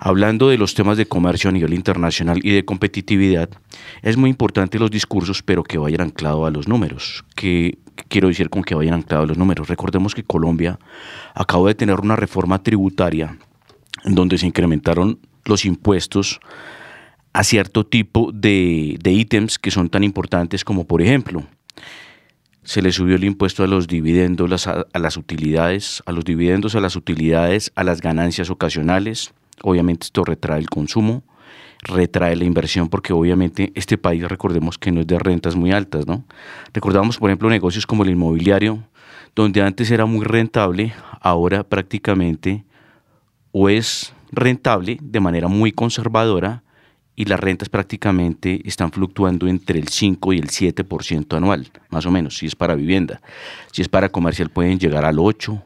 Hablando 0.00 0.48
de 0.48 0.58
los 0.58 0.74
temas 0.74 0.96
de 0.96 1.06
comercio 1.06 1.50
a 1.50 1.52
nivel 1.52 1.74
internacional 1.74 2.40
y 2.42 2.50
de 2.50 2.64
competitividad, 2.64 3.50
es 4.02 4.16
muy 4.16 4.30
importante 4.30 4.78
los 4.78 4.90
discursos, 4.90 5.42
pero 5.42 5.62
que 5.62 5.78
vayan 5.78 6.00
anclados 6.00 6.48
a 6.48 6.50
los 6.50 6.66
números. 6.66 7.24
¿Qué 7.36 7.78
quiero 8.08 8.28
decir 8.28 8.48
con 8.48 8.64
que 8.64 8.74
vayan 8.74 8.94
anclados 8.94 9.24
a 9.24 9.28
los 9.28 9.38
números? 9.38 9.68
Recordemos 9.68 10.14
que 10.14 10.24
Colombia 10.24 10.78
acabó 11.34 11.68
de 11.68 11.74
tener 11.74 12.00
una 12.00 12.16
reforma 12.16 12.62
tributaria 12.62 13.36
en 14.04 14.14
donde 14.14 14.38
se 14.38 14.46
incrementaron 14.46 15.18
los 15.44 15.66
impuestos 15.66 16.40
a 17.32 17.44
cierto 17.44 17.84
tipo 17.86 18.30
de, 18.32 18.98
ítems 19.04 19.58
que 19.58 19.70
son 19.70 19.90
tan 19.90 20.02
importantes 20.02 20.64
como, 20.64 20.86
por 20.86 21.02
ejemplo, 21.02 21.44
se 22.62 22.80
le 22.82 22.90
subió 22.90 23.16
el 23.16 23.24
impuesto 23.24 23.62
a 23.62 23.66
los 23.66 23.86
dividendos, 23.86 24.66
a, 24.66 24.86
las 24.94 25.16
utilidades, 25.18 26.02
a 26.06 26.12
los 26.12 26.24
dividendos, 26.24 26.74
a 26.74 26.80
las 26.80 26.96
utilidades, 26.96 27.70
a 27.74 27.84
las 27.84 28.00
ganancias 28.00 28.50
ocasionales. 28.50 29.32
Obviamente 29.62 30.06
esto 30.06 30.24
retrae 30.24 30.58
el 30.58 30.68
consumo, 30.68 31.22
retrae 31.82 32.36
la 32.36 32.44
inversión, 32.44 32.88
porque 32.88 33.12
obviamente 33.12 33.72
este 33.74 33.98
país, 33.98 34.26
recordemos 34.28 34.78
que 34.78 34.92
no 34.92 35.00
es 35.00 35.06
de 35.06 35.18
rentas 35.18 35.56
muy 35.56 35.72
altas, 35.72 36.06
¿no? 36.06 36.24
Recordamos, 36.72 37.18
por 37.18 37.30
ejemplo, 37.30 37.48
negocios 37.48 37.86
como 37.86 38.04
el 38.04 38.10
inmobiliario, 38.10 38.82
donde 39.34 39.62
antes 39.62 39.90
era 39.90 40.06
muy 40.06 40.24
rentable, 40.24 40.92
ahora 41.20 41.64
prácticamente 41.64 42.64
o 43.52 43.68
es 43.68 44.14
rentable 44.32 44.98
de 45.00 45.20
manera 45.20 45.48
muy 45.48 45.72
conservadora 45.72 46.62
y 47.16 47.24
las 47.24 47.38
rentas 47.38 47.68
prácticamente 47.68 48.62
están 48.64 48.92
fluctuando 48.92 49.46
entre 49.46 49.78
el 49.78 49.88
5 49.88 50.32
y 50.32 50.38
el 50.38 50.48
7% 50.48 51.36
anual, 51.36 51.68
más 51.90 52.06
o 52.06 52.10
menos, 52.10 52.38
si 52.38 52.46
es 52.46 52.56
para 52.56 52.74
vivienda. 52.74 53.20
Si 53.72 53.82
es 53.82 53.88
para 53.88 54.08
comercial 54.08 54.48
pueden 54.48 54.78
llegar 54.78 55.04
al 55.04 55.18
8, 55.18 55.62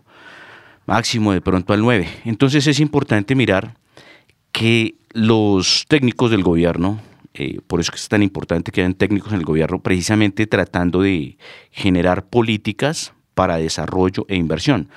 máximo 0.86 1.32
de 1.32 1.40
pronto 1.40 1.72
al 1.72 1.80
9. 1.80 2.08
Entonces 2.24 2.66
es 2.66 2.80
importante 2.80 3.34
mirar 3.34 3.76
que 4.54 4.94
los 5.12 5.84
técnicos 5.88 6.30
del 6.30 6.44
gobierno, 6.44 7.00
eh, 7.34 7.58
por 7.66 7.80
eso 7.80 7.90
es 7.92 8.08
tan 8.08 8.22
importante 8.22 8.70
que 8.70 8.82
hayan 8.82 8.94
técnicos 8.94 9.32
en 9.32 9.40
el 9.40 9.44
gobierno, 9.44 9.82
precisamente 9.82 10.46
tratando 10.46 11.02
de 11.02 11.36
generar 11.72 12.26
políticas 12.26 13.12
para 13.34 13.56
desarrollo 13.56 14.24
e 14.28 14.36
inversión. 14.36 14.88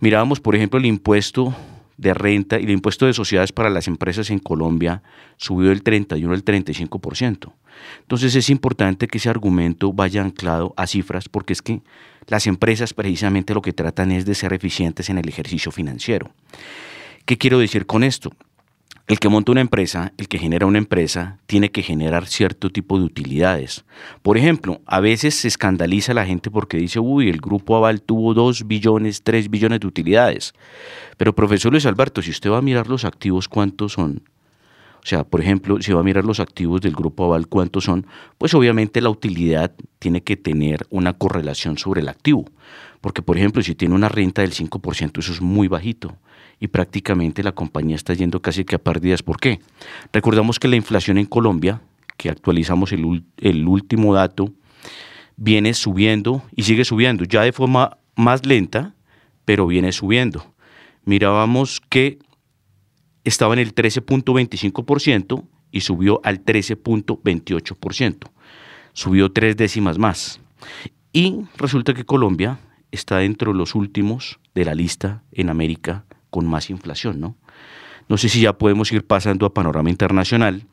Mirábamos, 0.00 0.40
por 0.40 0.56
ejemplo, 0.56 0.78
el 0.78 0.86
impuesto 0.86 1.54
de 1.98 2.14
renta 2.14 2.58
y 2.58 2.64
el 2.64 2.70
impuesto 2.70 3.04
de 3.04 3.12
sociedades 3.12 3.52
para 3.52 3.68
las 3.68 3.86
empresas 3.86 4.30
en 4.30 4.38
Colombia 4.38 5.02
subió 5.36 5.68
del 5.68 5.82
31 5.82 6.32
al 6.32 6.42
35%. 6.42 7.52
Entonces 8.00 8.34
es 8.34 8.48
importante 8.48 9.08
que 9.08 9.18
ese 9.18 9.28
argumento 9.28 9.92
vaya 9.92 10.22
anclado 10.22 10.72
a 10.78 10.86
cifras 10.86 11.28
porque 11.28 11.52
es 11.52 11.60
que 11.60 11.82
las 12.28 12.46
empresas 12.46 12.94
precisamente 12.94 13.52
lo 13.52 13.60
que 13.60 13.74
tratan 13.74 14.10
es 14.10 14.24
de 14.24 14.34
ser 14.34 14.54
eficientes 14.54 15.10
en 15.10 15.18
el 15.18 15.28
ejercicio 15.28 15.70
financiero. 15.70 16.30
¿Qué 17.26 17.36
quiero 17.36 17.58
decir 17.58 17.84
con 17.84 18.02
esto? 18.04 18.32
El 19.08 19.20
que 19.20 19.28
monta 19.28 19.52
una 19.52 19.60
empresa, 19.60 20.12
el 20.18 20.26
que 20.26 20.36
genera 20.36 20.66
una 20.66 20.78
empresa, 20.78 21.38
tiene 21.46 21.70
que 21.70 21.84
generar 21.84 22.26
cierto 22.26 22.70
tipo 22.70 22.98
de 22.98 23.04
utilidades. 23.04 23.84
Por 24.22 24.36
ejemplo, 24.36 24.80
a 24.84 24.98
veces 24.98 25.36
se 25.36 25.46
escandaliza 25.46 26.12
la 26.12 26.26
gente 26.26 26.50
porque 26.50 26.78
dice, 26.78 26.98
uy, 26.98 27.28
el 27.28 27.40
grupo 27.40 27.76
Aval 27.76 28.02
tuvo 28.02 28.34
2 28.34 28.66
billones, 28.66 29.22
3 29.22 29.48
billones 29.48 29.78
de 29.78 29.86
utilidades. 29.86 30.54
Pero 31.16 31.36
profesor 31.36 31.70
Luis 31.70 31.86
Alberto, 31.86 32.20
si 32.20 32.32
usted 32.32 32.50
va 32.50 32.58
a 32.58 32.62
mirar 32.62 32.88
los 32.88 33.04
activos, 33.04 33.46
¿cuántos 33.46 33.92
son? 33.92 34.22
O 35.04 35.06
sea, 35.06 35.22
por 35.22 35.40
ejemplo, 35.40 35.80
si 35.80 35.92
va 35.92 36.00
a 36.00 36.02
mirar 36.02 36.24
los 36.24 36.40
activos 36.40 36.80
del 36.80 36.96
grupo 36.96 37.26
Aval, 37.26 37.46
¿cuántos 37.46 37.84
son? 37.84 38.08
Pues 38.38 38.54
obviamente 38.54 39.00
la 39.00 39.10
utilidad 39.10 39.72
tiene 40.00 40.24
que 40.24 40.36
tener 40.36 40.84
una 40.90 41.12
correlación 41.12 41.78
sobre 41.78 42.00
el 42.00 42.08
activo. 42.08 42.46
Porque, 43.00 43.22
por 43.22 43.36
ejemplo, 43.36 43.62
si 43.62 43.76
tiene 43.76 43.94
una 43.94 44.08
renta 44.08 44.42
del 44.42 44.50
5%, 44.50 45.20
eso 45.20 45.32
es 45.32 45.40
muy 45.40 45.68
bajito 45.68 46.16
y 46.58 46.68
prácticamente 46.68 47.42
la 47.42 47.52
compañía 47.52 47.96
está 47.96 48.14
yendo 48.14 48.40
casi 48.40 48.64
que 48.64 48.76
a 48.76 48.78
pérdidas. 48.78 49.22
¿Por 49.22 49.38
qué? 49.38 49.60
Recordamos 50.12 50.58
que 50.58 50.68
la 50.68 50.76
inflación 50.76 51.18
en 51.18 51.26
Colombia, 51.26 51.82
que 52.16 52.30
actualizamos 52.30 52.92
el, 52.92 53.24
el 53.36 53.66
último 53.66 54.14
dato, 54.14 54.52
viene 55.36 55.74
subiendo 55.74 56.42
y 56.54 56.62
sigue 56.62 56.84
subiendo, 56.84 57.24
ya 57.24 57.42
de 57.42 57.52
forma 57.52 57.98
más 58.16 58.46
lenta, 58.46 58.94
pero 59.44 59.66
viene 59.66 59.92
subiendo. 59.92 60.54
Mirábamos 61.04 61.80
que 61.80 62.18
estaba 63.24 63.54
en 63.54 63.60
el 63.60 63.74
13.25% 63.74 65.44
y 65.70 65.80
subió 65.82 66.20
al 66.24 66.44
13.28%. 66.44 68.30
Subió 68.92 69.30
tres 69.30 69.56
décimas 69.56 69.98
más. 69.98 70.40
Y 71.12 71.42
resulta 71.58 71.92
que 71.92 72.04
Colombia 72.04 72.58
está 72.90 73.18
dentro 73.18 73.52
de 73.52 73.58
los 73.58 73.74
últimos 73.74 74.38
de 74.54 74.64
la 74.64 74.74
lista 74.74 75.22
en 75.32 75.50
América 75.50 76.06
con 76.36 76.44
más 76.44 76.68
inflación, 76.68 77.18
¿no? 77.18 77.34
No 78.10 78.18
sé 78.18 78.28
si 78.28 78.42
ya 78.42 78.58
podemos 78.58 78.92
ir 78.92 79.06
pasando 79.06 79.46
a 79.46 79.54
panorama 79.54 79.88
internacional. 79.88 80.64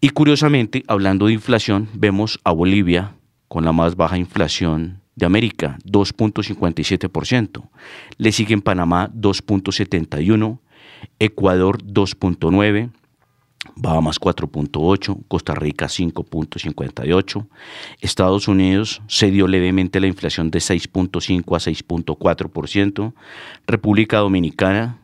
Y 0.00 0.08
curiosamente, 0.08 0.82
hablando 0.88 1.26
de 1.26 1.34
inflación, 1.34 1.90
vemos 1.92 2.40
a 2.44 2.52
Bolivia 2.52 3.12
con 3.46 3.66
la 3.66 3.72
más 3.72 3.94
baja 3.94 4.16
inflación 4.16 5.02
de 5.16 5.26
América, 5.26 5.76
2.57%. 5.84 7.68
Le 8.16 8.32
siguen 8.32 8.62
Panamá, 8.62 9.10
2.71%, 9.12 10.60
Ecuador, 11.18 11.82
2.9%, 11.82 12.90
Bahamas 13.76 14.20
4.8, 14.20 15.24
Costa 15.28 15.54
Rica 15.54 15.86
5.58, 15.86 17.46
Estados 18.00 18.48
Unidos 18.48 19.02
cedió 19.08 19.48
levemente 19.48 20.00
la 20.00 20.06
inflación 20.06 20.50
de 20.50 20.60
6.5 20.60 21.56
a 21.56 21.60
6.4%, 21.60 23.14
República 23.66 24.18
Dominicana, 24.18 24.98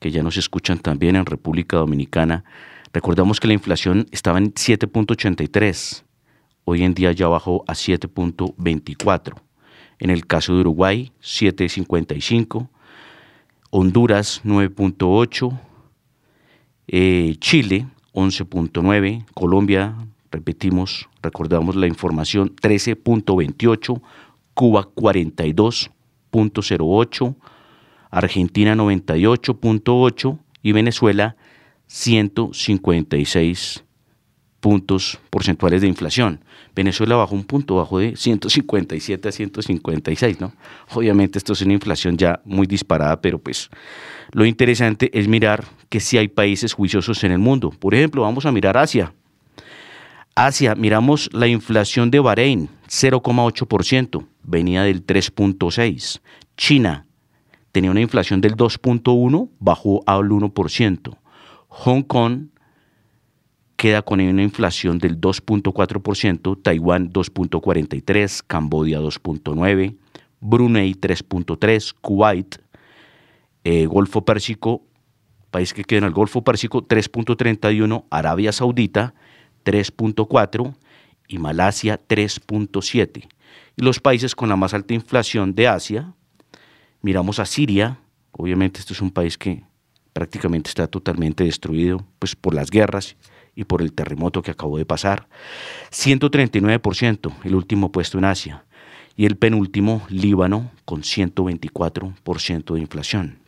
que 0.00 0.10
ya 0.10 0.22
nos 0.22 0.36
escuchan 0.36 0.78
también 0.78 1.16
en 1.16 1.26
República 1.26 1.76
Dominicana, 1.76 2.44
recordamos 2.92 3.40
que 3.40 3.46
la 3.46 3.54
inflación 3.54 4.06
estaba 4.10 4.38
en 4.38 4.52
7.83, 4.52 6.04
hoy 6.64 6.82
en 6.82 6.94
día 6.94 7.12
ya 7.12 7.28
bajó 7.28 7.64
a 7.66 7.74
7.24, 7.74 9.34
en 9.98 10.10
el 10.10 10.26
caso 10.26 10.54
de 10.54 10.60
Uruguay 10.60 11.12
7.55, 11.22 12.68
Honduras 13.70 14.40
9.8, 14.44 15.58
eh, 16.88 17.36
Chile 17.38 17.86
11.9, 18.12 19.24
Colombia, 19.34 19.94
repetimos, 20.30 21.08
recordamos 21.22 21.76
la 21.76 21.86
información, 21.86 22.54
13.28, 22.56 24.02
Cuba 24.54 24.88
42.08, 24.94 27.36
Argentina 28.10 28.74
98.8 28.74 30.38
y 30.62 30.72
Venezuela 30.72 31.36
156 31.86 33.85
puntos 34.60 35.18
porcentuales 35.30 35.80
de 35.80 35.88
inflación. 35.88 36.40
Venezuela 36.74 37.16
bajó 37.16 37.34
un 37.34 37.44
punto, 37.44 37.76
bajó 37.76 37.98
de 37.98 38.16
157 38.16 39.28
a 39.28 39.32
156, 39.32 40.40
¿no? 40.40 40.52
Obviamente 40.92 41.38
esto 41.38 41.52
es 41.52 41.62
una 41.62 41.74
inflación 41.74 42.16
ya 42.16 42.40
muy 42.44 42.66
disparada, 42.66 43.20
pero 43.20 43.38
pues 43.38 43.70
lo 44.32 44.44
interesante 44.44 45.10
es 45.18 45.28
mirar 45.28 45.64
que 45.88 46.00
si 46.00 46.18
hay 46.18 46.28
países 46.28 46.72
juiciosos 46.72 47.22
en 47.24 47.32
el 47.32 47.38
mundo. 47.38 47.70
Por 47.70 47.94
ejemplo, 47.94 48.22
vamos 48.22 48.46
a 48.46 48.52
mirar 48.52 48.76
Asia. 48.76 49.12
Asia, 50.34 50.74
miramos 50.74 51.30
la 51.32 51.46
inflación 51.46 52.10
de 52.10 52.20
Bahrein, 52.20 52.68
0,8%, 52.88 54.26
venía 54.42 54.82
del 54.82 55.06
3,6%. 55.06 56.20
China 56.56 57.06
tenía 57.72 57.90
una 57.90 58.00
inflación 58.00 58.40
del 58.40 58.56
2,1%, 58.56 59.48
bajó 59.58 60.02
al 60.06 60.28
1%. 60.28 61.16
Hong 61.68 62.02
Kong 62.02 62.48
queda 63.76 64.02
con 64.02 64.20
una 64.20 64.42
inflación 64.42 64.98
del 64.98 65.20
2.4%, 65.20 66.62
Taiwán 66.62 67.12
2.43%, 67.12 68.44
Cambodia 68.46 69.00
2.9%, 69.00 69.96
Brunei 70.40 70.94
3.3%, 70.94 71.94
Kuwait, 72.00 72.56
eh, 73.64 73.86
Golfo 73.86 74.24
Pérsico, 74.24 74.82
país 75.50 75.74
que 75.74 75.84
queda 75.84 75.98
en 75.98 76.04
el 76.04 76.12
Golfo 76.12 76.42
Pérsico 76.42 76.86
3.31%, 76.86 78.04
Arabia 78.10 78.52
Saudita 78.52 79.14
3.4% 79.64 80.74
y 81.28 81.38
Malasia 81.38 82.00
3.7%. 82.08 83.28
Y 83.78 83.82
los 83.82 84.00
países 84.00 84.34
con 84.34 84.48
la 84.48 84.56
más 84.56 84.72
alta 84.72 84.94
inflación 84.94 85.54
de 85.54 85.68
Asia, 85.68 86.14
miramos 87.02 87.38
a 87.38 87.46
Siria, 87.46 87.98
obviamente 88.32 88.80
este 88.80 88.94
es 88.94 89.02
un 89.02 89.10
país 89.10 89.36
que 89.36 89.64
prácticamente 90.14 90.70
está 90.70 90.86
totalmente 90.86 91.44
destruido 91.44 92.06
pues, 92.18 92.34
por 92.34 92.54
las 92.54 92.70
guerras 92.70 93.16
y 93.56 93.64
por 93.64 93.82
el 93.82 93.92
terremoto 93.92 94.42
que 94.42 94.52
acabó 94.52 94.78
de 94.78 94.86
pasar. 94.86 95.26
139%, 95.90 97.32
el 97.42 97.54
último 97.54 97.90
puesto 97.90 98.18
en 98.18 98.26
Asia. 98.26 98.64
Y 99.16 99.24
el 99.24 99.36
penúltimo, 99.36 100.06
Líbano, 100.10 100.70
con 100.84 101.00
124% 101.00 102.74
de 102.74 102.80
inflación. 102.80 103.38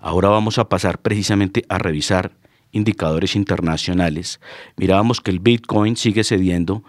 Ahora 0.00 0.28
vamos 0.28 0.58
a 0.58 0.68
pasar 0.68 1.00
precisamente 1.00 1.64
a 1.68 1.78
revisar 1.78 2.32
indicadores 2.70 3.34
internacionales. 3.34 4.40
Mirábamos 4.76 5.20
que 5.20 5.32
el 5.32 5.40
Bitcoin 5.40 5.96
sigue 5.96 6.22
cediendo. 6.22 6.84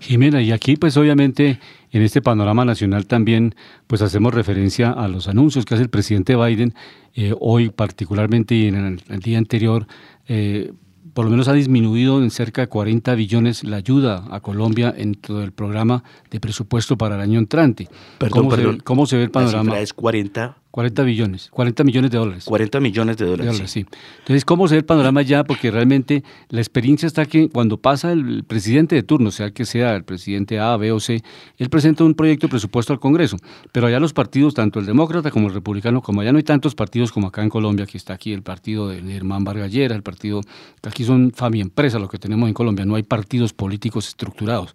Jimena, 0.00 0.40
y 0.40 0.52
aquí 0.52 0.76
pues 0.76 0.96
obviamente 0.96 1.60
en 1.92 2.02
este 2.02 2.22
panorama 2.22 2.64
nacional 2.64 3.06
también 3.06 3.54
pues 3.86 4.02
hacemos 4.02 4.32
referencia 4.32 4.90
a 4.90 5.06
los 5.06 5.28
anuncios 5.28 5.64
que 5.64 5.74
hace 5.74 5.82
el 5.82 5.90
presidente 5.90 6.34
Biden 6.34 6.74
eh, 7.14 7.34
hoy 7.38 7.68
particularmente 7.68 8.54
y 8.54 8.68
en 8.68 8.76
el, 8.76 9.02
el 9.08 9.20
día 9.20 9.36
anterior 9.36 9.86
eh, 10.32 10.72
por 11.12 11.24
lo 11.24 11.32
menos 11.32 11.48
ha 11.48 11.52
disminuido 11.52 12.22
en 12.22 12.30
cerca 12.30 12.62
de 12.62 12.68
40 12.68 13.16
billones 13.16 13.64
la 13.64 13.78
ayuda 13.78 14.26
a 14.30 14.38
Colombia 14.40 14.94
en 14.96 15.16
todo 15.16 15.42
el 15.42 15.50
programa 15.50 16.04
de 16.30 16.38
presupuesto 16.38 16.96
para 16.96 17.16
el 17.16 17.20
año 17.20 17.40
entrante. 17.40 17.88
Perdón, 18.18 18.44
¿Cómo, 18.44 18.50
perdón. 18.50 18.76
Se, 18.76 18.82
¿Cómo 18.82 19.06
se 19.06 19.16
ve 19.16 19.24
el 19.24 19.30
panorama? 19.32 19.64
La 19.64 19.64
cifra 19.64 19.80
es 19.80 19.92
40 19.92 20.59
40 20.70 21.02
billones, 21.02 21.48
40 21.50 21.82
millones 21.82 22.10
de 22.12 22.18
dólares. 22.18 22.44
40 22.44 22.80
millones 22.80 23.16
de 23.16 23.26
dólares. 23.26 23.58
De 23.58 23.66
sí. 23.66 23.86
Entonces, 24.20 24.44
¿cómo 24.44 24.68
se 24.68 24.74
ve 24.74 24.78
el 24.78 24.84
panorama 24.84 25.22
ya? 25.22 25.42
Porque 25.42 25.70
realmente 25.70 26.22
la 26.48 26.60
experiencia 26.60 27.06
está 27.06 27.26
que 27.26 27.48
cuando 27.48 27.76
pasa 27.76 28.12
el 28.12 28.44
presidente 28.44 28.94
de 28.94 29.02
turno, 29.02 29.32
sea 29.32 29.50
que 29.50 29.64
sea 29.64 29.96
el 29.96 30.04
presidente 30.04 30.60
A, 30.60 30.76
B 30.76 30.92
o 30.92 31.00
C, 31.00 31.22
él 31.58 31.68
presenta 31.70 32.04
un 32.04 32.14
proyecto 32.14 32.46
de 32.46 32.50
presupuesto 32.50 32.92
al 32.92 33.00
Congreso. 33.00 33.36
Pero 33.72 33.88
allá 33.88 33.98
los 33.98 34.12
partidos, 34.12 34.54
tanto 34.54 34.78
el 34.78 34.86
demócrata 34.86 35.30
como 35.30 35.48
el 35.48 35.54
republicano, 35.54 36.02
como 36.02 36.20
allá 36.20 36.30
no 36.30 36.38
hay 36.38 36.44
tantos 36.44 36.76
partidos 36.76 37.10
como 37.10 37.28
acá 37.28 37.42
en 37.42 37.48
Colombia, 37.48 37.86
que 37.86 37.98
está 37.98 38.14
aquí 38.14 38.32
el 38.32 38.42
partido 38.42 38.88
de 38.88 39.02
Germán 39.02 39.42
Vargallera, 39.42 39.96
el 39.96 40.02
partido, 40.02 40.40
que 40.80 40.88
aquí 40.88 41.04
son 41.04 41.32
familia 41.32 41.62
empresa 41.62 41.98
lo 41.98 42.08
que 42.08 42.18
tenemos 42.18 42.48
en 42.48 42.54
Colombia, 42.54 42.84
no 42.84 42.94
hay 42.94 43.02
partidos 43.02 43.52
políticos 43.52 44.06
estructurados. 44.08 44.72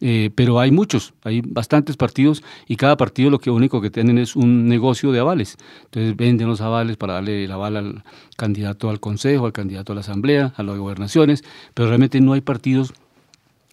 Eh, 0.00 0.30
pero 0.34 0.60
hay 0.60 0.70
muchos, 0.70 1.14
hay 1.24 1.40
bastantes 1.40 1.96
partidos 1.96 2.42
y 2.66 2.76
cada 2.76 2.98
partido 2.98 3.30
lo 3.30 3.38
que 3.38 3.50
único 3.50 3.80
que 3.80 3.90
tienen 3.90 4.18
es 4.18 4.36
un 4.36 4.68
negocio 4.68 5.10
de 5.10 5.20
avales. 5.20 5.56
Entonces 5.84 6.16
venden 6.16 6.48
los 6.48 6.60
avales 6.60 6.96
para 6.96 7.14
darle 7.14 7.44
el 7.44 7.52
aval 7.52 7.76
al 7.76 8.04
candidato 8.36 8.90
al 8.90 9.00
consejo, 9.00 9.46
al 9.46 9.52
candidato 9.52 9.92
a 9.92 9.94
la 9.94 10.02
asamblea, 10.02 10.52
a 10.56 10.62
las 10.62 10.76
gobernaciones, 10.76 11.44
pero 11.72 11.88
realmente 11.88 12.20
no 12.20 12.34
hay 12.34 12.42
partidos 12.42 12.92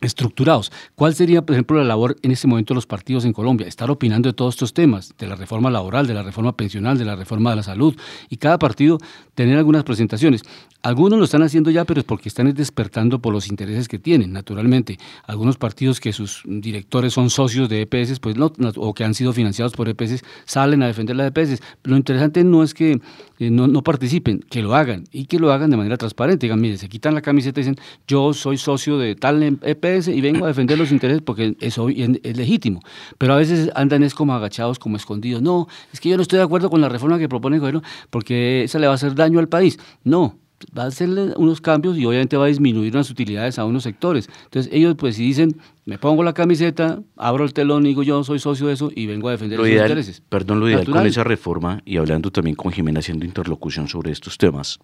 estructurados. 0.06 0.72
¿Cuál 0.96 1.16
sería, 1.16 1.42
por 1.42 1.56
ejemplo, 1.56 1.78
la 1.78 1.84
labor 1.84 2.16
en 2.22 2.32
este 2.32 2.48
momento 2.48 2.74
de 2.74 2.76
los 2.76 2.86
partidos 2.86 3.26
en 3.26 3.34
Colombia? 3.34 3.68
Estar 3.68 3.90
opinando 3.92 4.30
de 4.30 4.34
todos 4.34 4.56
estos 4.56 4.74
temas, 4.74 5.14
de 5.18 5.28
la 5.28 5.36
reforma 5.36 5.70
laboral, 5.70 6.08
de 6.08 6.14
la 6.14 6.24
reforma 6.24 6.56
pensional, 6.56 6.98
de 6.98 7.06
la 7.06 7.16
reforma 7.16 7.52
de 7.52 7.58
la 7.58 7.64
salud, 7.64 7.96
y 8.30 8.38
cada 8.38 8.60
partido 8.60 8.98
tener 9.36 9.58
algunas 9.58 9.84
presentaciones. 9.84 10.44
Algunos 10.82 11.18
lo 11.18 11.24
están 11.24 11.44
haciendo 11.44 11.72
ya, 11.72 11.86
pero 11.86 12.02
es 12.02 12.06
porque 12.06 12.28
están 12.28 12.54
despertando 12.54 13.20
por 13.20 13.32
los 13.32 13.48
intereses 13.48 13.88
que 13.88 14.00
tienen, 14.00 14.34
naturalmente. 14.34 14.98
Algunos 15.26 15.56
partidos 15.56 16.02
que 16.02 16.12
sus 16.12 16.42
directores 16.46 17.14
son 17.14 17.30
socios 17.30 17.70
de 17.70 17.84
EPS, 17.84 18.20
pues 18.20 18.36
no, 18.36 18.52
o 18.76 18.94
que 18.94 19.06
han 19.06 19.14
sido 19.14 19.32
financiados 19.32 19.72
por 19.72 19.88
EPS, 19.88 20.26
salen 20.44 20.84
a 20.84 20.88
defender 20.88 21.16
las 21.16 21.32
EPS. 21.34 21.62
Lo 21.84 21.96
interesante 21.96 22.44
no 22.44 22.64
es 22.64 22.74
que 22.74 23.00
eh, 23.40 23.50
no, 23.50 23.68
no, 23.68 23.82
participen, 23.82 24.40
que 24.50 24.62
lo 24.62 24.76
hagan 24.76 25.06
y 25.12 25.26
que 25.26 25.40
lo 25.40 25.54
hagan 25.54 25.70
de 25.70 25.78
manera 25.78 25.96
transparente. 25.96 26.48
Digan, 26.48 26.60
mire, 26.60 26.78
se 26.78 26.90
quitan 26.90 27.14
la 27.16 27.22
camiseta 27.22 27.62
y 27.62 27.64
dicen, 27.64 27.78
yo 28.06 28.34
soy 28.34 28.58
socio 28.58 28.98
de 28.98 29.16
tal 29.16 29.42
EPS 29.62 29.93
y 30.08 30.22
vengo 30.22 30.46
a 30.46 30.48
defender 30.48 30.78
los 30.78 30.92
intereses 30.92 31.22
porque 31.22 31.56
eso 31.60 31.90
es, 31.90 32.38
legítimo. 32.38 32.82
Pero 33.18 33.34
a 33.34 33.38
veces 33.38 33.72
andan 33.76 34.04
es 34.04 34.14
como 34.14 34.34
agachados, 34.34 34.80
como 34.80 34.98
escondidos. 34.98 35.42
No, 35.42 35.68
es 35.92 36.00
que 36.00 36.10
yo 36.10 36.18
no 36.18 36.24
estoy 36.24 36.38
de 36.38 36.44
acuerdo 36.44 36.70
con 36.70 36.82
la 36.82 36.90
reforma 36.90 37.20
que 37.20 37.30
propone 37.30 37.58
el 37.58 37.60
gobierno 37.60 37.82
porque 38.10 38.64
esa 38.64 38.80
le 38.80 38.88
va 38.88 38.94
a 38.94 38.96
hacer 38.96 39.16
daño 39.16 39.40
al 39.40 39.50
país. 39.50 39.80
No, 40.04 40.38
va 40.78 40.84
a 40.84 40.88
hacerle 40.88 41.34
unos 41.38 41.62
cambios 41.62 41.98
y 41.98 42.06
obviamente 42.06 42.38
va 42.38 42.46
a 42.46 42.48
disminuir 42.48 42.94
unas 42.94 43.10
utilidades 43.10 43.60
a 43.60 43.66
unos 43.66 43.84
sectores. 43.84 44.30
Entonces 44.46 44.72
ellos 44.74 44.96
pues 44.98 45.16
si 45.16 45.24
dicen, 45.24 45.58
me 45.86 45.98
pongo 45.98 46.24
la 46.24 46.34
camiseta, 46.34 47.02
abro 47.18 47.44
el 47.44 47.54
telón 47.54 47.86
y 47.86 47.90
digo 47.90 48.04
yo 48.04 48.24
soy 48.24 48.40
socio 48.40 48.68
de 48.68 48.74
eso 48.74 48.92
y 48.96 49.06
vengo 49.06 49.28
a 49.28 49.32
defender 49.32 49.60
lo 49.60 49.66
esos 49.66 49.74
ideal, 49.74 49.90
intereses. 49.90 50.22
Perdón, 50.30 50.60
lo 50.60 50.68
ideal 50.68 50.82
Natural. 50.82 51.02
con 51.02 51.08
esa 51.08 51.24
reforma 51.24 51.82
y 51.86 51.98
hablando 51.98 52.32
también 52.32 52.56
con 52.56 52.72
Jimena 52.72 53.00
haciendo 53.00 53.26
interlocución 53.26 53.88
sobre 53.88 54.12
estos 54.12 54.38
temas. 54.38 54.80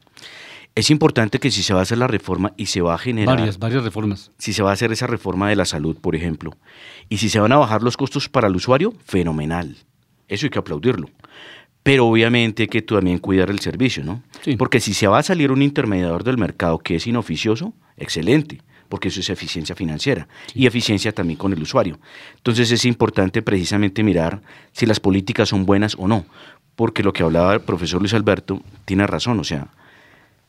Es 0.80 0.90
importante 0.90 1.40
que 1.40 1.52
si 1.52 1.62
se 1.62 1.74
va 1.74 1.82
a 1.82 1.84
hacer 1.84 1.98
la 1.98 2.08
reforma 2.08 2.54
y 2.56 2.68
se 2.68 2.80
va 2.80 2.94
a 2.94 2.98
generar... 2.98 3.36
Varias, 3.36 3.60
varias 3.60 3.84
reformas. 3.84 4.32
Si 4.38 4.54
se 4.54 4.64
va 4.64 4.70
a 4.70 4.74
hacer 4.74 4.94
esa 4.94 5.08
reforma 5.08 5.50
de 5.50 5.58
la 5.58 5.66
salud, 5.66 5.98
por 6.00 6.16
ejemplo, 6.16 6.56
y 7.10 7.18
si 7.18 7.28
se 7.28 7.42
van 7.42 7.52
a 7.52 7.58
bajar 7.58 7.84
los 7.84 7.98
costos 7.98 8.30
para 8.30 8.48
el 8.48 8.56
usuario, 8.56 8.94
fenomenal. 9.04 9.76
Eso 10.30 10.46
hay 10.46 10.50
que 10.50 10.60
aplaudirlo 10.60 11.10
pero 11.82 12.06
obviamente 12.06 12.64
hay 12.64 12.68
que 12.68 12.82
también 12.82 13.20
cuidar 13.20 13.50
el 13.50 13.60
servicio, 13.60 14.04
¿no? 14.04 14.22
Sí. 14.44 14.58
Porque 14.58 14.80
si 14.80 14.94
se 14.94 15.08
va 15.08 15.18
a 15.18 15.24
salir 15.24 15.52
un 15.52 15.62
intermediador 15.62 16.24
del 16.24 16.38
mercado 16.38 16.78
que 16.78 16.96
es 16.96 17.08
inoficioso, 17.08 17.74
excelente, 17.98 18.62
porque 18.90 19.08
eso 19.08 19.22
es 19.22 19.30
eficiencia 19.30 19.76
financiera 19.76 20.28
sí. 20.48 20.60
y 20.60 20.68
eficiencia 20.68 21.14
también 21.14 21.38
con 21.38 21.52
el 21.54 21.62
usuario. 21.62 21.98
Entonces 22.36 22.70
es 22.72 22.86
importante 22.86 23.42
precisamente 23.42 24.04
mirar 24.04 24.42
si 24.72 24.86
las 24.86 25.00
políticas 25.00 25.50
son 25.50 25.66
buenas 25.66 25.96
o 25.98 26.08
no, 26.08 26.26
porque 26.76 27.02
lo 27.02 27.14
que 27.14 27.24
hablaba 27.24 27.56
el 27.56 27.62
profesor 27.62 28.02
Luis 28.02 28.14
Alberto 28.14 28.62
tiene 28.86 29.08
razón, 29.08 29.40
o 29.40 29.44
sea, 29.44 29.70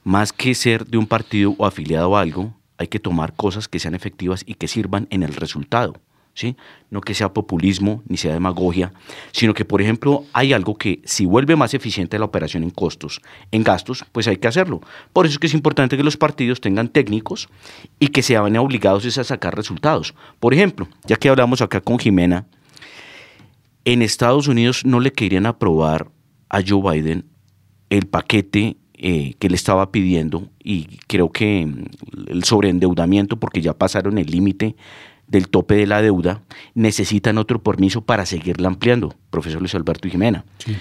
más 0.05 0.33
que 0.33 0.55
ser 0.55 0.87
de 0.87 0.99
un 0.99 1.07
partido 1.07 1.55
o 1.59 1.67
afiliado 1.67 2.17
a 2.17 2.21
algo, 2.21 2.55
hay 2.79 2.89
que 2.89 2.99
tomar 2.99 3.35
cosas 3.35 3.69
que 3.69 3.79
sean 3.79 3.95
efectivas 3.95 4.43
y 4.47 4.55
que 4.55 4.69
sirvan 4.69 5.07
en 5.11 5.23
el 5.23 5.35
resultado. 5.35 6.01
¿Sí? 6.33 6.57
No 6.91 7.01
que 7.01 7.13
sea 7.13 7.35
populismo 7.35 8.03
ni 8.07 8.17
sea 8.17 8.33
demagogia, 8.33 8.93
sino 9.33 9.53
que, 9.53 9.65
por 9.65 9.83
ejemplo, 9.83 10.25
hay 10.33 10.53
algo 10.53 10.79
que 10.79 11.03
si 11.05 11.27
vuelve 11.27 11.57
más 11.57 11.75
eficiente 11.75 12.21
la 12.21 12.25
operación 12.25 12.63
en 12.63 12.71
costos, 12.71 13.21
en 13.51 13.65
gastos, 13.65 14.07
pues 14.13 14.29
hay 14.29 14.37
que 14.37 14.47
hacerlo. 14.47 14.81
Por 15.13 15.27
eso 15.27 15.35
es 15.35 15.39
que 15.41 15.49
es 15.49 15.55
importante 15.55 15.97
que 15.97 16.05
los 16.05 16.17
partidos 16.17 16.61
tengan 16.61 16.89
técnicos 16.89 17.49
y 17.99 18.09
que 18.09 18.23
se 18.23 18.39
vayan 18.39 18.59
obligados 18.59 19.19
a 19.19 19.25
sacar 19.25 19.57
resultados. 19.57 20.15
Por 20.39 20.55
ejemplo, 20.55 20.89
ya 21.05 21.17
que 21.17 21.29
hablamos 21.29 21.61
acá 21.63 21.81
con 21.81 21.99
Jimena, 21.99 22.47
en 23.85 24.01
Estados 24.01 24.47
Unidos 24.47 24.85
no 24.85 25.01
le 25.01 25.13
querían 25.13 25.47
aprobar 25.47 26.11
a 26.49 26.61
Joe 26.67 26.93
Biden 26.93 27.27
el 27.91 28.07
paquete 28.07 28.77
eh, 29.03 29.33
que 29.39 29.49
le 29.49 29.57
estaba 29.57 29.91
pidiendo 29.93 30.51
y 30.63 30.99
creo 31.07 31.33
que 31.33 31.67
el 32.27 32.45
sobreendeudamiento, 32.45 33.39
porque 33.39 33.63
ya 33.63 33.73
pasaron 33.73 34.19
el 34.19 34.27
límite 34.27 34.77
del 35.27 35.49
tope 35.49 35.75
de 35.75 35.87
la 35.87 36.03
deuda, 36.03 36.43
necesitan 36.75 37.39
otro 37.39 37.63
permiso 37.63 38.03
para 38.03 38.27
seguirla 38.27 38.69
ampliando, 38.69 39.15
profesor 39.31 39.61
Luis 39.61 39.75
Alberto 39.75 40.07
y 40.07 40.11
Jimena. 40.11 40.45
Sí. 40.59 40.77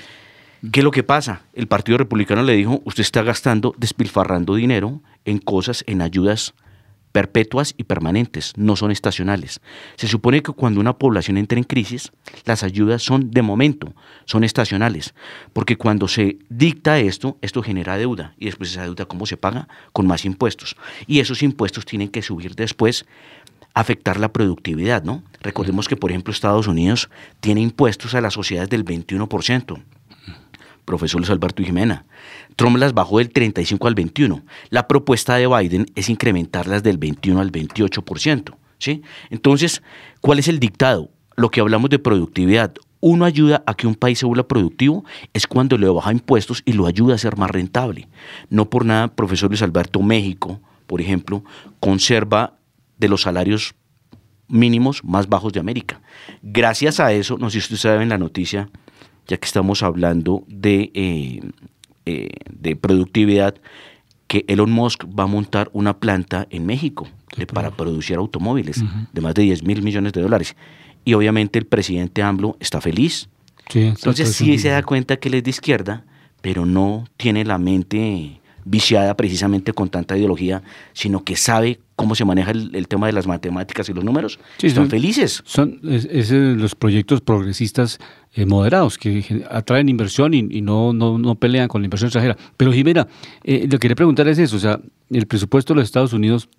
¿Qué 0.70 0.82
es 0.82 0.84
lo 0.84 0.92
que 0.92 1.04
pasa? 1.04 1.44
El 1.54 1.68
Partido 1.68 1.98
Republicano 1.98 2.44
le 2.44 2.58
dijo, 2.58 2.82
usted 2.84 3.04
está 3.04 3.24
gastando, 3.24 3.74
despilfarrando 3.78 4.56
dinero 4.56 5.02
en 5.24 5.38
cosas, 5.38 5.86
en 5.88 6.02
ayudas 6.02 6.54
perpetuas 7.12 7.74
y 7.78 7.84
permanentes, 7.84 8.54
no 8.56 8.76
son 8.76 8.92
estacionales. 8.92 9.62
Se 9.96 10.08
supone 10.08 10.42
que 10.42 10.52
cuando 10.52 10.80
una 10.80 10.98
población 10.98 11.38
entra 11.38 11.58
en 11.58 11.64
crisis, 11.64 12.12
las 12.46 12.64
ayudas 12.64 13.02
son 13.02 13.32
de 13.32 13.42
momento, 13.42 13.94
son 14.26 14.44
estacionales, 14.44 15.14
porque 15.54 15.78
cuando 15.78 16.08
se 16.08 16.38
dicta 16.50 17.00
esto, 17.00 17.38
esto 17.42 17.64
genera 17.64 17.98
deuda 17.98 18.34
y 18.38 18.46
después 18.46 18.72
esa 18.72 18.84
deuda, 18.84 19.06
¿cómo 19.06 19.26
se 19.26 19.38
paga? 19.38 19.68
Con 19.94 20.08
más 20.08 20.26
impuestos. 20.26 20.76
Y 21.08 21.20
esos 21.20 21.44
impuestos 21.44 21.86
tienen 21.86 22.10
que 22.10 22.22
subir 22.22 22.56
después 22.56 23.06
afectar 23.74 24.20
la 24.20 24.32
productividad, 24.34 25.04
¿no? 25.04 25.24
Recordemos 25.42 25.88
que, 25.88 25.96
por 25.96 26.12
ejemplo, 26.12 26.34
Estados 26.34 26.68
Unidos 26.68 27.10
tiene 27.40 27.62
impuestos 27.62 28.14
a 28.14 28.22
las 28.22 28.34
sociedades 28.34 28.70
del 28.70 28.84
21%. 28.84 29.82
Profesor 30.90 31.22
Luis 31.22 31.30
Alberto 31.30 31.62
Jimena. 31.62 32.04
Trump 32.56 32.78
las 32.78 32.96
bajó 32.96 33.20
del 33.20 33.30
35 33.30 33.88
al 33.88 33.94
21. 33.94 34.44
La 34.72 34.88
propuesta 34.88 35.36
de 35.36 35.46
Biden 35.46 35.86
es 35.94 36.10
incrementarlas 36.10 36.82
del 36.82 36.98
21 36.98 37.40
al 37.40 37.52
28%. 37.52 38.56
¿sí? 38.80 39.04
Entonces, 39.30 39.84
¿cuál 40.20 40.40
es 40.40 40.48
el 40.48 40.60
dictado? 40.60 41.12
Lo 41.36 41.52
que 41.52 41.62
hablamos 41.62 41.92
de 41.92 42.00
productividad. 42.00 42.74
Uno 43.02 43.26
ayuda 43.26 43.62
a 43.68 43.76
que 43.76 43.86
un 43.86 43.94
país 43.94 44.18
se 44.18 44.26
vuelva 44.26 44.48
productivo 44.48 45.06
es 45.32 45.46
cuando 45.46 45.78
le 45.78 45.88
baja 45.88 46.12
impuestos 46.12 46.64
y 46.66 46.74
lo 46.74 46.88
ayuda 46.88 47.14
a 47.14 47.20
ser 47.20 47.38
más 47.38 47.52
rentable. 47.52 48.08
No 48.50 48.68
por 48.68 48.84
nada, 48.84 49.10
profesor 49.10 49.52
Luis 49.52 49.62
Alberto, 49.62 50.02
México, 50.02 50.60
por 50.88 51.02
ejemplo, 51.02 51.44
conserva 51.80 52.56
de 52.98 53.10
los 53.10 53.22
salarios 53.22 53.76
mínimos 54.48 55.04
más 55.04 55.30
bajos 55.30 55.54
de 55.54 55.60
América. 55.60 56.02
Gracias 56.42 57.00
a 57.00 57.14
eso, 57.14 57.38
no 57.38 57.52
sé 57.52 57.62
si 57.62 57.76
usted 57.76 57.90
sabe 57.90 58.02
en 58.02 58.10
la 58.10 58.18
noticia, 58.18 58.70
ya 59.30 59.38
que 59.38 59.46
estamos 59.46 59.84
hablando 59.84 60.44
de, 60.48 60.92
eh, 60.96 61.40
eh, 62.06 62.30
de 62.52 62.76
productividad, 62.76 63.56
que 64.28 64.44
Elon 64.48 64.72
Musk 64.72 65.06
va 65.08 65.24
a 65.24 65.28
montar 65.28 65.70
una 65.72 66.00
planta 66.00 66.48
en 66.50 66.66
México 66.66 67.08
para 67.54 67.72
producir 67.72 68.18
automóviles 68.18 68.84
de 69.14 69.22
más 69.22 69.34
de 69.36 69.44
10 69.44 69.64
mil 69.64 69.82
millones 69.82 70.14
de 70.14 70.22
dólares. 70.22 70.56
Y 71.06 71.14
obviamente 71.14 71.58
el 71.58 71.66
presidente 71.66 72.22
AMLO 72.22 72.58
está 72.60 72.82
feliz. 72.82 73.30
Entonces 73.74 74.34
sí 74.36 74.58
se 74.58 74.70
da 74.70 74.84
cuenta 74.84 75.18
que 75.18 75.30
él 75.30 75.36
es 75.36 75.44
de 75.44 75.50
izquierda, 75.52 76.06
pero 76.42 76.66
no 76.66 77.06
tiene 77.18 77.46
la 77.46 77.58
mente 77.58 78.40
viciada 78.66 79.16
precisamente 79.16 79.74
con 79.74 79.90
tanta 79.90 80.18
ideología, 80.18 80.62
sino 80.94 81.24
que 81.24 81.36
sabe 81.36 81.80
cómo 81.96 82.16
se 82.16 82.26
maneja 82.26 82.52
el, 82.52 82.88
tema 82.88 83.08
de 83.08 83.14
las 83.14 83.28
matemáticas 83.28 83.90
y 83.90 83.94
los 83.94 84.04
números. 84.04 84.40
Están 84.62 84.90
felices. 84.90 85.42
Son 85.46 85.80
los 85.82 86.76
proyectos 86.76 87.22
progresistas 87.22 88.00
eh, 88.34 88.46
moderados 88.46 88.98
que 88.98 89.44
atraen 89.50 89.90
inversión 89.90 90.34
y, 90.34 90.62
no, 90.62 90.94
no, 90.94 91.18
no, 91.18 91.36
pelean 91.36 91.68
con 91.68 91.82
la 91.82 91.86
inversión 91.86 92.08
extranjera. 92.08 92.38
Pero 92.58 92.72
Jimena, 92.72 93.08
eh, 93.44 93.64
lo 93.64 93.72
que 93.72 93.80
quería 93.80 93.96
preguntar 93.96 94.28
es 94.28 94.38
eso, 94.38 94.56
o 94.56 94.60
sea, 94.60 94.80
el 95.10 95.26
presupuesto 95.26 95.74
de 95.74 95.80
los 95.80 95.88
Estados 95.88 96.14
Unidos 96.14 96.50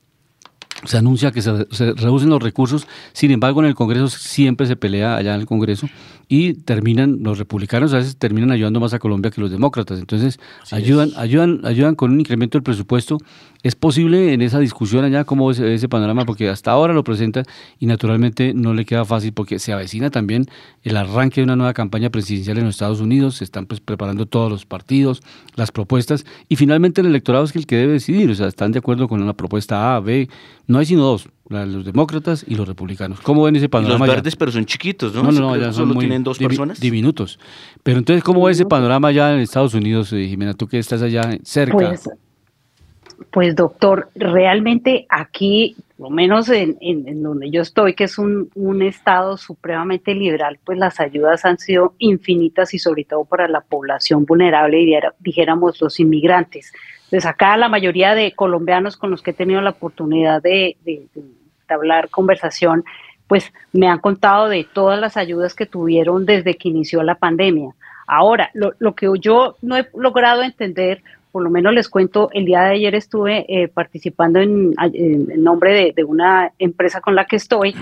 se 0.84 0.96
anuncia 0.96 1.30
que 1.30 1.42
se, 1.42 1.52
reducen 1.94 2.30
los 2.30 2.42
recursos, 2.42 2.86
sin 3.12 3.30
embargo 3.30 3.60
en 3.60 3.66
el 3.66 3.74
Congreso 3.74 4.08
siempre 4.08 4.66
se 4.66 4.76
pelea 4.76 5.16
allá 5.16 5.34
en 5.34 5.40
el 5.40 5.46
Congreso 5.46 5.88
y 6.28 6.54
terminan, 6.54 7.18
los 7.22 7.38
republicanos 7.38 7.92
a 7.92 7.96
veces 7.96 8.16
terminan 8.16 8.52
ayudando 8.52 8.78
más 8.78 8.94
a 8.94 9.00
Colombia 9.00 9.32
que 9.32 9.40
los 9.40 9.50
demócratas, 9.50 9.98
entonces 9.98 10.38
ayudan, 10.70 11.10
ayudan, 11.16 11.60
ayudan 11.64 11.96
con 11.96 12.12
un 12.12 12.20
incremento 12.20 12.56
del 12.56 12.62
presupuesto. 12.62 13.18
¿Es 13.62 13.74
posible 13.74 14.32
en 14.32 14.40
esa 14.40 14.58
discusión 14.58 15.04
allá 15.04 15.24
cómo 15.24 15.50
ese, 15.50 15.74
ese 15.74 15.88
panorama? 15.88 16.24
Porque 16.24 16.48
hasta 16.48 16.70
ahora 16.70 16.94
lo 16.94 17.04
presenta 17.04 17.42
y 17.78 17.86
naturalmente 17.86 18.54
no 18.54 18.72
le 18.72 18.86
queda 18.86 19.04
fácil 19.04 19.32
porque 19.32 19.58
se 19.58 19.72
avecina 19.72 20.10
también 20.10 20.46
el 20.82 20.96
arranque 20.96 21.40
de 21.40 21.44
una 21.44 21.56
nueva 21.56 21.74
campaña 21.74 22.10
presidencial 22.10 22.58
en 22.58 22.64
los 22.64 22.76
Estados 22.76 23.00
Unidos, 23.00 23.36
se 23.36 23.44
están 23.44 23.66
pues, 23.66 23.80
preparando 23.80 24.24
todos 24.24 24.50
los 24.50 24.64
partidos, 24.64 25.22
las 25.56 25.72
propuestas 25.72 26.24
y 26.48 26.56
finalmente 26.56 27.00
el 27.00 27.08
electorado 27.08 27.44
es 27.44 27.54
el 27.56 27.66
que 27.66 27.76
debe 27.76 27.94
decidir, 27.94 28.30
o 28.30 28.34
sea, 28.34 28.46
están 28.46 28.72
de 28.72 28.78
acuerdo 28.78 29.08
con 29.08 29.20
una 29.20 29.34
propuesta 29.34 29.96
A, 29.96 30.00
B, 30.00 30.28
no 30.70 30.78
hay 30.78 30.86
sino 30.86 31.02
dos, 31.02 31.28
los 31.48 31.84
demócratas 31.84 32.44
y 32.46 32.54
los 32.54 32.66
republicanos. 32.68 33.20
¿Cómo 33.20 33.42
ven 33.42 33.56
ese 33.56 33.68
panorama? 33.68 34.06
Los 34.06 34.14
verdes, 34.14 34.36
pero 34.36 34.52
son 34.52 34.64
chiquitos, 34.64 35.12
¿no? 35.12 35.24
No, 35.24 35.32
no, 35.32 35.56
ya 35.56 35.72
son 35.72 35.88
muy 35.88 36.04
tienen 36.04 36.22
dos 36.22 36.38
personas. 36.38 36.78
Diminutos. 36.78 37.40
Pero 37.82 37.98
entonces, 37.98 38.22
¿cómo 38.22 38.44
ve 38.44 38.52
ese 38.52 38.64
panorama 38.64 39.10
ya 39.10 39.34
en 39.34 39.40
Estados 39.40 39.74
Unidos, 39.74 40.12
eh, 40.12 40.28
Jimena? 40.28 40.54
Tú 40.54 40.68
que 40.68 40.78
estás 40.78 41.02
allá 41.02 41.36
cerca. 41.42 41.76
Pues, 41.76 42.08
pues 43.30 43.54
doctor, 43.54 44.08
realmente 44.14 45.06
aquí, 45.08 45.76
por 45.96 46.08
lo 46.08 46.10
menos 46.10 46.48
en, 46.48 47.22
donde 47.22 47.50
yo 47.50 47.62
estoy, 47.62 47.94
que 47.94 48.04
es 48.04 48.18
un, 48.18 48.50
estado 48.82 49.36
supremamente 49.36 50.14
liberal, 50.14 50.58
pues 50.64 50.78
las 50.78 51.00
ayudas 51.00 51.44
han 51.44 51.58
sido 51.58 51.94
infinitas 51.98 52.72
y 52.74 52.78
sobre 52.78 53.04
todo 53.04 53.24
para 53.24 53.46
la 53.48 53.60
población 53.60 54.24
vulnerable 54.24 54.80
y 54.80 54.98
dijéramos 55.18 55.80
los 55.80 56.00
inmigrantes. 56.00 56.72
Entonces 57.04 57.26
acá 57.26 57.56
la 57.56 57.68
mayoría 57.68 58.14
de 58.14 58.32
colombianos 58.32 58.96
con 58.96 59.10
los 59.10 59.22
que 59.22 59.32
he 59.32 59.34
tenido 59.34 59.60
la 59.60 59.70
oportunidad 59.70 60.42
de, 60.42 60.76
hablar 61.68 62.08
conversación, 62.10 62.84
pues 63.28 63.52
me 63.72 63.86
han 63.86 64.00
contado 64.00 64.48
de 64.48 64.64
todas 64.64 64.98
las 64.98 65.16
ayudas 65.16 65.54
que 65.54 65.66
tuvieron 65.66 66.26
desde 66.26 66.56
que 66.56 66.68
inició 66.68 67.04
la 67.04 67.14
pandemia. 67.14 67.70
Ahora, 68.08 68.50
lo, 68.54 68.94
que 68.96 69.06
yo 69.20 69.56
no 69.62 69.76
he 69.76 69.88
logrado 69.94 70.42
entender, 70.42 71.00
por 71.30 71.42
lo 71.42 71.50
menos 71.50 71.72
les 71.72 71.88
cuento, 71.88 72.30
el 72.32 72.44
día 72.44 72.62
de 72.62 72.74
ayer 72.74 72.94
estuve 72.94 73.44
eh, 73.48 73.68
participando 73.68 74.40
en, 74.40 74.74
nombre 75.36 75.92
de, 75.94 76.04
una 76.04 76.52
empresa 76.58 77.00
con 77.00 77.14
la 77.14 77.24
que 77.24 77.36
estoy, 77.36 77.74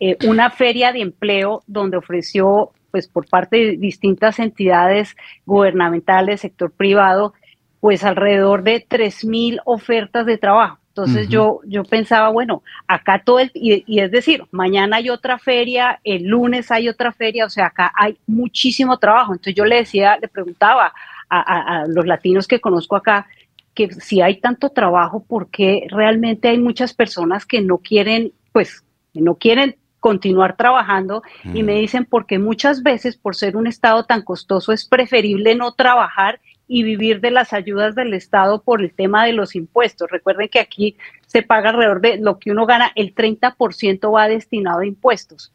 eh, 0.00 0.16
una 0.26 0.50
feria 0.50 0.92
de 0.92 1.00
empleo 1.00 1.62
donde 1.66 1.96
ofreció, 1.96 2.72
pues 2.90 3.08
por 3.08 3.28
parte 3.28 3.56
de 3.56 3.76
distintas 3.76 4.38
entidades 4.38 5.16
gubernamentales, 5.44 6.40
sector 6.40 6.70
privado, 6.70 7.34
pues 7.80 8.04
alrededor 8.04 8.62
de 8.62 8.86
3.000 8.86 9.60
ofertas 9.64 10.26
de 10.26 10.38
trabajo. 10.38 10.78
Entonces 10.96 11.28
yo, 11.28 11.60
yo 11.66 11.84
pensaba, 11.84 12.30
bueno, 12.30 12.62
acá 12.86 13.22
todo 13.22 13.38
el, 13.38 13.50
y, 13.52 14.00
es 14.00 14.10
decir, 14.10 14.44
mañana 14.50 14.96
hay 14.96 15.10
otra 15.10 15.38
feria, 15.38 16.00
el 16.04 16.24
lunes 16.24 16.70
hay 16.70 16.88
otra 16.88 17.12
feria, 17.12 17.44
o 17.44 17.50
sea, 17.50 17.66
acá 17.66 17.92
hay 17.94 18.16
muchísimo 18.26 18.96
trabajo. 18.96 19.32
Entonces 19.34 19.54
yo 19.54 19.66
le 19.66 19.76
decía, 19.76 20.16
le 20.18 20.26
preguntaba 20.26 20.94
a, 21.28 21.80
a 21.82 21.86
los 21.86 22.06
latinos 22.06 22.46
que 22.46 22.60
conozco 22.60 22.96
acá, 22.96 23.26
que 23.74 23.92
si 23.92 24.22
hay 24.22 24.40
tanto 24.40 24.70
trabajo, 24.70 25.24
¿por 25.24 25.50
qué 25.50 25.86
realmente 25.90 26.48
hay 26.48 26.58
muchas 26.58 26.94
personas 26.94 27.44
que 27.44 27.60
no 27.60 27.78
quieren, 27.78 28.32
pues, 28.52 28.84
no 29.14 29.34
quieren 29.36 29.76
continuar 30.00 30.56
trabajando 30.56 31.24
y 31.52 31.64
me 31.64 31.74
dicen 31.74 32.04
porque 32.04 32.38
muchas 32.38 32.84
veces 32.84 33.16
por 33.16 33.34
ser 33.34 33.56
un 33.56 33.66
estado 33.66 34.04
tan 34.04 34.22
costoso 34.22 34.72
es 34.72 34.86
preferible 34.86 35.56
no 35.56 35.72
trabajar 35.72 36.38
y 36.68 36.84
vivir 36.84 37.20
de 37.20 37.32
las 37.32 37.52
ayudas 37.52 37.96
del 37.96 38.14
Estado 38.14 38.62
por 38.62 38.82
el 38.82 38.92
tema 38.92 39.24
de 39.24 39.32
los 39.32 39.56
impuestos. 39.56 40.08
Recuerden 40.08 40.48
que 40.48 40.60
aquí 40.60 40.96
se 41.26 41.42
paga 41.42 41.70
alrededor 41.70 42.00
de 42.00 42.18
lo 42.18 42.38
que 42.38 42.52
uno 42.52 42.66
gana, 42.66 42.92
el 42.94 43.16
30% 43.16 44.14
va 44.14 44.28
destinado 44.28 44.80
a 44.80 44.86
impuestos. 44.86 45.52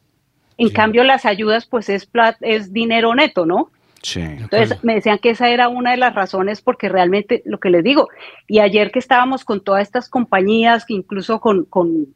En 0.58 0.70
cambio, 0.70 1.06
las 1.06 1.26
ayudas, 1.26 1.66
pues 1.66 1.88
es, 1.88 2.10
es 2.42 2.74
dinero 2.74 3.16
neto, 3.16 3.46
¿no? 3.46 3.72
Sí. 4.04 4.22
Entonces 4.22 4.84
me 4.84 4.95
decían 4.95 5.20
que 5.20 5.30
esa 5.30 5.49
era 5.49 5.70
una 5.70 5.91
de 5.91 5.97
las 5.97 6.16
razones 6.16 6.62
porque 6.62 6.89
realmente 6.89 7.43
lo 7.45 7.60
que 7.60 7.70
les 7.70 7.84
digo, 7.84 8.10
y 8.47 8.60
ayer 8.60 8.91
que 8.91 8.99
estábamos 8.99 9.45
con 9.45 9.62
todas 9.64 9.84
estas 9.84 10.10
compañías, 10.10 10.86
incluso 10.88 11.39
con, 11.39 11.66
con 11.66 12.08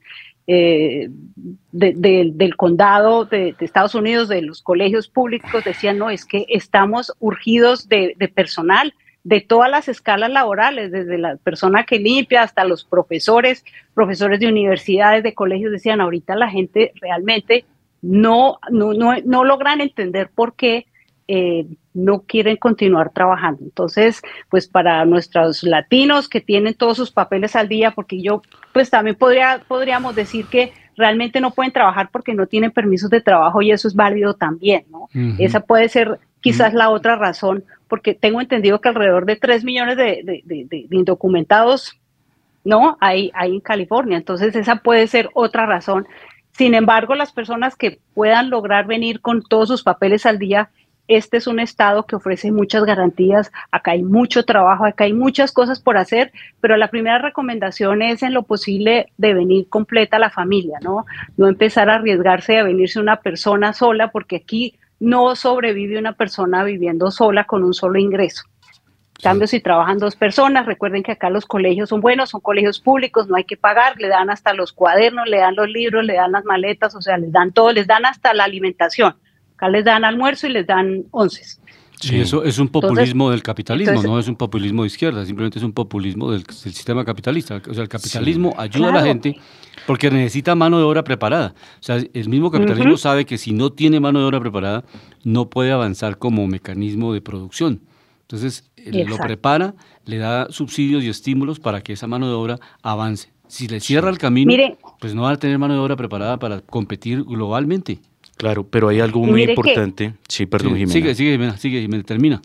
eh, 0.47 1.09
del 1.71 2.55
condado 2.55 3.25
de, 3.25 3.55
Estados 3.59 3.95
Unidos, 3.95 4.29
de 4.29 4.43
los 4.43 4.61
colegios 4.61 5.07
públicos, 5.07 5.63
decían, 5.63 5.97
no, 5.97 6.11
es 6.11 6.23
que 6.23 6.45
estamos 6.49 7.13
urgidos 7.19 7.89
de, 7.89 8.15
personal 8.33 8.93
de 9.23 9.41
todas 9.41 9.71
las 9.71 9.87
escalas 9.87 10.29
laborales, 10.29 10.91
desde 10.91 11.17
la 11.17 11.37
persona 11.37 11.83
que 11.83 11.97
limpia 11.97 12.43
hasta 12.43 12.63
los 12.63 12.83
profesores, 12.83 13.65
profesores 13.95 14.39
de 14.39 14.47
universidades, 14.47 15.23
de 15.23 15.33
colegios, 15.33 15.71
decían, 15.71 15.99
ahorita 15.99 16.35
la 16.35 16.49
gente 16.49 16.91
realmente 17.01 17.65
no, 18.03 18.59
no, 18.69 18.93
no, 18.93 19.43
logran 19.43 19.81
entender 19.81 20.29
por 20.29 20.55
qué 20.55 20.85
eh, 21.27 21.65
no 21.93 22.21
quieren 22.21 22.57
continuar 22.57 23.11
trabajando. 23.11 23.63
Entonces, 23.63 24.21
pues 24.49 24.67
para 24.67 25.05
nuestros 25.05 25.63
latinos 25.63 26.29
que 26.29 26.41
tienen 26.41 26.73
todos 26.73 26.97
sus 26.97 27.11
papeles 27.11 27.55
al 27.55 27.67
día, 27.67 27.91
porque 27.91 28.21
yo, 28.21 28.41
pues 28.73 28.89
también 28.89 29.15
podría, 29.15 29.61
podríamos 29.67 30.15
decir 30.15 30.45
que 30.45 30.73
realmente 30.97 31.41
no 31.41 31.51
pueden 31.51 31.73
trabajar 31.73 32.09
porque 32.11 32.33
no 32.33 32.47
tienen 32.47 32.71
permisos 32.71 33.09
de 33.09 33.21
trabajo 33.21 33.61
y 33.61 33.71
eso 33.71 33.87
es 33.87 33.95
válido 33.95 34.33
también, 34.33 34.85
¿no? 34.89 35.09
Esa 35.39 35.61
puede 35.61 35.89
ser 35.89 36.19
quizás 36.41 36.73
la 36.73 36.89
otra 36.89 37.15
razón, 37.15 37.63
porque 37.87 38.13
tengo 38.13 38.39
entendido 38.39 38.79
que 38.79 38.89
alrededor 38.89 39.25
de 39.25 39.35
3 39.35 39.63
millones 39.63 39.97
de, 39.97 40.21
de, 40.45 40.87
indocumentados, 40.91 41.99
¿no? 42.63 42.97
Hay, 43.01 43.31
hay 43.33 43.55
en 43.55 43.61
California, 43.61 44.17
entonces 44.17 44.55
esa 44.55 44.77
puede 44.77 45.07
ser 45.07 45.29
otra 45.33 45.65
razón. 45.65 46.07
Sin 46.51 46.73
embargo, 46.73 47.15
las 47.15 47.33
personas 47.33 47.75
que 47.75 47.99
puedan 48.13 48.49
lograr 48.49 48.87
venir 48.87 49.19
con 49.21 49.43
todos 49.43 49.67
sus 49.67 49.83
papeles 49.83 50.25
al 50.25 50.39
día, 50.39 50.69
este 51.07 51.37
es 51.37 51.47
un 51.47 51.59
estado 51.59 52.05
que 52.05 52.15
ofrece 52.15 52.51
muchas 52.51 52.83
garantías, 52.83 53.51
acá 53.71 53.91
hay 53.91 54.03
mucho 54.03 54.43
trabajo, 54.43 54.85
acá 54.85 55.03
hay 55.03 55.13
muchas 55.13 55.51
cosas 55.51 55.79
por 55.79 55.97
hacer, 55.97 56.31
pero 56.61 56.77
la 56.77 56.89
primera 56.89 57.19
recomendación 57.19 58.01
es 58.01 58.23
en 58.23 58.33
lo 58.33 58.43
posible 58.43 59.11
de 59.17 59.33
venir 59.33 59.67
completa 59.69 60.19
la 60.19 60.29
familia, 60.29 60.79
¿no? 60.81 61.05
No 61.37 61.47
empezar 61.47 61.89
a 61.89 61.95
arriesgarse 61.95 62.57
a 62.57 62.63
venirse 62.63 62.99
una 62.99 63.17
persona 63.17 63.73
sola, 63.73 64.11
porque 64.11 64.37
aquí 64.37 64.77
no 64.99 65.35
sobrevive 65.35 65.99
una 65.99 66.13
persona 66.13 66.63
viviendo 66.63 67.11
sola 67.11 67.45
con 67.45 67.63
un 67.63 67.73
solo 67.73 67.99
ingreso. 67.99 68.43
En 69.17 69.23
cambio, 69.23 69.47
si 69.47 69.59
trabajan 69.59 69.97
dos 69.97 70.15
personas, 70.15 70.65
recuerden 70.65 71.01
que 71.01 71.13
acá 71.13 71.29
los 71.29 71.45
colegios 71.45 71.89
son 71.89 72.01
buenos, 72.01 72.29
son 72.29 72.41
colegios 72.41 72.79
públicos, 72.79 73.27
no 73.27 73.37
hay 73.37 73.45
que 73.45 73.57
pagar, 73.57 73.97
le 73.97 74.07
dan 74.07 74.29
hasta 74.29 74.53
los 74.53 74.73
cuadernos, 74.73 75.27
le 75.27 75.37
dan 75.37 75.55
los 75.55 75.69
libros, 75.69 76.03
le 76.03 76.15
dan 76.15 76.33
las 76.33 76.43
maletas, 76.43 76.95
o 76.95 77.01
sea, 77.01 77.17
les 77.17 77.31
dan 77.31 77.51
todo, 77.51 77.71
les 77.71 77.87
dan 77.87 78.05
hasta 78.05 78.33
la 78.33 78.43
alimentación. 78.43 79.15
Acá 79.55 79.69
les 79.69 79.85
dan 79.85 80.03
almuerzo 80.05 80.47
y 80.47 80.51
les 80.51 80.67
dan 80.67 81.05
onces. 81.11 81.59
Sí, 81.99 82.19
eso 82.19 82.43
es 82.43 82.59
un 82.59 82.67
populismo 82.67 83.31
del 83.31 83.41
capitalismo, 83.41 84.03
no 84.03 84.19
es 84.19 84.27
un 84.27 84.35
populismo 84.35 84.83
de 84.83 84.87
izquierda, 84.87 85.25
simplemente 85.25 85.59
es 85.59 85.65
un 85.65 85.71
populismo 85.71 86.31
del, 86.31 86.45
sistema 86.49 87.05
capitalista. 87.05 87.61
O 87.69 87.73
sea, 87.73 87.83
el 87.83 87.89
capitalismo 87.89 88.53
ayuda 88.57 88.89
a 88.89 88.91
la 88.91 89.03
gente 89.03 89.37
porque 89.87 90.11
necesita 90.11 90.55
mano 90.55 90.77
de 90.77 90.83
obra 90.83 91.03
preparada. 91.03 91.55
O 91.79 91.83
sea, 91.83 91.97
el 91.97 92.29
mismo 92.29 92.51
capitalismo 92.51 92.97
sabe 92.97 93.25
que 93.25 93.37
si 93.37 93.53
no 93.53 93.71
tiene 93.71 93.99
mano 93.99 94.19
de 94.19 94.25
obra 94.25 94.39
preparada, 94.39 94.83
no 95.23 95.49
puede 95.49 95.71
avanzar 95.71 96.17
como 96.17 96.45
mecanismo 96.47 97.13
de 97.13 97.21
producción. 97.21 97.81
Entonces, 98.21 98.69
lo 98.85 99.17
prepara, 99.17 99.75
le 100.05 100.17
da 100.17 100.47
subsidios 100.49 101.03
y 101.03 101.09
estímulos 101.09 101.59
para 101.59 101.81
que 101.81 101.93
esa 101.93 102.07
mano 102.07 102.27
de 102.27 102.33
obra 102.33 102.59
avance. 102.81 103.31
Si 103.47 103.67
le 103.67 103.79
cierra 103.79 104.09
el 104.09 104.17
camino, 104.17 104.51
pues 104.99 105.13
no 105.13 105.23
va 105.23 105.31
a 105.31 105.37
tener 105.37 105.59
mano 105.59 105.75
de 105.75 105.79
obra 105.79 105.95
preparada 105.95 106.39
para 106.39 106.61
competir 106.61 107.23
globalmente. 107.23 107.99
Claro, 108.37 108.67
pero 108.67 108.89
hay 108.89 108.99
algo 108.99 109.21
muy 109.21 109.43
importante. 109.43 110.13
sí, 110.27 110.45
perdón, 110.45 110.73
Jimena. 110.75 110.91
Sigue, 110.91 111.15
sigue, 111.15 111.31
Jimena, 111.31 111.57
sigue, 111.57 111.81
Jimena, 111.81 112.03
termina. 112.03 112.41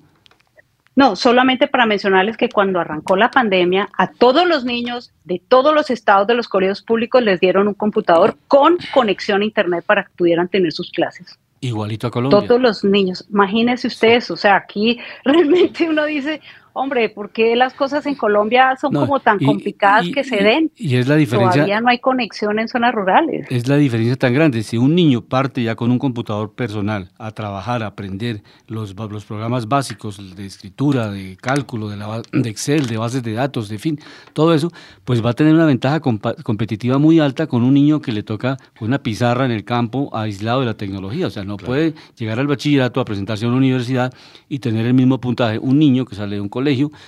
No, 0.97 1.17
solamente 1.17 1.67
para 1.69 1.87
mencionarles 1.87 2.37
que 2.37 2.49
cuando 2.49 2.81
arrancó 2.81 3.17
la 3.17 3.31
pandemia, 3.31 3.89
a 3.97 4.09
todos 4.09 4.47
los 4.47 4.65
niños 4.65 5.13
de 5.25 5.41
todos 5.47 5.75
los 5.75 5.89
estados 5.91 6.27
de 6.27 6.35
los 6.35 6.49
colegios 6.49 6.83
públicos 6.83 7.23
les 7.23 7.41
dieron 7.41 7.69
un 7.69 7.75
computador 7.75 8.37
con 8.49 8.77
conexión 8.93 9.43
a 9.43 9.45
Internet 9.45 9.85
para 9.87 10.05
que 10.05 10.11
pudieran 10.17 10.49
tener 10.49 10.73
sus 10.73 10.91
clases. 10.91 11.39
Igualito 11.61 12.07
a 12.07 12.11
Colombia. 12.11 12.41
Todos 12.47 12.61
los 12.61 12.85
niños, 12.85 13.27
imagínense 13.31 13.87
ustedes, 13.87 14.31
o 14.31 14.37
sea, 14.37 14.57
aquí 14.57 14.99
realmente 15.25 15.89
uno 15.89 16.05
dice, 16.05 16.41
hombre, 16.73 17.09
¿por 17.09 17.31
qué 17.31 17.57
las 17.57 17.75
cosas 17.75 18.07
en 18.07 18.15
Colombia 18.15 18.77
son 18.81 18.93
como 18.93 19.21
tan 19.21 19.39
complicadas 19.39 20.07
que 20.13 20.25
se 20.25 20.37
den? 20.37 20.71
Y, 20.77 20.97
es 20.97 21.09
la 21.09 21.17
diferencia. 21.17 21.63
Todavía 21.63 21.81
no 21.81 21.89
hay 21.89 21.99
conexión 21.99 22.59
en 22.59 22.69
zonas 22.69 22.95
rurales. 22.95 23.47
Es 23.51 23.69
la 23.69 23.77
diferencia 23.77 24.17
tan 24.17 24.33
grande. 24.33 24.63
Si 24.63 24.77
un 24.77 24.95
niño 24.95 25.23
parte 25.23 25.63
ya 25.63 25.75
con 25.75 25.91
un 25.91 25.99
computador 25.99 26.55
personal 26.55 27.11
a 27.19 27.31
trabajar, 27.33 27.83
a 27.83 27.87
aprender 27.87 28.43
los, 28.67 28.95
los 28.97 29.25
programas 29.25 29.69
básicos 29.69 30.37
de 30.37 30.47
escritura, 30.47 31.11
de 31.11 31.37
cálculo, 31.41 31.89
de, 31.89 31.97
la, 31.97 32.23
de 32.33 32.49
Excel, 32.49 32.87
de 32.87 32.97
bases 32.97 33.23
de 33.23 33.33
datos, 33.33 33.69
de 33.69 33.79
fin, 33.79 33.99
todo 34.33 34.55
eso, 34.55 34.71
pues 35.05 35.25
va 35.25 35.31
a 35.31 35.35
tener 35.35 35.55
una 35.55 35.67
ventaja 35.67 36.01
competitiva 36.01 36.99
muy 36.99 37.21
alta 37.21 37.47
con 37.47 37.63
un 37.63 37.75
niño 37.75 38.01
que 38.01 38.13
le 38.13 38.23
toca 38.23 38.57
con 38.79 38.89
una 38.89 39.03
pizarra 39.03 39.45
en 39.45 39.51
el 39.51 39.65
campo 39.65 40.11
aislado 40.17 40.61
de 40.61 40.67
la 40.67 40.75
tecnología. 40.75 41.27
O 41.27 41.31
sea, 41.31 41.45
no 41.45 41.57
puede 41.57 41.95
llegar 42.17 42.39
al 42.39 42.47
bachillerato 42.47 43.01
a 43.01 43.05
presentarse 43.05 43.45
a 43.45 43.49
una 43.49 43.59
universidad 43.59 44.13
y 44.49 44.61
tener 44.61 44.87
el 44.87 44.95
mismo 44.95 45.21
puntaje 45.21 45.59
un 45.59 45.79
niño 45.79 46.05
que 46.05 46.15
sale 46.15 46.37
de 46.37 46.41
un 46.41 46.49
colegio 46.49 46.60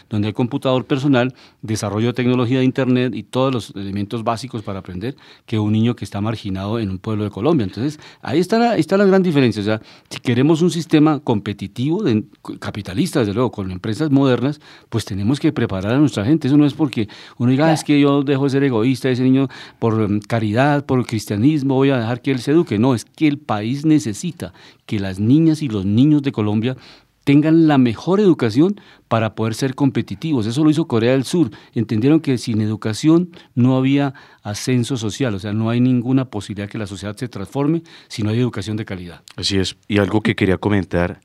donde 0.09 0.29
hay 0.29 0.33
computador 0.33 0.85
personal, 0.85 1.35
desarrollo 1.61 2.09
de 2.09 2.13
tecnología 2.13 2.59
de 2.59 2.65
Internet 2.65 3.15
y 3.15 3.23
todos 3.23 3.53
los 3.53 3.71
elementos 3.77 4.25
básicos 4.25 4.63
para 4.63 4.81
aprender 4.81 5.17
que 5.47 5.59
un 5.59 5.73
niño 5.73 5.97
que 5.97 6.05
está 6.05 6.21
marginado 6.21 6.79
en 6.79 6.91
un 6.91 6.99
pueblo 6.99 7.25
de 7.25 7.31
Colombia. 7.31 7.65
Entonces, 7.65 7.99
ahí 8.21 8.39
está 8.39 8.59
la, 8.59 8.77
está 8.77 8.97
la 8.97 9.05
gran 9.05 9.23
diferencia. 9.23 9.63
O 9.63 9.65
sea, 9.65 9.81
si 10.09 10.19
queremos 10.21 10.63
un 10.63 10.71
sistema 10.71 11.21
competitivo, 11.21 12.03
de, 12.03 12.25
capitalista, 12.59 13.21
desde 13.21 13.35
luego, 13.35 13.51
con 13.51 13.71
empresas 13.71 14.11
modernas, 14.11 14.61
pues 14.89 15.05
tenemos 15.05 15.41
que 15.41 15.53
preparar 15.53 15.95
a 15.95 15.99
nuestra 15.99 16.25
gente. 16.25 16.49
Eso 16.49 16.57
no 16.57 16.67
es 16.67 16.75
porque 16.75 17.09
uno 17.39 17.51
diga, 17.51 17.69
ah, 17.69 17.73
es 17.73 17.85
que 17.85 18.01
yo 18.01 18.23
dejo 18.23 18.45
de 18.45 18.51
ser 18.51 18.65
egoísta, 18.65 19.09
ese 19.09 19.23
niño 19.23 19.49
por 19.79 20.09
mm, 20.09 20.21
caridad, 20.21 20.85
por 20.85 21.05
cristianismo, 21.07 21.75
voy 21.75 21.91
a 21.91 21.99
dejar 21.99 22.23
que 22.23 22.31
él 22.31 22.41
se 22.41 22.53
eduque. 22.53 22.79
No, 22.79 22.95
es 22.95 23.05
que 23.05 23.29
el 23.29 23.39
país 23.39 23.85
necesita 23.85 24.53
que 24.87 24.99
las 24.99 25.19
niñas 25.19 25.63
y 25.63 25.69
los 25.69 25.85
niños 25.85 26.23
de 26.23 26.33
Colombia 26.33 26.77
tengan 27.25 27.69
la 27.69 27.79
mejor 27.79 28.21
educación 28.21 28.81
para 29.09 29.35
poder 29.35 29.55
ser 29.55 29.75
competitivos. 29.75 30.47
Eso 30.47 30.65
lo 30.65 30.71
hizo 30.71 30.87
Corea 30.87 31.13
del 31.13 31.25
Sur. 31.25 31.51
Entendieron 31.75 32.21
que 32.21 32.39
sin 32.39 32.61
educación 32.61 33.31
no 33.55 33.77
había 33.77 34.15
ascenso 34.43 34.97
social, 34.97 35.35
o 35.35 35.39
sea, 35.39 35.53
no 35.53 35.71
hay 35.71 35.81
ninguna 35.81 36.27
posibilidad 36.27 36.69
que 36.69 36.79
la 36.79 36.87
sociedad 36.87 37.17
se 37.17 37.29
transforme 37.29 37.83
si 38.09 38.23
no 38.23 38.31
hay 38.31 38.41
educación 38.41 38.77
de 38.77 38.85
calidad. 38.85 39.23
Así 39.37 39.59
es. 39.59 39.77
Y 39.89 39.99
algo 39.99 40.21
que 40.21 40.35
quería 40.35 40.59
comentar, 40.59 41.21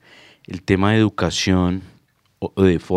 el 0.45 0.61
tema 0.61 0.91
de 0.91 0.97
educación 0.97 1.81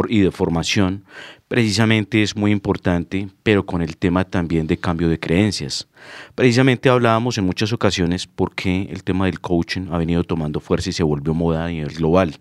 y 0.09 0.21
de 0.21 0.31
formación 0.31 1.05
precisamente 1.49 2.23
es 2.23 2.37
muy 2.37 2.53
importante, 2.53 3.29
pero 3.43 3.65
con 3.65 3.81
el 3.83 3.97
tema 3.97 4.25
también 4.25 4.67
de 4.67 4.77
cambio 4.77 5.09
de 5.09 5.19
creencias. 5.19 5.89
Precisamente 6.35 6.89
hablábamos 6.89 7.39
en 7.39 7.47
muchas 7.47 7.73
ocasiones 7.73 8.27
porque 8.27 8.83
el 8.91 9.03
tema 9.03 9.27
del 9.27 9.41
coaching 9.41 9.89
ha 9.91 9.99
venido 9.99 10.23
tomando 10.25 10.61
fuerza 10.61 10.91
y 10.91 10.93
se 10.93 11.03
volvió 11.03 11.35
moda 11.35 11.65
a 11.65 11.69
nivel 11.69 11.95
global. 11.95 12.39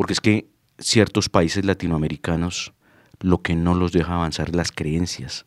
Porque 0.00 0.14
es 0.14 0.20
que 0.22 0.46
ciertos 0.78 1.28
países 1.28 1.66
latinoamericanos 1.66 2.72
lo 3.18 3.42
que 3.42 3.54
no 3.54 3.74
los 3.74 3.92
deja 3.92 4.14
avanzar 4.14 4.56
las 4.56 4.72
creencias. 4.72 5.44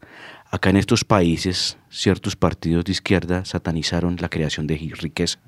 Acá 0.51 0.69
en 0.69 0.77
estos 0.77 1.03
países, 1.03 1.79
ciertos 1.89 2.35
partidos 2.35 2.85
de 2.85 2.91
izquierda 2.91 3.45
satanizaron 3.45 4.15
la 4.19 4.29
creación 4.29 4.67
de 4.67 4.77
riqueza, 4.77 5.39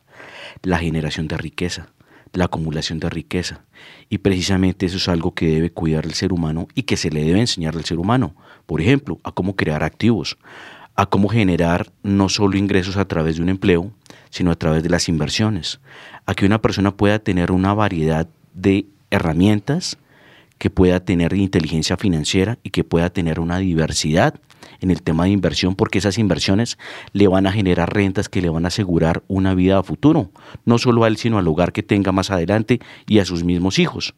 la 0.63 0.79
generación 0.79 1.27
de 1.27 1.37
riqueza, 1.37 1.89
la 2.33 2.45
acumulación 2.45 2.99
de 2.99 3.11
riqueza. 3.11 3.63
Y 4.09 4.17
precisamente 4.17 4.87
eso 4.87 4.97
es 4.97 5.07
algo 5.07 5.35
que 5.35 5.49
debe 5.49 5.69
cuidar 5.69 6.07
el 6.07 6.15
ser 6.15 6.33
humano 6.33 6.67
y 6.73 6.81
que 6.81 6.97
se 6.97 7.11
le 7.11 7.23
debe 7.23 7.41
enseñar 7.41 7.75
al 7.75 7.85
ser 7.85 7.99
humano. 7.99 8.35
Por 8.65 8.81
ejemplo, 8.81 9.19
a 9.23 9.31
cómo 9.31 9.55
crear 9.55 9.83
activos, 9.83 10.35
a 10.95 11.05
cómo 11.05 11.29
generar 11.29 11.93
no 12.01 12.27
solo 12.27 12.57
ingresos 12.57 12.97
a 12.97 13.07
través 13.07 13.35
de 13.35 13.43
un 13.43 13.49
empleo, 13.49 13.91
sino 14.31 14.49
a 14.49 14.55
través 14.55 14.81
de 14.81 14.89
las 14.89 15.09
inversiones, 15.09 15.79
a 16.25 16.33
que 16.33 16.47
una 16.47 16.59
persona 16.59 16.89
pueda 16.89 17.19
tener 17.19 17.51
una 17.51 17.75
variedad 17.75 18.27
de 18.55 18.87
herramientas, 19.11 19.97
que 20.57 20.69
pueda 20.69 20.99
tener 21.01 21.33
inteligencia 21.33 21.97
financiera 21.97 22.57
y 22.63 22.69
que 22.69 22.83
pueda 22.83 23.09
tener 23.09 23.39
una 23.39 23.57
diversidad 23.57 24.35
en 24.79 24.91
el 24.91 25.01
tema 25.01 25.25
de 25.25 25.31
inversión, 25.31 25.75
porque 25.75 25.99
esas 25.99 26.17
inversiones 26.17 26.77
le 27.13 27.27
van 27.27 27.47
a 27.47 27.51
generar 27.51 27.93
rentas 27.93 28.29
que 28.29 28.41
le 28.41 28.49
van 28.49 28.65
a 28.65 28.69
asegurar 28.69 29.23
una 29.27 29.53
vida 29.53 29.77
a 29.77 29.83
futuro, 29.83 30.29
no 30.65 30.77
solo 30.77 31.03
a 31.03 31.07
él, 31.07 31.17
sino 31.17 31.37
al 31.37 31.47
hogar 31.47 31.71
que 31.71 31.83
tenga 31.83 32.11
más 32.11 32.31
adelante 32.31 32.79
y 33.07 33.19
a 33.19 33.25
sus 33.25 33.43
mismos 33.43 33.79
hijos. 33.79 34.15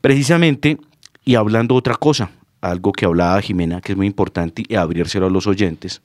Precisamente, 0.00 0.78
y 1.24 1.34
hablando 1.34 1.74
otra 1.74 1.94
cosa, 1.94 2.30
algo 2.60 2.92
que 2.92 3.06
hablaba 3.06 3.40
Jimena, 3.40 3.80
que 3.80 3.92
es 3.92 3.96
muy 3.96 4.06
importante, 4.06 4.64
y 4.68 4.74
abrírselo 4.74 5.26
a 5.26 5.30
los 5.30 5.46
oyentes, 5.46 6.02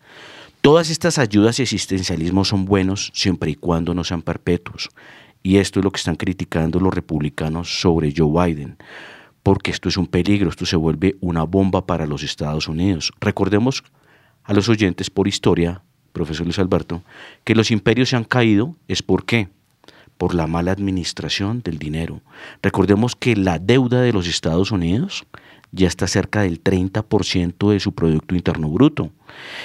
todas 0.61 0.89
estas 0.89 1.17
ayudas 1.17 1.59
y 1.59 1.63
existencialismo 1.63 2.45
son 2.45 2.65
buenos 2.65 3.11
siempre 3.13 3.51
y 3.51 3.55
cuando 3.55 3.93
no 3.93 4.03
sean 4.03 4.21
perpetuos. 4.21 4.89
Y 5.45 5.57
esto 5.57 5.79
es 5.79 5.83
lo 5.83 5.91
que 5.91 5.99
están 5.99 6.15
criticando 6.15 6.79
los 6.79 6.91
republicanos 6.91 7.79
sobre 7.79 8.11
Joe 8.17 8.47
Biden, 8.47 8.77
porque 9.43 9.69
esto 9.69 9.89
es 9.89 9.95
un 9.95 10.07
peligro, 10.07 10.49
esto 10.49 10.65
se 10.65 10.75
vuelve 10.75 11.17
una 11.21 11.43
bomba 11.43 11.85
para 11.85 12.07
los 12.07 12.23
Estados 12.23 12.67
Unidos. 12.67 13.13
Recordemos 13.21 13.83
a 14.43 14.55
los 14.55 14.69
oyentes 14.69 15.11
por 15.11 15.27
historia, 15.27 15.83
profesor 16.13 16.47
Luis 16.47 16.57
Alberto, 16.57 17.03
que 17.43 17.53
los 17.53 17.69
imperios 17.69 18.09
se 18.09 18.15
han 18.15 18.23
caído 18.23 18.75
es 18.87 19.03
por 19.03 19.23
qué? 19.23 19.49
Por 20.17 20.33
la 20.33 20.47
mala 20.47 20.71
administración 20.71 21.61
del 21.61 21.77
dinero. 21.77 22.21
Recordemos 22.63 23.15
que 23.15 23.35
la 23.35 23.59
deuda 23.59 24.01
de 24.01 24.13
los 24.13 24.27
Estados 24.27 24.71
Unidos 24.71 25.27
ya 25.71 25.87
está 25.87 26.07
cerca 26.07 26.41
del 26.41 26.63
30% 26.63 27.69
de 27.69 27.79
su 27.79 27.93
Producto 27.93 28.33
Interno 28.33 28.67
Bruto. 28.69 29.11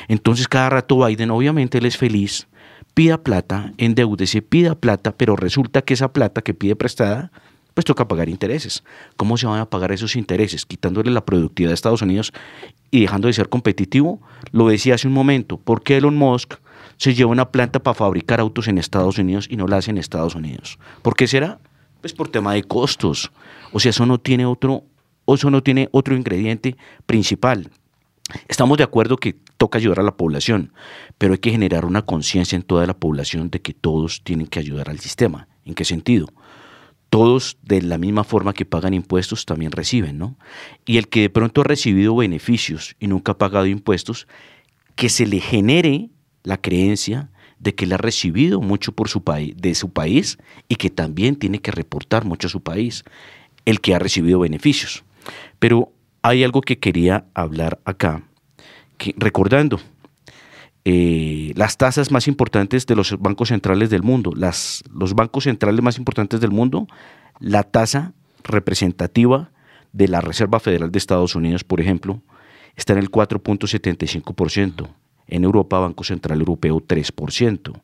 Entonces 0.09 0.47
cada 0.47 0.69
rato 0.69 1.07
Biden, 1.07 1.31
obviamente 1.31 1.79
él 1.79 1.87
es 1.87 1.97
feliz 1.97 2.49
pida 2.95 3.23
plata, 3.23 3.73
endeudese, 3.79 4.43
pida 4.43 4.75
plata, 4.75 5.13
pero 5.13 5.37
resulta 5.37 5.83
que 5.83 5.95
esa 5.95 6.13
plata 6.13 6.43
que 6.43 6.55
pide 6.55 6.77
prestada, 6.77 7.31
pues 7.75 7.85
toca 7.85 8.09
pagar 8.09 8.29
intereses. 8.29 8.83
¿Cómo 9.17 9.37
se 9.37 9.47
van 9.47 9.61
a 9.61 9.71
pagar 9.71 9.93
esos 9.93 10.17
intereses? 10.17 10.67
Quitándole 10.67 11.11
la 11.11 11.25
productividad 11.25 11.71
a 11.71 11.75
Estados 11.75 12.03
Unidos 12.03 12.33
y 12.91 13.01
dejando 13.01 13.29
de 13.29 13.35
ser 13.35 13.49
competitivo. 13.49 14.21
Lo 14.53 14.69
decía 14.69 14.95
hace 14.95 15.09
un 15.09 15.15
momento, 15.15 15.57
¿por 15.57 15.83
qué 15.83 15.97
Elon 15.97 16.17
Musk 16.17 16.55
se 16.97 17.15
lleva 17.15 17.31
una 17.31 17.51
planta 17.51 17.79
para 17.79 17.95
fabricar 17.95 18.41
autos 18.41 18.69
en 18.69 18.79
Estados 18.79 19.19
Unidos 19.19 19.47
y 19.49 19.57
no 19.57 19.67
la 19.67 19.79
hace 19.79 19.91
en 19.91 19.99
Estados 19.99 20.35
Unidos? 20.35 20.79
¿Por 21.03 21.15
qué 21.15 21.27
será? 21.27 21.59
Pues 22.01 22.13
por 22.13 22.29
tema 22.29 22.55
de 22.55 22.65
costos. 22.65 23.31
O 23.73 23.81
sea, 23.81 23.91
eso 23.91 24.07
no 24.07 24.19
tiene 24.19 24.47
otro, 24.47 24.85
eso 25.27 25.51
no 25.51 25.63
tiene 25.63 25.89
otro 25.93 26.17
ingrediente 26.17 26.77
principal. 27.07 27.71
Estamos 28.49 28.79
de 28.79 28.85
acuerdo 28.85 29.17
que 29.17 29.37
toca 29.57 29.79
ayudar 29.79 30.01
a 30.01 30.05
la 30.05 30.17
población, 30.17 30.73
pero 31.19 31.33
hay 31.33 31.39
que 31.39 31.51
generar 31.51 31.85
una 31.85 32.03
conciencia 32.03 32.57
en 32.57 32.63
toda 32.63 32.87
la 32.87 32.95
población 32.95 33.51
de 33.51 33.61
que 33.61 33.75
todos 33.75 34.23
tienen 34.23 34.47
que 34.47 34.59
ayudar 34.59 34.89
al 34.91 34.99
sistema. 34.99 35.49
¿En 35.65 35.75
qué 35.75 35.85
sentido? 35.85 36.27
Todos 37.11 37.59
de 37.63 37.83
la 37.83 37.99
misma 37.99 38.25
forma 38.25 38.53
que 38.53 38.65
pagan 38.65 38.95
impuestos 38.95 39.45
también 39.45 39.73
reciben, 39.73 40.19
¿no? 40.19 40.37
Y 40.87 40.97
el 40.97 41.09
que 41.09 41.23
de 41.23 41.31
pronto 41.31 41.61
ha 41.61 41.65
recibido 41.65 42.15
beneficios 42.15 42.97
y 43.01 43.09
nunca 43.09 43.33
ha 43.33 43.39
pagado 43.39 43.67
impuestos, 43.67 44.27
que 44.95 45.09
se 45.09 45.27
le 45.27 45.41
genere 45.41 46.11
la 46.43 46.61
creencia 46.61 47.31
de 47.59 47.75
que 47.75 47.85
él 47.85 47.93
ha 47.93 47.99
recibido 47.99 48.61
mucho 48.61 48.93
por 48.93 49.09
su 49.09 49.23
país, 49.23 49.55
de 49.57 49.75
su 49.75 49.93
país 49.93 50.39
y 50.69 50.77
que 50.77 50.91
también 50.91 51.37
tiene 51.37 51.61
que 51.61 51.71
reportar 51.71 52.25
mucho 52.25 52.47
a 52.47 52.51
su 52.51 52.63
país, 52.63 53.05
el 53.67 53.81
que 53.81 53.95
ha 53.95 53.99
recibido 53.99 54.41
beneficios. 54.41 55.05
Pero 55.59 55.93
hay 56.23 56.45
algo 56.45 56.61
que 56.61 56.79
quería 56.79 57.27
hablar 57.35 57.81
acá, 57.85 58.23
recordando 59.17 59.81
eh, 60.85 61.53
las 61.57 61.77
tasas 61.77 62.11
más 62.11 62.29
importantes 62.29 62.87
de 62.87 62.97
los 62.97 63.19
bancos 63.19 63.49
centrales 63.49 63.91
del 63.91 64.03
mundo, 64.03 64.33
las, 64.35 64.83
los 64.93 65.15
bancos 65.15 65.45
centrales 65.45 65.83
más 65.83 65.99
importantes 65.99 66.41
del 66.41 66.51
mundo, 66.51 66.87
la 67.39 67.63
tasa 67.63 68.13
representativa 68.45 69.51
de 69.93 70.09
la 70.09 70.21
Reserva 70.21 70.61
Federal 70.61 70.91
de 70.91 70.99
Estados 70.99 71.35
Unidos, 71.35 71.65
por 71.65 71.81
ejemplo, 71.81 72.23
está 72.77 72.93
en 72.93 73.01
el 73.01 73.11
4.75%. 73.11 74.89
En 75.27 75.45
Europa, 75.45 75.79
Banco 75.79 76.03
Central 76.03 76.41
Europeo 76.41 76.81
3%, 76.81 77.81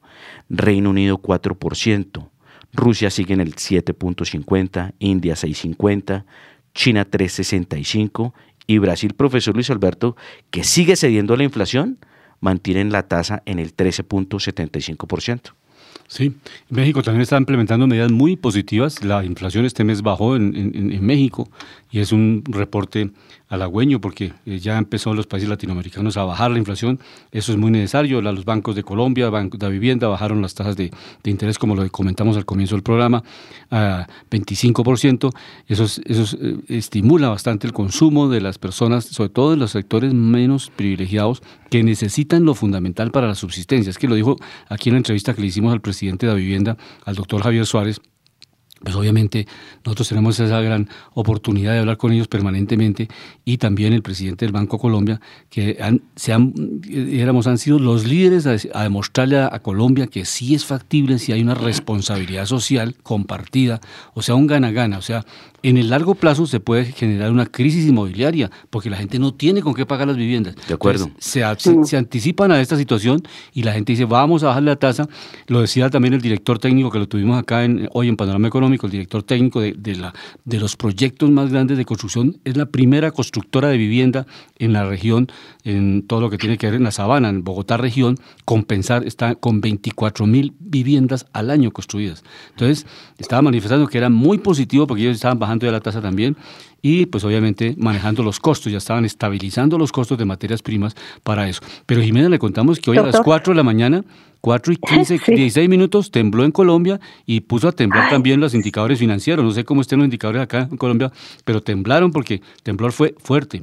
Reino 0.48 0.90
Unido 0.90 1.18
4%, 1.18 2.28
Rusia 2.72 3.10
sigue 3.10 3.34
en 3.34 3.40
el 3.40 3.54
7.50, 3.54 4.94
India 4.98 5.34
6.50, 5.34 6.24
China 6.76 7.10
3,65 7.10 8.32
y 8.68 8.78
Brasil, 8.78 9.14
profesor 9.14 9.54
Luis 9.54 9.70
Alberto, 9.70 10.14
que 10.50 10.62
sigue 10.62 10.94
cediendo 10.94 11.34
a 11.34 11.36
la 11.36 11.44
inflación, 11.44 11.98
mantienen 12.40 12.92
la 12.92 13.08
tasa 13.08 13.42
en 13.46 13.58
el 13.58 13.74
13.75%. 13.74 15.52
Sí, 16.08 16.36
México 16.68 17.02
también 17.02 17.22
está 17.22 17.36
implementando 17.36 17.88
medidas 17.88 18.12
muy 18.12 18.36
positivas. 18.36 19.02
La 19.02 19.24
inflación 19.24 19.64
este 19.64 19.82
mes 19.82 20.02
bajó 20.02 20.36
en, 20.36 20.54
en 20.54 21.04
México 21.04 21.48
y 21.90 21.98
es 21.98 22.12
un 22.12 22.44
reporte 22.46 23.10
halagüeño 23.48 24.00
porque 24.00 24.32
eh, 24.44 24.58
ya 24.58 24.78
empezó 24.78 25.14
los 25.14 25.26
países 25.26 25.48
latinoamericanos 25.48 26.16
a 26.16 26.24
bajar 26.24 26.50
la 26.50 26.58
inflación. 26.58 26.98
Eso 27.30 27.52
es 27.52 27.58
muy 27.58 27.70
necesario. 27.70 28.20
Los 28.20 28.44
bancos 28.44 28.74
de 28.74 28.82
Colombia, 28.82 29.30
Banco 29.30 29.56
de 29.56 29.68
Vivienda 29.68 30.08
bajaron 30.08 30.42
las 30.42 30.54
tasas 30.54 30.76
de, 30.76 30.90
interés, 31.24 31.58
como 31.58 31.74
lo 31.74 31.88
comentamos 31.90 32.36
al 32.36 32.44
comienzo 32.44 32.74
del 32.74 32.82
programa, 32.82 33.22
a 33.70 34.06
25%. 34.30 35.30
Eso, 35.68 35.84
eso 35.84 36.36
eh, 36.40 36.58
estimula 36.68 37.28
bastante 37.28 37.66
el 37.66 37.72
consumo 37.72 38.28
de 38.28 38.40
las 38.40 38.58
personas, 38.58 39.04
sobre 39.04 39.30
todo 39.30 39.52
en 39.54 39.60
los 39.60 39.70
sectores 39.70 40.12
menos 40.12 40.70
privilegiados, 40.74 41.42
que 41.70 41.82
necesitan 41.82 42.44
lo 42.44 42.54
fundamental 42.54 43.10
para 43.10 43.28
la 43.28 43.34
subsistencia. 43.34 43.90
Es 43.90 43.98
que 43.98 44.08
lo 44.08 44.14
dijo 44.14 44.36
aquí 44.68 44.88
en 44.88 44.94
la 44.94 44.98
entrevista 44.98 45.34
que 45.34 45.40
le 45.40 45.48
hicimos 45.48 45.72
al 45.72 45.80
presidente 45.80 46.26
de 46.26 46.32
la 46.32 46.38
Vivienda, 46.38 46.76
al 47.04 47.14
doctor 47.14 47.42
Javier 47.42 47.66
Suárez, 47.66 48.00
pues 48.80 48.94
obviamente 48.94 49.46
nosotros 49.84 50.08
tenemos 50.08 50.38
esa 50.38 50.60
gran 50.60 50.88
oportunidad 51.14 51.72
de 51.72 51.78
hablar 51.78 51.96
con 51.96 52.12
ellos 52.12 52.28
permanentemente 52.28 53.08
y 53.44 53.56
también 53.56 53.94
el 53.94 54.02
presidente 54.02 54.44
del 54.44 54.52
Banco 54.52 54.78
Colombia, 54.78 55.20
que 55.48 55.78
han, 55.80 56.02
se 56.14 56.32
han, 56.32 56.52
éramos, 56.90 57.46
han 57.46 57.56
sido 57.56 57.78
los 57.78 58.06
líderes 58.06 58.46
a, 58.46 58.82
demostrarle 58.82 59.38
a, 59.38 59.58
Colombia 59.60 60.06
que 60.06 60.24
sí 60.26 60.54
es 60.54 60.64
factible 60.66 61.18
si 61.18 61.32
hay 61.32 61.42
una 61.42 61.54
responsabilidad 61.54 62.44
social 62.44 62.94
compartida, 63.02 63.80
o 64.14 64.22
sea, 64.22 64.34
un 64.34 64.46
gana-gana, 64.46 64.98
o 64.98 65.02
sea, 65.02 65.24
en 65.62 65.78
el 65.78 65.90
largo 65.90 66.14
plazo 66.14 66.46
se 66.46 66.60
puede 66.60 66.84
generar 66.84 67.32
una 67.32 67.46
crisis 67.46 67.88
inmobiliaria 67.88 68.50
porque 68.70 68.88
la 68.88 68.96
gente 68.96 69.18
no 69.18 69.34
tiene 69.34 69.62
con 69.62 69.74
qué 69.74 69.84
pagar 69.84 70.06
las 70.06 70.16
viviendas. 70.16 70.54
De 70.68 70.74
acuerdo. 70.74 71.10
se, 71.18 71.42
se, 71.84 71.96
anticipan 71.96 72.52
a 72.52 72.60
esta 72.60 72.76
situación 72.76 73.22
y 73.52 73.64
la 73.64 73.72
gente 73.72 73.92
dice, 73.92 74.04
vamos 74.04 74.44
a 74.44 74.48
bajar 74.48 74.62
la 74.62 74.76
tasa. 74.76 75.08
Lo 75.48 75.60
decía 75.60 75.90
también 75.90 76.14
el 76.14 76.20
director 76.20 76.60
técnico 76.60 76.90
que 76.90 77.00
lo 77.00 77.08
tuvimos 77.08 77.36
acá 77.36 77.64
en, 77.64 77.88
hoy 77.92 78.08
en 78.08 78.16
Panorama 78.16 78.46
Económico, 78.46 78.66
el 78.84 78.92
director 78.92 79.22
técnico 79.22 79.62
de, 79.62 79.72
de, 79.72 79.96
la, 79.96 80.12
de 80.44 80.60
los 80.60 80.76
proyectos 80.76 81.30
más 81.30 81.50
grandes 81.50 81.78
de 81.78 81.86
construcción. 81.86 82.36
Es 82.44 82.58
la 82.58 82.66
primera 82.66 83.10
constructora 83.12 83.68
de 83.68 83.78
vivienda 83.78 84.26
en 84.58 84.74
la 84.74 84.84
región, 84.84 85.28
en 85.66 86.06
todo 86.06 86.20
lo 86.20 86.30
que 86.30 86.38
tiene 86.38 86.58
que 86.58 86.66
ver 86.66 86.76
en 86.76 86.84
la 86.84 86.92
sabana, 86.92 87.28
en 87.28 87.42
Bogotá 87.42 87.76
región, 87.76 88.16
compensar, 88.44 89.04
está 89.04 89.34
con 89.34 89.60
24 89.60 90.24
mil 90.24 90.54
viviendas 90.60 91.26
al 91.32 91.50
año 91.50 91.72
construidas. 91.72 92.22
Entonces, 92.50 92.86
estaba 93.18 93.42
manifestando 93.42 93.88
que 93.88 93.98
era 93.98 94.08
muy 94.08 94.38
positivo 94.38 94.86
porque 94.86 95.02
ellos 95.02 95.16
estaban 95.16 95.40
bajando 95.40 95.66
de 95.66 95.72
la 95.72 95.80
tasa 95.80 96.00
también 96.00 96.36
y 96.82 97.06
pues 97.06 97.24
obviamente 97.24 97.74
manejando 97.78 98.22
los 98.22 98.38
costos, 98.38 98.70
ya 98.70 98.78
estaban 98.78 99.04
estabilizando 99.04 99.76
los 99.76 99.90
costos 99.90 100.16
de 100.16 100.24
materias 100.24 100.62
primas 100.62 100.94
para 101.24 101.48
eso. 101.48 101.60
Pero 101.84 102.00
Jimena 102.00 102.28
le 102.28 102.38
contamos 102.38 102.78
que 102.78 102.92
hoy 102.92 102.98
a 102.98 103.02
las 103.02 103.20
4 103.20 103.52
de 103.52 103.56
la 103.56 103.64
mañana 103.64 104.04
4 104.42 104.72
y 104.72 104.76
15, 104.76 105.20
16 105.26 105.68
minutos 105.68 106.12
tembló 106.12 106.44
en 106.44 106.52
Colombia 106.52 107.00
y 107.26 107.40
puso 107.40 107.66
a 107.66 107.72
temblar 107.72 108.08
también 108.08 108.38
los 108.38 108.54
indicadores 108.54 109.00
financieros. 109.00 109.44
No 109.44 109.50
sé 109.50 109.64
cómo 109.64 109.80
estén 109.80 109.98
los 109.98 110.06
indicadores 110.06 110.42
acá 110.42 110.68
en 110.70 110.76
Colombia, 110.76 111.10
pero 111.44 111.60
temblaron 111.60 112.12
porque 112.12 112.34
el 112.34 112.62
temblor 112.62 112.92
fue 112.92 113.16
fuerte. 113.18 113.62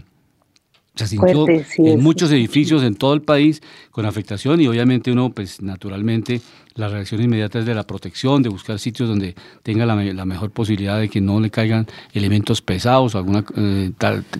Se 0.95 1.07
sintió 1.07 1.47
en 1.47 1.99
muchos 2.01 2.31
edificios 2.31 2.83
en 2.83 2.95
todo 2.95 3.13
el 3.15 3.21
país 3.21 3.61
con 3.89 4.05
afectación 4.05 4.61
y 4.61 4.67
obviamente 4.67 5.11
uno, 5.11 5.31
pues 5.31 5.61
naturalmente, 5.61 6.41
la 6.76 6.88
reacción 6.88 7.21
inmediata 7.21 7.59
es 7.59 7.65
de 7.65 7.76
la 7.76 7.86
protección, 7.86 8.41
de 8.41 8.49
buscar 8.49 8.80
sitios 8.80 9.07
donde 9.07 9.36
tenga 9.61 9.86
la, 9.86 10.26
mejor 10.26 10.51
posibilidad 10.51 10.99
de 10.99 11.09
que 11.09 11.21
no 11.21 11.39
le 11.39 11.49
caigan 11.49 11.88
elementos 12.13 12.61
pesados, 12.61 13.15
alguna 13.15 13.43
eh, 13.55 13.91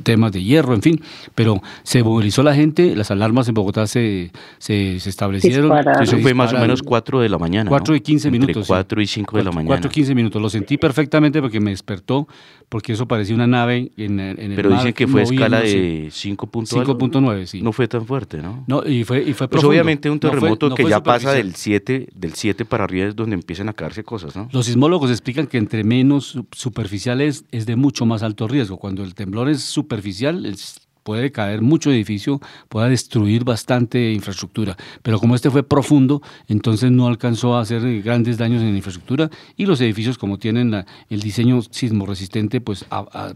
temas 0.04 0.32
de 0.32 0.44
hierro, 0.44 0.74
en 0.74 0.82
fin. 0.82 1.02
Pero 1.36 1.62
se 1.84 2.04
movilizó 2.04 2.42
la 2.42 2.56
gente, 2.56 2.96
las 2.96 3.12
alarmas 3.12 3.48
en 3.48 3.54
Bogotá 3.54 3.86
se, 3.88 4.32
se, 4.58 4.96
establecieron. 4.96 5.72
Eso 6.02 6.18
fue 6.20 6.34
más 6.34 6.54
o 6.54 6.60
menos 6.60 6.82
4 6.82 7.20
de 7.20 7.30
la 7.30 7.38
mañana. 7.38 7.70
4 7.70 7.96
y 7.96 8.02
15 8.02 8.32
minutos. 8.32 8.68
4 8.68 9.02
y 9.02 9.08
5 9.08 9.38
de 9.38 9.44
la 9.44 9.52
mañana. 9.52 9.68
4 9.68 9.88
y 9.88 9.94
15 9.94 10.16
minutos. 10.16 10.42
Lo 10.42 10.50
sentí 10.50 10.78
perfectamente 10.78 11.42
porque 11.42 11.60
me 11.60 11.72
despertó, 11.72 12.28
porque 12.70 12.94
eso 12.94 13.08
parecía 13.08 13.36
una 13.36 13.48
nave 13.48 13.92
en, 13.98 14.20
en 14.20 14.40
el 14.40 14.56
Pero 14.56 14.72
dicen 14.72 14.94
que 14.94 15.08
fue 15.08 15.22
escala 15.22 15.62
de 15.62 16.08
5.9, 16.08 17.46
sí. 17.46 17.62
No 17.62 17.72
fue 17.72 17.88
tan 17.88 18.06
fuerte, 18.06 18.38
¿no? 18.38 18.64
No, 18.68 18.84
y 18.86 19.04
fue, 19.04 19.22
y 19.22 19.34
fue 19.34 19.48
pues 19.48 19.64
obviamente 19.64 20.10
un 20.10 20.20
terremoto 20.20 20.74
que 20.74 20.88
ya 20.88 21.04
pasa 21.04 21.32
del 21.32 21.54
7 21.54 22.08
del 22.24 22.34
7 22.36 22.66
para 22.66 22.86
arriba 22.86 23.08
es 23.08 23.16
donde 23.16 23.36
empiezan 23.36 23.70
a 23.70 23.74
caerse 23.74 24.04
cosas, 24.04 24.36
¿no? 24.36 24.48
Los 24.52 24.68
sismólogos 24.68 25.12
explican 25.12 25.48
que 25.48 25.58
entre 25.58 25.84
menos 25.84 26.40
superficiales 26.52 27.44
es 27.52 27.66
de 27.66 27.76
mucho 27.76 28.06
más 28.06 28.24
alto 28.24 28.48
riesgo. 28.48 28.78
Cuando 28.78 29.04
el 29.04 29.14
temblor 29.14 29.50
es 29.50 29.62
superficial, 29.62 30.46
es 30.46 30.83
puede 31.04 31.32
caer 31.32 31.62
mucho 31.62 31.92
edificio, 31.92 32.40
puede 32.70 32.90
destruir 32.90 33.44
bastante 33.44 34.12
infraestructura. 34.14 34.76
Pero 35.02 35.20
como 35.20 35.36
este 35.36 35.50
fue 35.50 35.64
profundo, 35.64 36.22
entonces 36.48 36.92
no 36.92 37.08
alcanzó 37.08 37.56
a 37.56 37.62
hacer 37.62 38.02
grandes 38.02 38.38
daños 38.38 38.62
en 38.62 38.72
la 38.72 38.78
infraestructura 38.78 39.30
y 39.58 39.66
los 39.66 39.80
edificios 39.82 40.18
como 40.18 40.38
tienen 40.38 40.86
el 41.10 41.22
diseño 41.22 41.62
sismo 41.62 42.06
resistente, 42.06 42.62
pues, 42.62 42.86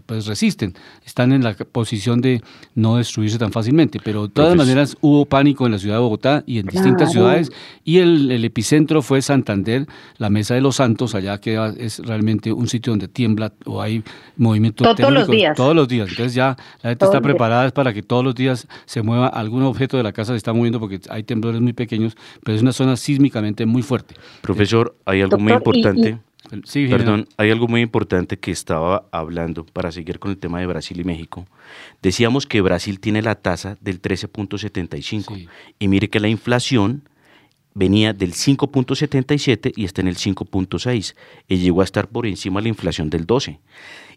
pues 0.05 0.26
resisten, 0.26 0.74
están 1.05 1.32
en 1.32 1.43
la 1.43 1.53
posición 1.53 2.22
de 2.22 2.41
no 2.76 2.97
destruirse 2.97 3.38
tan 3.38 3.51
fácilmente. 3.51 3.99
Pero 4.03 4.28
de 4.28 4.34
todas 4.34 4.55
maneras 4.55 4.97
hubo 5.01 5.26
pánico 5.26 5.65
en 5.65 5.74
la 5.74 5.80
ciudad 5.80 5.95
de 5.95 6.01
Bogotá 6.01 6.43
y 6.45 6.59
en 6.59 6.68
distintas 6.68 7.11
ciudades 7.11 7.51
y 7.84 7.99
el, 7.99 8.43
epicentro 8.43 9.01
fue 9.01 9.22
Santander, 9.22 9.88
la 10.18 10.30
Mesa 10.30 10.55
de 10.55 10.61
los 10.61 10.78
Santos, 10.78 11.15
allá 11.15 11.39
que 11.39 11.57
es 11.78 11.99
realmente 11.99 12.51
un 12.51 12.68
sitio 12.68 12.91
donde 12.91 13.07
tiembla 13.07 13.51
o 13.65 13.82
hay 13.82 14.03
movimiento 14.38 14.84
todos 14.95 15.11
los 15.11 15.28
días. 15.28 15.55
Todos 15.55 15.76
los 15.76 15.88
días. 15.88 16.09
Entonces 16.09 16.34
ya 16.34 16.55
la 16.82 16.91
gente 16.91 17.05
está 17.05 17.22
preparada 17.22 17.57
es 17.66 17.72
para 17.72 17.93
que 17.93 18.03
todos 18.03 18.24
los 18.24 18.36
días 18.36 18.68
se 18.86 19.01
mueva 19.01 19.28
algún 19.28 19.64
objeto 19.64 19.97
de 19.97 20.03
la 20.03 20.14
casa, 20.14 20.34
se 20.34 20.38
está 20.38 20.53
moviendo 20.53 20.80
porque 20.80 20.99
hay 21.10 21.24
temblores 21.24 21.62
muy 21.62 21.74
pequeños, 21.74 22.16
pero 22.43 22.55
es 22.55 22.62
una 22.62 22.74
zona 22.74 22.95
sísmicamente 22.97 23.66
muy 23.66 23.82
fuerte. 23.82 24.16
Profesor, 24.41 24.95
hay 25.05 25.22
algo 25.22 25.38
muy 25.38 25.53
importante. 25.53 26.20
Perdón, 26.72 27.28
hay 27.36 27.51
algo 27.51 27.68
muy 27.68 27.82
importante 27.82 28.38
que 28.38 28.51
estaba 28.51 29.05
hablando 29.12 29.66
para 29.66 29.91
seguir 29.91 30.20
con 30.20 30.32
el 30.32 30.38
tema 30.38 30.60
de 30.60 30.68
Brasil 30.68 30.99
y 30.99 31.03
México. 31.03 31.45
Decíamos 32.01 32.45
que 32.45 32.62
Brasil 32.62 32.99
tiene 32.99 33.22
la 33.22 33.36
tasa 33.36 33.78
del 33.82 34.01
13.75 34.01 35.47
y 35.78 35.88
mire 35.88 36.10
que 36.10 36.22
la 36.22 36.30
inflación 36.30 37.03
venía 37.74 38.14
del 38.14 38.34
5.77 38.34 39.74
y 39.76 39.86
está 39.86 40.01
en 40.01 40.08
el 40.08 40.16
5.6 40.16 41.16
y 41.47 41.58
llegó 41.58 41.82
a 41.82 41.84
estar 41.84 42.08
por 42.08 42.26
encima 42.26 42.60
de 42.60 42.64
la 42.64 42.70
inflación 42.70 43.10
del 43.10 43.26
12. 43.26 43.60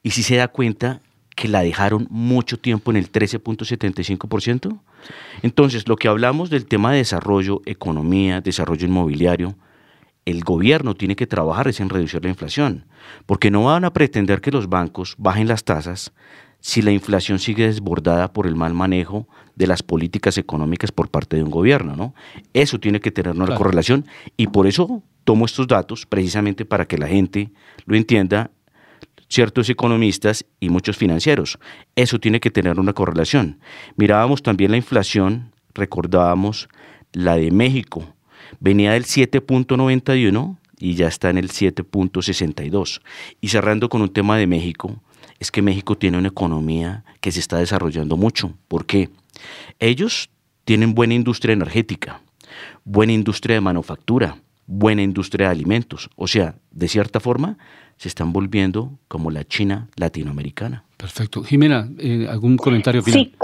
Y 0.03 0.11
si 0.11 0.22
se 0.22 0.36
da 0.36 0.49
cuenta, 0.49 1.03
que 1.37 1.49
la 1.49 1.62
dejaron 1.62 2.07
mucho 2.11 2.59
tiempo 2.59 2.91
en 2.91 2.97
el 2.97 3.11
13.75%. 3.11 4.78
Entonces, 5.43 5.89
lo 5.89 5.97
que 5.97 6.09
hablamos 6.09 6.51
del 6.51 6.66
tema 6.66 6.93
de 6.93 6.99
desarrollo, 6.99 7.62
economía, 7.64 8.41
desarrollo 8.41 8.87
inmobiliario, 8.87 9.57
el 10.26 10.45
gobierno 10.45 10.95
tiene 10.95 11.16
que 11.16 11.26
trabajar 11.26 11.68
es 11.68 11.81
en 11.81 11.89
reducir 11.89 12.22
la 12.22 12.31
inflación, 12.31 12.85
porque 13.26 13.51
no 13.51 13.64
van 13.64 13.85
a 13.85 13.93
pretender 13.93 14.41
que 14.41 14.51
los 14.51 14.68
bancos 14.68 15.14
bajen 15.18 15.49
las 15.49 15.64
tasas 15.64 16.12
si 16.61 16.83
la 16.83 16.91
inflación 16.91 17.39
sigue 17.39 17.66
desbordada 17.66 18.33
por 18.33 18.47
el 18.47 18.55
mal 18.55 18.74
manejo 18.74 19.26
de 19.57 19.66
las 19.66 19.83
políticas 19.83 20.37
económicas 20.37 20.93
por 20.93 21.09
parte 21.09 21.37
de 21.37 21.43
un 21.43 21.51
gobierno, 21.51 21.97
¿no? 21.97 22.14
Eso 22.53 22.78
tiene 22.78 23.01
que 23.01 23.11
tener 23.11 23.35
una 23.35 23.55
correlación 23.55 24.07
y 24.37 24.49
por 24.49 24.66
eso 24.66 25.03
tomo 25.24 25.47
estos 25.47 25.66
datos 25.66 26.07
precisamente 26.07 26.64
para 26.64 26.87
que 26.87 26.99
la 26.99 27.09
gente 27.09 27.51
lo 27.87 27.97
entienda 27.97 28.51
ciertos 29.31 29.70
economistas 29.70 30.45
y 30.59 30.68
muchos 30.68 30.97
financieros. 30.97 31.59
Eso 31.97 32.18
tiene 32.18 32.41
que 32.41 32.51
tener 32.51 32.78
una 32.78 32.93
correlación. 32.93 33.61
Mirábamos 33.97 34.43
también 34.43 34.72
la 34.72 34.76
inflación, 34.76 35.53
recordábamos 35.72 36.68
la 37.12 37.37
de 37.37 37.51
México, 37.51 38.14
venía 38.59 38.93
del 38.93 39.05
7.91 39.05 40.59
y 40.78 40.95
ya 40.95 41.09
está 41.09 41.31
en 41.31 41.39
el 41.39 41.49
7.62. 41.49 43.01
Y 43.41 43.49
cerrando 43.49 43.89
con 43.89 44.03
un 44.03 44.12
tema 44.12 44.37
de 44.37 44.47
México, 44.47 45.01
es 45.39 45.51
que 45.51 45.62
México 45.62 45.97
tiene 45.97 46.18
una 46.18 46.28
economía 46.28 47.05
que 47.20 47.33
se 47.33 47.41
está 47.41 47.59
desarrollando 47.59 48.16
mucho. 48.16 48.55
¿Por 48.68 48.85
qué? 48.85 49.11
Ellos 49.78 50.31
tienen 50.64 50.95
buena 50.95 51.14
industria 51.14 51.53
energética, 51.53 52.20
buena 52.85 53.12
industria 53.12 53.55
de 53.55 53.61
manufactura, 53.61 54.39
buena 54.71 55.03
industria 55.03 55.49
de 55.49 55.53
alimentos. 55.53 56.09
O 56.16 56.29
sea, 56.29 56.55
de 56.71 56.87
cierta 56.87 57.18
forma, 57.18 57.59
se 57.97 58.09
están 58.09 58.33
volviendo 58.33 58.93
como 59.09 59.31
la 59.31 59.45
China 59.45 59.89
latinoamericana. 59.97 60.85
Perfecto. 60.97 61.43
Jimena, 61.43 61.89
eh, 61.99 62.27
¿algún 62.31 62.57
comentario 62.57 63.03
final? 63.03 63.25
Sí. 63.25 63.35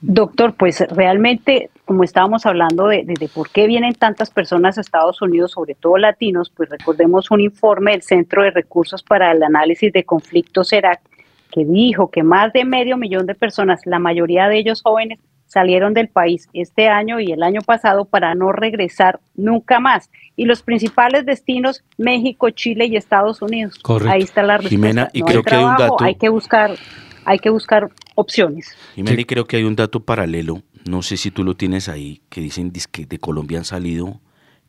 Doctor, 0.00 0.54
pues 0.54 0.80
realmente, 0.90 1.70
como 1.84 2.02
estábamos 2.02 2.46
hablando 2.46 2.86
de, 2.86 3.04
de, 3.04 3.28
por 3.28 3.50
qué 3.50 3.66
vienen 3.66 3.94
tantas 3.94 4.30
personas 4.30 4.78
a 4.78 4.80
Estados 4.80 5.20
Unidos, 5.20 5.52
sobre 5.52 5.74
todo 5.74 5.98
latinos, 5.98 6.50
pues 6.56 6.70
recordemos 6.70 7.30
un 7.30 7.40
informe 7.40 7.90
del 7.90 8.02
Centro 8.02 8.42
de 8.42 8.52
Recursos 8.52 9.02
para 9.02 9.32
el 9.32 9.42
Análisis 9.42 9.92
de 9.92 10.04
Conflictos 10.04 10.70
CERAC, 10.70 11.00
que 11.50 11.64
dijo 11.64 12.10
que 12.10 12.22
más 12.22 12.52
de 12.52 12.64
medio 12.64 12.96
millón 12.96 13.26
de 13.26 13.34
personas, 13.34 13.80
la 13.84 13.98
mayoría 13.98 14.48
de 14.48 14.58
ellos 14.58 14.82
jóvenes, 14.82 15.18
salieron 15.48 15.94
del 15.94 16.08
país 16.08 16.48
este 16.52 16.88
año 16.88 17.18
y 17.18 17.32
el 17.32 17.42
año 17.42 17.60
pasado 17.62 18.04
para 18.04 18.34
no 18.34 18.52
regresar 18.52 19.18
nunca 19.34 19.80
más. 19.80 20.10
Y 20.36 20.44
los 20.44 20.62
principales 20.62 21.26
destinos, 21.26 21.82
México, 21.96 22.50
Chile 22.50 22.86
y 22.86 22.96
Estados 22.96 23.42
Unidos. 23.42 23.80
Ahí 24.08 24.22
está 24.22 24.42
la 24.42 24.58
respuesta. 24.58 24.68
Jimena, 24.68 25.10
y 25.12 25.22
creo 25.22 25.42
que 25.42 25.54
hay 25.54 25.64
un 25.64 25.76
dato. 25.76 25.96
Hay 26.00 26.14
que 26.14 26.28
buscar, 26.28 26.76
hay 27.24 27.38
que 27.38 27.50
buscar 27.50 27.88
opciones. 28.14 28.76
Jimena, 28.94 29.20
y 29.20 29.24
creo 29.24 29.46
que 29.46 29.56
hay 29.56 29.64
un 29.64 29.74
dato 29.74 30.00
paralelo, 30.00 30.62
no 30.88 31.02
sé 31.02 31.16
si 31.16 31.30
tú 31.30 31.42
lo 31.42 31.56
tienes 31.56 31.88
ahí, 31.88 32.20
que 32.28 32.40
dicen 32.40 32.70
que 32.92 33.06
de 33.06 33.18
Colombia 33.18 33.58
han 33.58 33.64
salido 33.64 34.20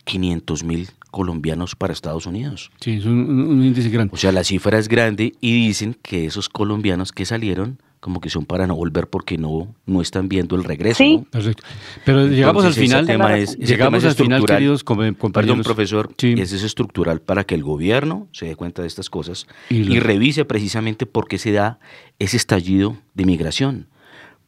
500 0.06 0.64
mil 0.64 0.90
colombianos 1.12 1.76
para 1.76 1.94
Estados 1.94 2.26
Unidos. 2.26 2.72
Sí, 2.80 2.98
es 2.98 3.06
un 3.06 3.64
índice 3.64 3.90
grande. 3.90 4.14
O 4.14 4.18
sea, 4.18 4.32
la 4.32 4.44
cifra 4.44 4.78
es 4.78 4.88
grande 4.88 5.34
y 5.42 5.68
dicen 5.68 5.96
que 6.02 6.26
esos 6.26 6.50
colombianos 6.50 7.12
que 7.12 7.26
salieron 7.26 7.80
como 8.00 8.22
que 8.22 8.30
son 8.30 8.46
para 8.46 8.66
no 8.66 8.76
volver 8.76 9.08
porque 9.08 9.38
no, 9.38 9.74
no 9.86 10.02
están 10.02 10.30
viendo 10.30 10.56
el 10.56 10.64
regreso. 10.64 11.04
Sí. 11.04 11.24
Perfecto. 11.30 11.64
Pero 12.06 12.28
llegamos 12.28 12.64
al 12.64 12.74
final. 12.74 13.06
Tema 13.06 13.38
es, 13.38 13.58
llegamos 13.58 14.04
al 14.06 14.16
final, 14.16 14.46
queridos 14.46 14.84
compañeros. 14.84 15.32
Perdón, 15.34 15.62
profesor, 15.62 16.10
ese 16.18 16.56
es 16.56 16.64
estructural 16.64 17.22
para 17.22 17.44
que 17.44 17.56
el 17.56 17.64
gobierno 17.64 18.28
se 18.32 18.46
dé 18.46 18.56
cuenta 18.56 18.82
de 18.82 18.88
estas 18.88 19.10
cosas 19.10 19.48
y, 19.70 20.00
revise 20.00 20.46
precisamente 20.46 21.06
por 21.06 21.28
qué 21.28 21.38
se 21.38 21.52
da 21.52 21.80
ese 22.20 22.38
estallido 22.38 22.98
de 23.14 23.26
migración, 23.26 23.88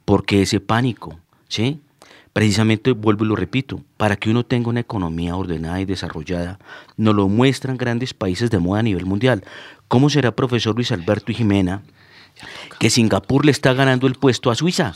por 0.05 0.25
qué 0.25 0.43
ese 0.43 0.59
pánico, 0.59 1.19
¿sí? 1.47 1.81
Precisamente 2.33 2.93
vuelvo 2.93 3.25
y 3.25 3.27
lo 3.27 3.35
repito, 3.35 3.83
para 3.97 4.15
que 4.15 4.29
uno 4.29 4.45
tenga 4.45 4.69
una 4.69 4.79
economía 4.79 5.35
ordenada 5.35 5.81
y 5.81 5.85
desarrollada, 5.85 6.59
nos 6.95 7.13
lo 7.13 7.27
muestran 7.27 7.75
grandes 7.75 8.13
países 8.13 8.49
de 8.49 8.59
moda 8.59 8.79
a 8.79 8.83
nivel 8.83 9.05
mundial. 9.05 9.43
¿Cómo 9.89 10.09
será, 10.09 10.33
profesor 10.33 10.73
Luis 10.73 10.93
Alberto 10.93 11.33
y 11.33 11.35
Jimena, 11.35 11.83
que 12.79 12.89
Singapur 12.89 13.45
le 13.45 13.51
está 13.51 13.73
ganando 13.73 14.07
el 14.07 14.15
puesto 14.15 14.51
a 14.51 14.55
Suiza? 14.55 14.93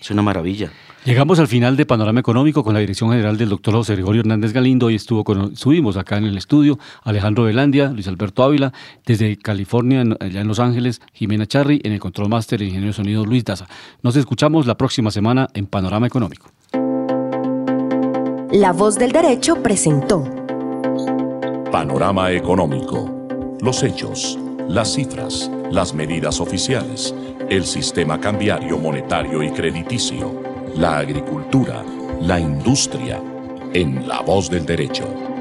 Es 0.00 0.10
una 0.10 0.22
maravilla. 0.22 0.70
Llegamos 1.06 1.38
al 1.38 1.46
final 1.46 1.76
de 1.76 1.86
Panorama 1.86 2.18
Económico 2.18 2.64
con 2.64 2.74
la 2.74 2.80
dirección 2.80 3.10
general 3.10 3.38
del 3.38 3.48
doctor 3.48 3.74
José 3.74 3.94
Gregorio 3.94 4.22
Hernández 4.22 4.52
Galindo. 4.52 4.90
y 4.90 4.96
estuvo 4.96 5.22
con, 5.22 5.56
subimos 5.56 5.96
acá 5.96 6.18
en 6.18 6.24
el 6.24 6.36
estudio 6.36 6.80
Alejandro 7.04 7.44
Velandia, 7.44 7.90
Luis 7.90 8.08
Alberto 8.08 8.42
Ávila, 8.42 8.72
desde 9.04 9.36
California, 9.36 10.02
allá 10.18 10.40
en 10.40 10.48
Los 10.48 10.58
Ángeles, 10.58 11.00
Jimena 11.12 11.46
Charri, 11.46 11.80
en 11.84 11.92
el 11.92 12.00
Control 12.00 12.28
Master, 12.28 12.60
el 12.60 12.66
ingeniero 12.66 12.90
de 12.90 12.96
sonido 12.96 13.24
Luis 13.24 13.44
Daza. 13.44 13.68
Nos 14.02 14.16
escuchamos 14.16 14.66
la 14.66 14.76
próxima 14.76 15.12
semana 15.12 15.48
en 15.54 15.66
Panorama 15.66 16.08
Económico. 16.08 16.50
La 18.50 18.72
voz 18.72 18.98
del 18.98 19.12
derecho 19.12 19.62
presentó 19.62 20.24
Panorama 21.70 22.32
Económico. 22.32 23.56
Los 23.60 23.84
hechos, 23.84 24.38
las 24.68 24.94
cifras, 24.94 25.50
las 25.70 25.94
medidas 25.94 26.40
oficiales, 26.40 27.14
el 27.48 27.64
sistema 27.64 28.20
cambiario 28.20 28.78
monetario 28.78 29.42
y 29.42 29.50
crediticio 29.50 30.46
la 30.76 30.98
agricultura, 30.98 31.82
la 32.20 32.38
industria, 32.38 33.22
en 33.72 34.06
la 34.06 34.20
voz 34.20 34.50
del 34.50 34.66
derecho. 34.66 35.35